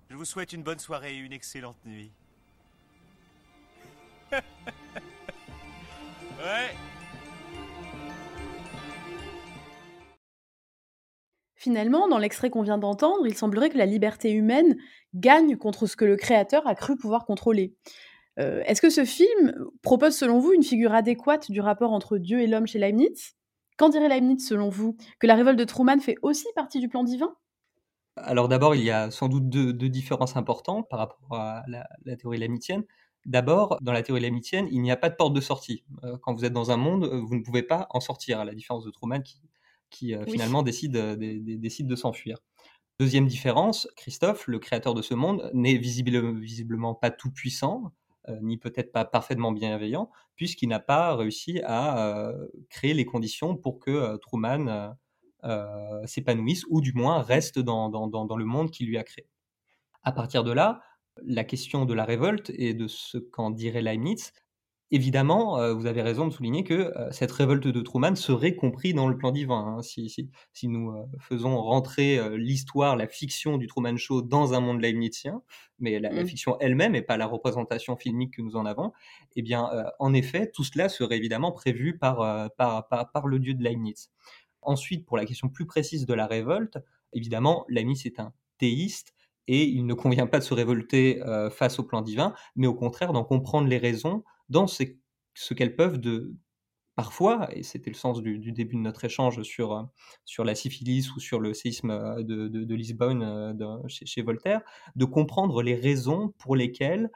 je 0.10 0.18
vous 0.18 0.26
souhaite 0.26 0.52
une 0.52 0.64
bonne 0.64 0.80
soirée 0.80 1.16
et 1.16 1.20
une 1.20 1.32
excellente 1.32 1.78
nuit. 1.86 2.12
ouais. 4.34 4.42
Finalement, 11.66 12.08
dans 12.08 12.20
l'extrait 12.20 12.52
qu'on 12.52 12.62
vient 12.62 12.78
d'entendre, 12.78 13.26
il 13.26 13.36
semblerait 13.36 13.72
que 13.72 13.78
la 13.80 13.88
liberté 13.88 14.32
humaine 14.32 14.78
gagne 15.16 15.58
contre 15.58 15.88
ce 15.88 15.96
que 15.96 16.06
le 16.06 16.16
créateur 16.16 16.68
a 16.68 16.76
cru 16.76 16.96
pouvoir 16.96 17.26
contrôler. 17.26 17.74
Euh, 18.38 18.62
est-ce 18.68 18.84
que 18.84 18.92
ce 18.92 19.04
film 19.04 19.52
propose 19.82 20.16
selon 20.16 20.38
vous 20.38 20.54
une 20.54 20.62
figure 20.62 20.94
adéquate 20.94 21.50
du 21.50 21.62
rapport 21.62 21.92
entre 21.92 22.20
Dieu 22.20 22.40
et 22.40 22.46
l'homme 22.46 22.68
chez 22.68 22.78
Leibniz? 22.78 23.34
Qu'en 23.78 23.90
dirait 23.90 24.10
Leibniz 24.10 24.48
selon 24.48 24.70
vous? 24.70 24.96
Que 25.18 25.26
la 25.26 25.34
révolte 25.34 25.58
de 25.58 25.64
Truman 25.64 26.00
fait 26.00 26.18
aussi 26.22 26.46
partie 26.54 26.80
du 26.80 26.88
plan 26.88 27.04
divin? 27.04 27.34
Alors 28.16 28.48
d'abord, 28.48 28.76
il 28.76 28.84
y 28.84 28.92
a 28.92 29.10
sans 29.10 29.28
doute 29.28 29.50
deux, 29.50 29.74
différences 29.90 30.36
importantes 30.36 30.88
par 30.88 31.00
rapport 31.00 31.34
à 31.34 31.64
la, 31.66 32.16
théorie 32.16 32.38
leibnizienne. 32.38 32.84
D'abord, 33.26 33.80
dans 33.82 33.92
la 33.92 34.04
théorie 34.04 34.22
leibnizienne, 34.22 34.68
il 34.70 34.84
n'y 34.84 34.92
a 34.92 34.98
pas 34.98 35.10
de 35.10 35.16
porte 35.16 35.34
de 35.34 35.42
sortie. 35.42 35.84
Euh, 36.04 36.16
quand 36.22 36.36
vous 36.36 36.46
êtes 36.46 36.54
dans 36.54 36.70
un 36.70 36.78
monde, 36.78 37.06
vous 37.06 37.34
ne 37.34 37.42
pouvez 37.42 37.64
pas 37.64 37.88
en 37.90 38.02
sortir, 38.02 38.40
à 38.40 38.46
la 38.46 38.54
différence 38.54 38.86
de 38.86 38.92
Truman 38.92 39.22
qui, 39.24 39.42
qui 39.96 40.14
euh, 40.14 40.26
finalement 40.26 40.62
décide, 40.62 40.98
euh, 40.98 41.16
décide 41.18 41.88
de 41.88 41.96
s'enfuir. 41.96 42.40
Deuxième 43.00 43.28
différence, 43.28 43.88
Christophe, 43.96 44.48
le 44.48 44.60
créateur 44.60 44.94
de 44.94 45.02
ce 45.02 45.14
monde, 45.14 45.50
n'est 45.54 45.78
visiblement 45.78 46.96
pas 46.96 47.12
tout 47.12 47.32
puissant, 47.32 47.94
euh, 48.30 48.38
ni 48.42 48.58
peut-être 48.58 48.92
pas 48.92 49.06
parfaitement 49.06 49.52
bienveillant, 49.52 50.10
puisqu'il 50.36 50.70
n'a 50.70 50.80
pas 50.80 51.16
réussi 51.16 51.62
à 51.66 52.34
créer 52.70 52.94
les 52.94 53.06
conditions 53.06 53.56
pour 53.56 53.80
que 53.80 54.18
Truman 54.18 54.96
s'épanouisse, 56.06 56.66
ou 56.70 56.82
du 56.82 56.94
moins 56.94 57.22
reste 57.22 57.60
dans, 57.60 57.90
dans, 57.90 58.38
le 58.38 58.46
monde 58.46 58.72
qu'il 58.72 58.88
lui 58.88 58.98
a 58.98 59.04
créé. 59.04 59.28
À 60.04 60.12
partir 60.12 60.44
de 60.44 60.52
là, 60.52 60.82
la 61.24 61.44
question 61.44 61.86
de 61.86 61.94
la 61.94 62.06
révolte 62.06 62.52
et 62.56 62.74
de 62.74 62.88
ce 62.88 63.18
qu'en 63.18 63.50
dirait 63.50 63.82
Leibniz 63.82 64.32
Évidemment, 64.96 65.60
euh, 65.60 65.74
vous 65.74 65.88
avez 65.88 66.02
raison 66.02 66.26
de 66.26 66.32
souligner 66.32 66.64
que 66.64 66.74
euh, 66.74 67.12
cette 67.12 67.34
révolte 67.34 67.68
de 67.68 67.82
Truman 67.82 68.16
serait 68.16 68.56
comprise 68.56 68.96
dans 68.96 69.10
le 69.10 69.18
plan 69.18 69.32
divin. 69.32 69.76
Hein. 69.78 69.82
si, 69.82 70.10
si, 70.54 70.68
nous 70.70 70.92
euh, 70.92 71.04
faisons 71.20 71.62
rentrer 71.62 72.18
l'histoire, 72.38 72.96
la 72.96 73.06
fiction 73.06 73.58
du 73.58 73.68
Truman 73.68 73.98
Show 73.98 74.22
dans 74.22 74.54
un 74.54 74.62
monde 74.62 74.80
leibnizien, 74.80 75.42
mais 75.80 76.00
la, 76.00 76.14
mmh. 76.14 76.26
fiction 76.28 76.58
elle-même 76.62 76.96
et 76.96 77.02
pas 77.02 77.18
la 77.18 77.26
représentation 77.26 77.98
filmique 77.98 78.36
que 78.38 78.42
nous 78.42 78.56
en 78.56 78.66
avons, 78.66 78.94
eh 79.36 79.42
bien, 79.42 79.70
en 80.00 80.14
effet, 80.14 80.50
tout 80.50 80.64
cela 80.64 80.88
serait 80.88 81.18
évidemment 81.18 81.52
prévu 81.52 81.98
par, 81.98 82.50
par, 82.56 82.88
par, 82.88 83.28
le 83.28 83.40
dieu 83.40 83.54
de 83.54 83.62
Leibniz. 83.62 84.12
Ensuite, 84.62 85.06
pour 85.06 85.18
la 85.18 85.26
question 85.26 85.50
plus 85.50 85.66
précise 85.66 86.06
de 86.06 86.14
la 86.14 86.26
révolte, 86.26 86.78
évidemment, 87.12 87.66
Leibniz 87.68 88.06
est 88.06 88.22
un 88.22 88.32
théiste 88.60 89.14
et 89.48 89.66
il 89.66 89.86
ne 89.86 89.94
convient 89.94 90.28
pas 90.28 90.40
de 90.40 90.46
se 90.46 90.54
révolter 90.54 91.22
face 91.52 91.80
au 91.80 91.84
plan 91.84 92.02
divin, 92.02 92.34
mais 92.56 92.68
au 92.68 92.74
contraire 92.74 93.12
d'en 93.12 93.26
comprendre 93.26 93.68
les 93.68 93.78
raisons 93.78 94.24
dans 94.50 94.68
ce, 94.68 94.84
qu'elles 95.54 95.76
peuvent 95.76 96.00
de 96.00 96.36
parfois, 96.96 97.50
et 97.54 97.64
c'était 97.64 97.90
le 97.90 97.96
sens 97.96 98.22
du, 98.22 98.52
début 98.52 98.76
de 98.76 98.82
notre 98.82 99.04
échange 99.06 99.42
sur, 99.44 99.74
euh, 99.74 99.84
sur 100.24 100.44
la 100.44 100.56
syphilis 100.56 101.14
ou 101.16 101.20
sur 101.20 101.40
le 101.40 101.54
séisme 101.54 101.92
euh, 101.92 102.24
de, 102.24 102.76
Lisbonne 102.76 103.22
euh, 103.24 103.78
chez, 103.88 104.22
Voltaire, 104.22 104.62
de 104.96 105.06
comprendre 105.06 105.62
les 105.62 105.76
raisons 105.76 106.34
pour 106.38 106.56
lesquelles 106.56 107.12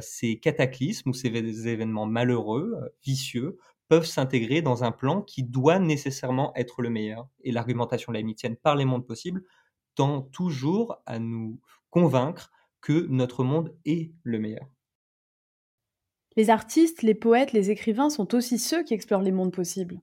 ces 0.00 0.38
cataclysmes 0.40 1.10
ou 1.10 1.12
ces 1.12 1.28
événements 1.68 2.06
malheureux, 2.06 2.74
vicieux, 3.04 3.58
peuvent 3.88 4.06
s'intégrer 4.06 4.62
dans 4.62 4.82
un 4.82 4.92
plan 4.92 5.20
qui 5.20 5.42
doit 5.42 5.78
nécessairement 5.78 6.54
être 6.56 6.80
le 6.80 6.88
meilleur. 6.88 7.28
Et 7.42 7.52
l'argumentation 7.52 8.10
leibnizienne 8.10 8.56
par 8.56 8.76
les 8.76 8.86
mondes 8.86 9.06
possibles 9.06 9.42
tend 9.94 10.22
toujours 10.22 10.96
à 11.04 11.18
nous 11.18 11.60
convaincre 11.90 12.50
que 12.80 13.06
notre 13.10 13.44
monde 13.44 13.76
est 13.84 14.12
le 14.22 14.38
meilleur. 14.38 14.66
Les 16.36 16.50
artistes, 16.50 17.02
les 17.02 17.14
poètes, 17.14 17.52
les 17.52 17.70
écrivains 17.70 18.10
sont 18.10 18.34
aussi 18.34 18.58
ceux 18.58 18.82
qui 18.82 18.94
explorent 18.94 19.22
les 19.22 19.32
mondes 19.32 19.52
possibles. 19.52 20.00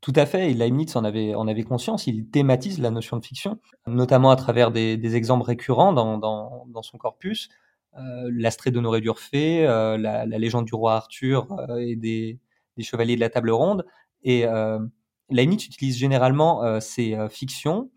Tout 0.00 0.12
à 0.16 0.24
fait, 0.24 0.50
et 0.50 0.54
Leibniz 0.54 0.96
en 0.96 1.04
avait, 1.04 1.34
en 1.34 1.46
avait 1.46 1.62
conscience, 1.62 2.06
il 2.06 2.28
thématise 2.30 2.80
la 2.80 2.90
notion 2.90 3.18
de 3.18 3.24
fiction, 3.24 3.60
notamment 3.86 4.30
à 4.30 4.36
travers 4.36 4.70
des, 4.70 5.14
exemples 5.14 5.44
récurrents 5.44 5.92
dans, 5.92 6.82
son 6.82 6.96
corpus, 6.96 7.50
euh, 7.98 8.30
l'Astrée 8.32 8.70
d'Honoré 8.70 9.02
d'Urfé, 9.02 9.66
euh, 9.66 9.98
la, 9.98 10.24
légende 10.26 10.64
du 10.64 10.74
roi 10.74 10.94
Arthur 10.94 11.46
euh, 11.68 11.76
et 11.76 11.96
des, 11.96 12.38
chevaliers 12.80 13.16
de 13.16 13.20
la 13.20 13.28
table 13.28 13.50
ronde. 13.50 13.84
Et 14.22 14.46
Leibniz 15.28 15.66
utilise 15.66 15.98
généralement 15.98 16.80
ces 16.80 17.16
fictions 17.28 17.90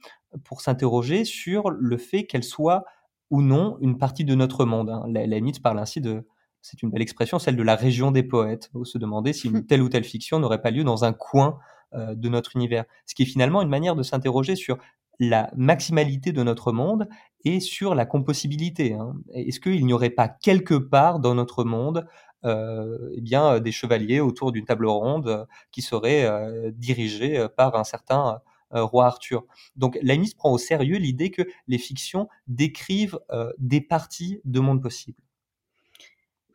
pour 0.44 0.60
s'interroger 0.60 1.24
sur 1.24 1.70
le 1.70 1.98
fait 1.98 2.26
qu'elles 2.26 2.44
soient 2.44 2.84
ou 3.30 3.42
non 3.42 3.78
une 3.80 3.98
partie 3.98 4.26
de 4.26 4.36
notre 4.36 4.66
monde. 4.66 4.90
Hein. 4.90 5.06
Nietzsche 5.08 5.62
parle 5.62 5.80
ainsi 5.80 6.02
de, 6.02 6.26
c'est 6.64 6.82
une 6.82 6.90
belle 6.90 7.04
expression, 7.04 7.38
celle 7.38 7.56
de 7.56 7.62
la 7.62 7.76
région 7.76 8.10
des 8.10 8.24
poètes, 8.24 8.72
où 8.74 8.86
se 8.86 8.98
demander 8.98 9.34
si 9.34 9.50
une 9.50 9.64
telle 9.68 9.84
ou 9.84 9.90
telle 9.90 10.04
fiction 10.04 10.40
n'aurait 10.40 10.62
pas 10.62 10.72
lieu 10.72 10.84
dans 10.84 11.06
un 11.06 11.14
coin 11.14 11.60
euh, 11.94 12.16
de 12.16 12.30
notre 12.30 12.56
univers. 12.56 12.86
Ce 13.06 13.14
qui 13.14 13.22
est 13.22 13.28
finalement 13.28 13.62
une 13.62 13.70
manière 13.70 13.96
de 13.96 14.02
s'interroger 14.02 14.56
sur 14.56 14.80
la 15.20 15.52
maximalité 15.56 16.32
de 16.32 16.42
notre 16.42 16.72
monde 16.72 17.08
et 17.46 17.60
sur 17.60 17.96
la 17.96 18.06
compossibilité. 18.06 18.94
Hein. 18.94 19.14
Est-ce 19.34 19.60
qu'il 19.60 19.86
n'y 19.86 19.94
aurait 19.94 20.10
pas 20.10 20.28
quelque 20.28 20.74
part 20.74 21.20
dans 21.20 21.36
notre 21.36 21.64
monde 21.64 22.08
euh, 22.46 23.10
eh 23.14 23.22
bien, 23.22 23.60
des 23.60 23.72
chevaliers 23.72 24.20
autour 24.20 24.52
d'une 24.52 24.66
table 24.66 24.88
ronde 24.88 25.28
euh, 25.28 25.46
qui 25.72 25.82
seraient 25.82 26.26
euh, 26.26 26.72
dirigés 26.74 27.48
par 27.56 27.76
un 27.76 27.84
certain 27.84 28.40
roi 28.72 29.06
Arthur? 29.06 29.46
Donc 29.76 30.00
Lainis 30.02 30.34
prend 30.36 30.52
au 30.52 30.58
sérieux 30.58 30.98
l'idée 30.98 31.30
que 31.30 31.44
les 31.68 31.78
fictions 31.78 32.28
décrivent 32.48 33.20
des 33.60 33.82
parties 33.82 34.42
de 34.46 34.60
monde 34.60 34.82
possible. 34.82 35.22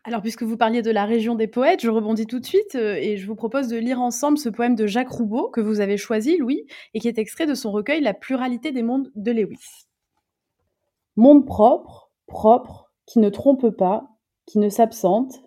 Alors, 0.09 0.23
puisque 0.23 0.43
vous 0.43 0.57
parliez 0.57 0.81
de 0.81 0.91
la 0.91 1.05
région 1.05 1.35
des 1.35 1.49
poètes, 1.49 1.83
je 1.83 1.91
rebondis 1.91 2.25
tout 2.25 2.41
de 2.41 2.47
suite 2.47 2.75
et 2.77 3.19
je 3.19 3.27
vous 3.27 3.35
propose 3.35 3.69
de 3.69 3.77
lire 3.77 4.01
ensemble 4.01 4.39
ce 4.39 4.49
poème 4.49 4.75
de 4.75 4.87
Jacques 4.87 5.11
Roubaud 5.11 5.51
que 5.51 5.61
vous 5.61 5.81
avez 5.81 5.99
choisi, 5.99 6.39
Louis, 6.39 6.65
et 6.95 6.99
qui 6.99 7.09
est 7.09 7.19
extrait 7.19 7.45
de 7.45 7.53
son 7.53 7.71
recueil 7.71 8.01
La 8.01 8.15
pluralité 8.15 8.73
des 8.73 8.83
mondes 8.83 9.13
de 9.15 9.33
Lewis. 9.33 9.87
Monde 11.17 11.45
propre, 11.45 12.11
propre, 12.27 12.91
qui 13.05 13.19
ne 13.19 13.29
trompe 13.29 13.69
pas, 13.69 14.09
qui 14.47 14.59
ne 14.59 14.71
s'absente, 14.71 15.43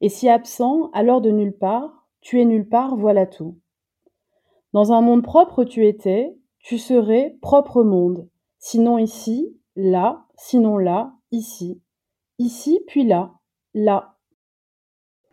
et 0.00 0.08
si 0.08 0.28
absent, 0.28 0.88
alors 0.92 1.20
de 1.20 1.32
nulle 1.32 1.58
part, 1.58 2.06
tu 2.20 2.40
es 2.40 2.44
nulle 2.44 2.68
part, 2.68 2.94
voilà 2.94 3.26
tout. 3.26 3.58
Dans 4.72 4.92
un 4.92 5.00
monde 5.00 5.24
propre 5.24 5.64
tu 5.64 5.84
étais, 5.84 6.32
tu 6.60 6.78
serais 6.78 7.36
propre 7.42 7.82
monde, 7.82 8.28
sinon 8.60 8.98
ici, 8.98 9.58
là, 9.74 10.26
sinon 10.36 10.78
là, 10.78 11.12
ici, 11.32 11.82
ici 12.38 12.78
puis 12.86 13.02
là, 13.02 13.35
là. 13.76 14.16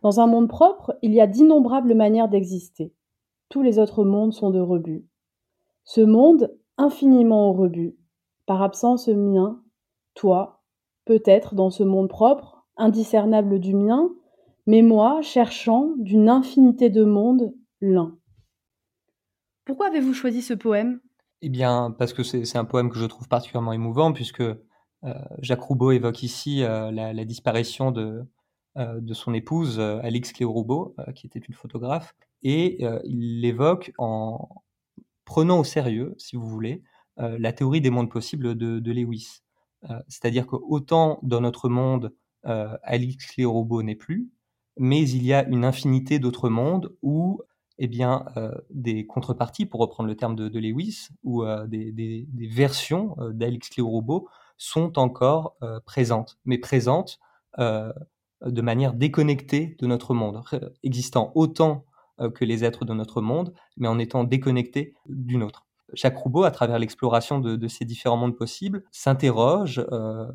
Dans 0.04 0.20
un 0.20 0.28
monde 0.28 0.50
propre, 0.50 0.98
il 1.02 1.14
y 1.14 1.22
a 1.22 1.28
d'innombrables 1.28 1.96
manières 1.96 2.28
d'exister. 2.28 2.94
Tous 3.50 3.64
les 3.64 3.80
autres 3.80 4.04
mondes 4.04 4.34
sont 4.34 4.52
de 4.52 4.60
rebut. 4.60 5.08
Ce 5.86 6.02
monde, 6.02 6.56
infiniment 6.78 7.50
au 7.50 7.54
rebut, 7.54 7.98
par 8.46 8.62
absence 8.62 9.08
mien, 9.08 9.64
toi, 10.14 10.62
peut-être 11.06 11.56
dans 11.56 11.70
ce 11.70 11.84
monde 11.84 12.10
propre, 12.10 12.66
indiscernable 12.76 13.60
du 13.60 13.74
mien, 13.74 14.10
mais 14.68 14.82
moi 14.82 15.22
cherchant 15.22 15.94
d'une 15.98 16.30
infinité 16.30 16.90
de 16.90 17.06
mondes 17.06 17.54
l'un. 17.80 18.18
Pourquoi 19.66 19.88
avez-vous 19.88 20.14
choisi 20.14 20.42
ce 20.42 20.54
poème? 20.54 21.00
Eh 21.42 21.50
bien, 21.50 21.96
parce 21.98 22.12
que 22.12 22.24
c'est 22.24 22.58
un 22.58 22.66
poème 22.66 22.90
que 22.90 23.00
je 23.00 23.06
trouve 23.06 23.30
particulièrement 23.30 23.74
émouvant, 23.74 24.12
puisque 24.12 24.42
euh, 24.42 24.56
Jacques 25.40 25.62
Roubaud 25.62 25.92
évoque 25.92 26.24
ici 26.24 26.64
euh, 26.64 26.92
la, 26.92 27.26
disparition 27.26 27.92
de, 27.92 28.24
de 28.76 29.14
son 29.14 29.34
épouse, 29.34 29.80
Alix 29.80 30.34
Cléo 30.34 30.52
Roubaud, 30.52 30.96
qui 31.16 31.28
était 31.28 31.40
une 31.40 31.54
photographe, 31.54 32.16
et 32.42 32.84
il 33.06 33.42
l'évoque 33.42 33.92
en 33.98 34.50
prenant 35.26 35.60
au 35.60 35.64
sérieux, 35.64 36.16
si 36.18 36.36
vous 36.36 36.48
voulez, 36.48 36.84
la 37.18 37.54
théorie 37.54 37.82
des 37.82 37.90
mondes 37.90 38.10
possibles 38.10 38.56
de, 38.56 38.92
Lewis. 38.92 39.42
C'est-à-dire 40.08 40.48
que 40.48 40.56
autant 40.56 41.20
dans 41.22 41.42
notre 41.42 41.70
monde, 41.70 42.14
Alix 42.44 43.26
Cléo 43.28 43.52
Roubaud 43.52 43.84
n'est 43.84 43.96
plus, 43.96 44.30
mais 44.78 45.08
il 45.08 45.24
y 45.24 45.34
a 45.34 45.48
une 45.48 45.66
infinité 45.66 46.20
d'autres 46.20 46.50
mondes 46.50 46.96
où 47.02 47.42
eh 47.80 47.88
bien, 47.88 48.26
euh, 48.38 48.52
des 48.70 49.06
contreparties, 49.06 49.66
pour 49.66 49.80
reprendre 49.80 50.08
le 50.08 50.16
terme 50.16 50.36
de, 50.36 50.60
Lewis, 50.60 51.10
ou 51.24 51.44
euh, 51.44 51.66
des, 51.68 52.28
versions 52.50 53.16
euh, 53.20 53.60
Robot 53.80 54.28
sont 54.58 55.00
encore 55.00 55.58
présentes, 55.86 56.38
mais 56.46 56.58
présentes 56.58 57.20
de 58.46 58.62
manière 58.62 58.94
déconnectée 58.94 59.76
de 59.80 59.88
notre 59.88 60.14
monde, 60.14 60.42
existant 60.84 61.32
autant 61.36 61.86
que 62.36 62.46
les 62.46 62.64
êtres 62.64 62.86
de 62.86 62.94
notre 62.94 63.22
monde, 63.22 63.54
mais 63.78 63.88
en 63.88 63.98
étant 64.00 64.24
déconnectés 64.24 64.94
du 65.08 65.38
nôtre. 65.38 65.66
Jacques 65.94 66.18
Roubaud, 66.18 66.44
à 66.44 66.52
travers 66.52 66.80
l'exploration 66.80 67.40
de, 67.40 67.68
ces 67.68 67.86
différents 67.86 68.18
mondes 68.18 68.36
possibles, 68.36 68.84
s'interroge, 68.92 69.86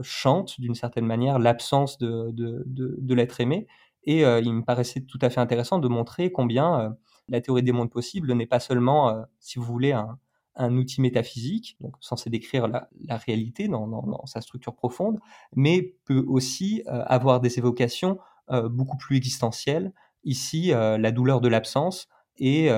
chante 0.01 0.61
d'une 0.61 0.75
certaine 0.75 1.07
manière 1.07 1.39
l'absence 1.39 1.99
de, 1.99 3.15
l'être 3.15 3.41
aimé, 3.41 3.67
et 4.09 4.25
euh, 4.25 4.41
il 4.41 4.53
me 4.55 4.63
paraissait 4.63 5.03
tout 5.03 5.19
à 5.21 5.29
fait 5.29 5.41
intéressant 5.41 5.79
de 5.79 5.87
montrer 5.87 6.33
combien 6.33 6.81
euh, 6.81 6.91
la 7.29 7.43
théorie 7.43 7.63
des 7.63 7.73
mondes 7.73 7.91
possibles 7.91 8.33
n'est 8.33 8.47
pas 8.47 8.59
seulement, 8.59 9.11
euh, 9.11 9.23
si 9.39 9.59
vous 9.59 9.65
voulez, 9.67 9.93
un, 9.93 10.19
outil 10.59 11.01
métaphysique, 11.01 11.79
censé 12.01 12.31
décrire 12.31 12.69
la, 12.69 12.89
réalité 13.17 13.69
dans, 13.69 14.27
sa 14.27 14.41
structure 14.41 14.75
profonde, 14.75 15.19
mais 15.55 15.95
peut 16.05 16.25
aussi 16.27 16.83
avoir 16.87 17.41
des 17.41 17.59
évocations 17.59 18.19
beaucoup 18.51 18.97
plus 18.97 19.17
existentielles. 19.17 19.93
Ici, 20.25 20.69
la 20.71 21.11
douleur 21.13 21.41
de 21.41 21.49
l'absence 21.49 22.09
et 22.37 22.69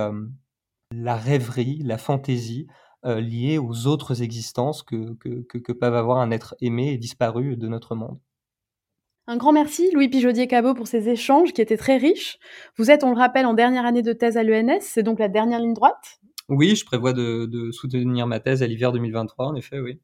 la 0.93 1.17
rêverie, 1.17 1.83
la 1.85 1.99
fantaisie 1.99 2.67
liée 3.05 3.59
aux 3.59 3.87
autres 3.87 4.23
existences 4.23 4.83
que, 4.83 5.73
peuvent 5.73 5.95
avoir 5.95 6.19
un 6.19 6.31
être 6.31 6.55
aimé 6.61 6.93
et 6.93 6.99
disparu 6.99 7.57
de 7.57 7.69
notre 7.69 7.95
monde. 7.95 8.19
Un 9.27 9.37
grand 9.37 9.53
merci, 9.53 9.93
Louis 9.93 10.09
Pijodier-Cabot, 10.09 10.75
pour 10.75 10.89
ces 10.89 11.09
échanges 11.09 11.53
qui 11.53 11.61
étaient 11.61 11.77
très 11.77 11.99
riches. 11.99 12.39
Vous 12.77 12.91
êtes, 12.91 13.05
on 13.05 13.11
le 13.11 13.17
rappelle, 13.17 13.47
en 13.47 13.55
dernière 13.55 13.87
année 13.87 14.03
de 14.03 14.13
thèse 14.13 14.37
à 14.37 14.43
l'ENS, 14.43 14.81
c'est 14.81 15.05
donc 15.05 15.21
la 15.21 15.29
dernière 15.29 15.61
ligne 15.61 15.75
droite 15.75 16.19
Oui, 16.51 16.75
je 16.75 16.85
prévois 16.85 17.13
de, 17.13 17.71
soutenir 17.73 18.27
ma 18.27 18.41
thèse 18.41 18.63
à 18.63 18.67
l'hiver 18.67 18.93
2023, 18.93 19.47
en 19.47 19.55
effet, 19.55 19.79
oui. 19.79 20.01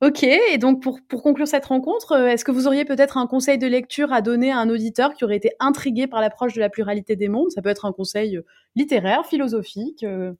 Ok, 0.00 0.22
et 0.22 0.58
donc 0.58 0.80
pour, 0.80 1.00
pour 1.08 1.24
conclure 1.24 1.48
cette 1.48 1.66
rencontre, 1.66 2.12
euh, 2.12 2.28
est-ce 2.28 2.44
que 2.44 2.52
vous 2.52 2.68
auriez 2.68 2.84
peut-être 2.84 3.16
un 3.16 3.26
conseil 3.26 3.58
de 3.58 3.66
lecture 3.66 4.12
à 4.12 4.22
donner 4.22 4.52
à 4.52 4.58
un 4.58 4.70
auditeur 4.70 5.12
qui 5.12 5.24
aurait 5.24 5.36
été 5.36 5.50
intrigué 5.58 6.06
par 6.06 6.20
l'approche 6.20 6.54
de 6.54 6.60
la 6.60 6.70
pluralité 6.70 7.16
des 7.16 7.28
mondes? 7.28 7.50
Ça 7.50 7.62
peut 7.62 7.68
être 7.68 7.84
un 7.84 7.92
conseil 7.92 8.36
euh, 8.36 8.42
littéraire, 8.76 9.26
philosophique. 9.26 10.04
Euh, 10.04 10.32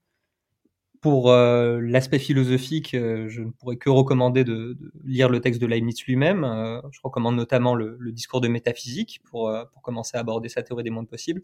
pour 1.00 1.30
euh, 1.30 1.80
l'aspect 1.80 2.18
philosophique, 2.18 2.94
euh, 2.94 3.28
je 3.28 3.42
ne 3.42 3.50
pourrais 3.50 3.76
que 3.76 3.90
recommander 3.90 4.44
de, 4.44 4.76
lire 5.04 5.28
le 5.28 5.40
texte 5.40 5.60
de 5.60 5.66
Leibniz 5.66 6.02
lui-même. 6.04 6.44
Euh, 6.44 6.80
je 6.90 7.00
recommande 7.02 7.36
notamment 7.36 7.74
le, 7.74 7.98
discours 8.12 8.40
de 8.40 8.48
métaphysique 8.48 9.20
pour, 9.24 9.52
commencer 9.82 10.16
à 10.16 10.20
aborder 10.20 10.48
sa 10.48 10.62
théorie 10.62 10.84
des 10.84 10.90
mondes 10.90 11.08
possibles. 11.08 11.42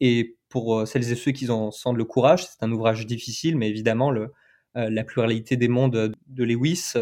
Et 0.00 0.36
pour 0.48 0.86
celles 0.86 1.10
et 1.12 1.14
ceux 1.14 1.32
qui 1.32 1.50
en 1.50 1.70
sentent 1.70 1.96
le 1.96 2.04
courage, 2.04 2.46
c'est 2.46 2.62
un 2.62 2.72
ouvrage 2.72 3.06
difficile, 3.06 3.56
mais 3.56 3.68
évidemment, 3.68 4.12
la 4.74 5.04
pluralité 5.04 5.56
des 5.56 5.68
mondes 5.68 6.14
de 6.26 6.44
Lewis 6.44 6.92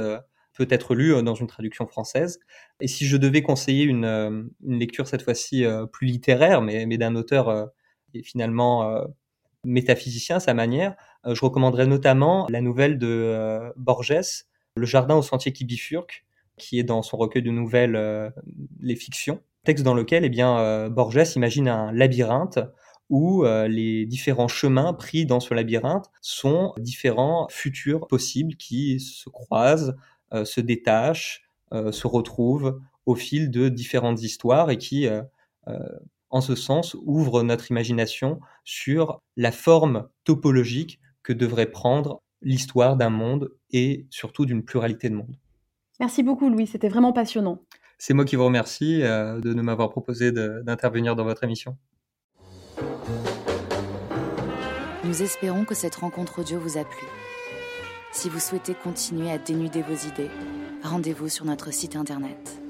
peut 0.54 0.66
être 0.70 0.94
lu 0.94 1.22
dans 1.22 1.34
une 1.34 1.46
traduction 1.46 1.86
française. 1.86 2.40
Et 2.80 2.88
si 2.88 3.06
je 3.06 3.16
devais 3.16 3.42
conseiller 3.42 3.84
une, 3.84 4.04
une 4.04 4.78
lecture 4.78 5.06
cette 5.06 5.22
fois-ci 5.22 5.64
plus 5.92 6.06
littéraire, 6.06 6.60
mais, 6.60 6.86
mais 6.86 6.98
d'un 6.98 7.14
auteur 7.14 7.70
qui 8.10 8.18
est 8.18 8.22
finalement 8.22 9.06
métaphysicien 9.68 10.36
à 10.36 10.40
sa 10.40 10.54
manière, 10.54 10.96
euh, 11.26 11.34
je 11.34 11.44
recommanderais 11.44 11.86
notamment 11.86 12.46
la 12.50 12.60
nouvelle 12.60 12.98
de 12.98 13.06
euh, 13.08 13.70
Borges, 13.76 14.44
Le 14.76 14.86
jardin 14.86 15.16
au 15.16 15.22
sentier 15.22 15.52
qui 15.52 15.64
bifurque, 15.64 16.24
qui 16.56 16.78
est 16.78 16.84
dans 16.84 17.02
son 17.02 17.16
recueil 17.16 17.42
de 17.42 17.50
nouvelles 17.50 17.96
euh, 17.96 18.30
Les 18.80 18.96
Fictions, 18.96 19.40
texte 19.64 19.84
dans 19.84 19.94
lequel 19.94 20.24
eh 20.24 20.28
bien, 20.28 20.88
Borges 20.88 21.36
imagine 21.36 21.68
un 21.68 21.92
labyrinthe 21.92 22.58
où 23.10 23.44
les 23.44 24.06
différents 24.06 24.48
chemins 24.48 24.94
pris 24.94 25.26
dans 25.26 25.40
ce 25.40 25.52
labyrinthe 25.52 26.10
sont 26.22 26.72
différents 26.78 27.46
futurs 27.50 28.06
possibles 28.06 28.56
qui 28.56 28.98
se 28.98 29.28
croisent, 29.28 29.94
se 30.32 30.60
détachent, 30.62 31.42
se 31.72 32.06
retrouvent 32.06 32.80
au 33.04 33.14
fil 33.14 33.50
de 33.50 33.68
différentes 33.68 34.22
histoires 34.22 34.70
et 34.70 34.78
qui 34.78 35.06
en 36.30 36.40
ce 36.40 36.54
sens, 36.54 36.96
ouvre 37.04 37.42
notre 37.42 37.70
imagination 37.70 38.40
sur 38.64 39.20
la 39.36 39.52
forme 39.52 40.08
topologique 40.24 41.00
que 41.22 41.32
devrait 41.32 41.70
prendre 41.70 42.22
l'histoire 42.42 42.96
d'un 42.96 43.10
monde 43.10 43.50
et 43.70 44.06
surtout 44.10 44.46
d'une 44.46 44.64
pluralité 44.64 45.08
de 45.10 45.14
mondes. 45.14 45.36
Merci 46.00 46.22
beaucoup 46.22 46.48
Louis, 46.48 46.66
c'était 46.66 46.88
vraiment 46.88 47.12
passionnant. 47.12 47.62
C'est 47.98 48.14
moi 48.14 48.24
qui 48.24 48.36
vous 48.36 48.44
remercie 48.44 49.02
euh, 49.02 49.40
de 49.40 49.52
m'avoir 49.54 49.90
proposé 49.90 50.30
d'intervenir 50.30 51.16
dans 51.16 51.24
votre 51.24 51.42
émission. 51.42 51.76
Nous 55.04 55.22
espérons 55.22 55.64
que 55.64 55.74
cette 55.74 55.96
rencontre 55.96 56.40
audio 56.40 56.60
vous 56.60 56.78
a 56.78 56.84
plu. 56.84 57.06
Si 58.12 58.28
vous 58.28 58.38
souhaitez 58.38 58.74
continuer 58.74 59.30
à 59.30 59.38
dénuder 59.38 59.82
vos 59.82 59.94
idées, 59.94 60.30
rendez-vous 60.82 61.28
sur 61.28 61.44
notre 61.44 61.72
site 61.72 61.96
internet 61.96 62.60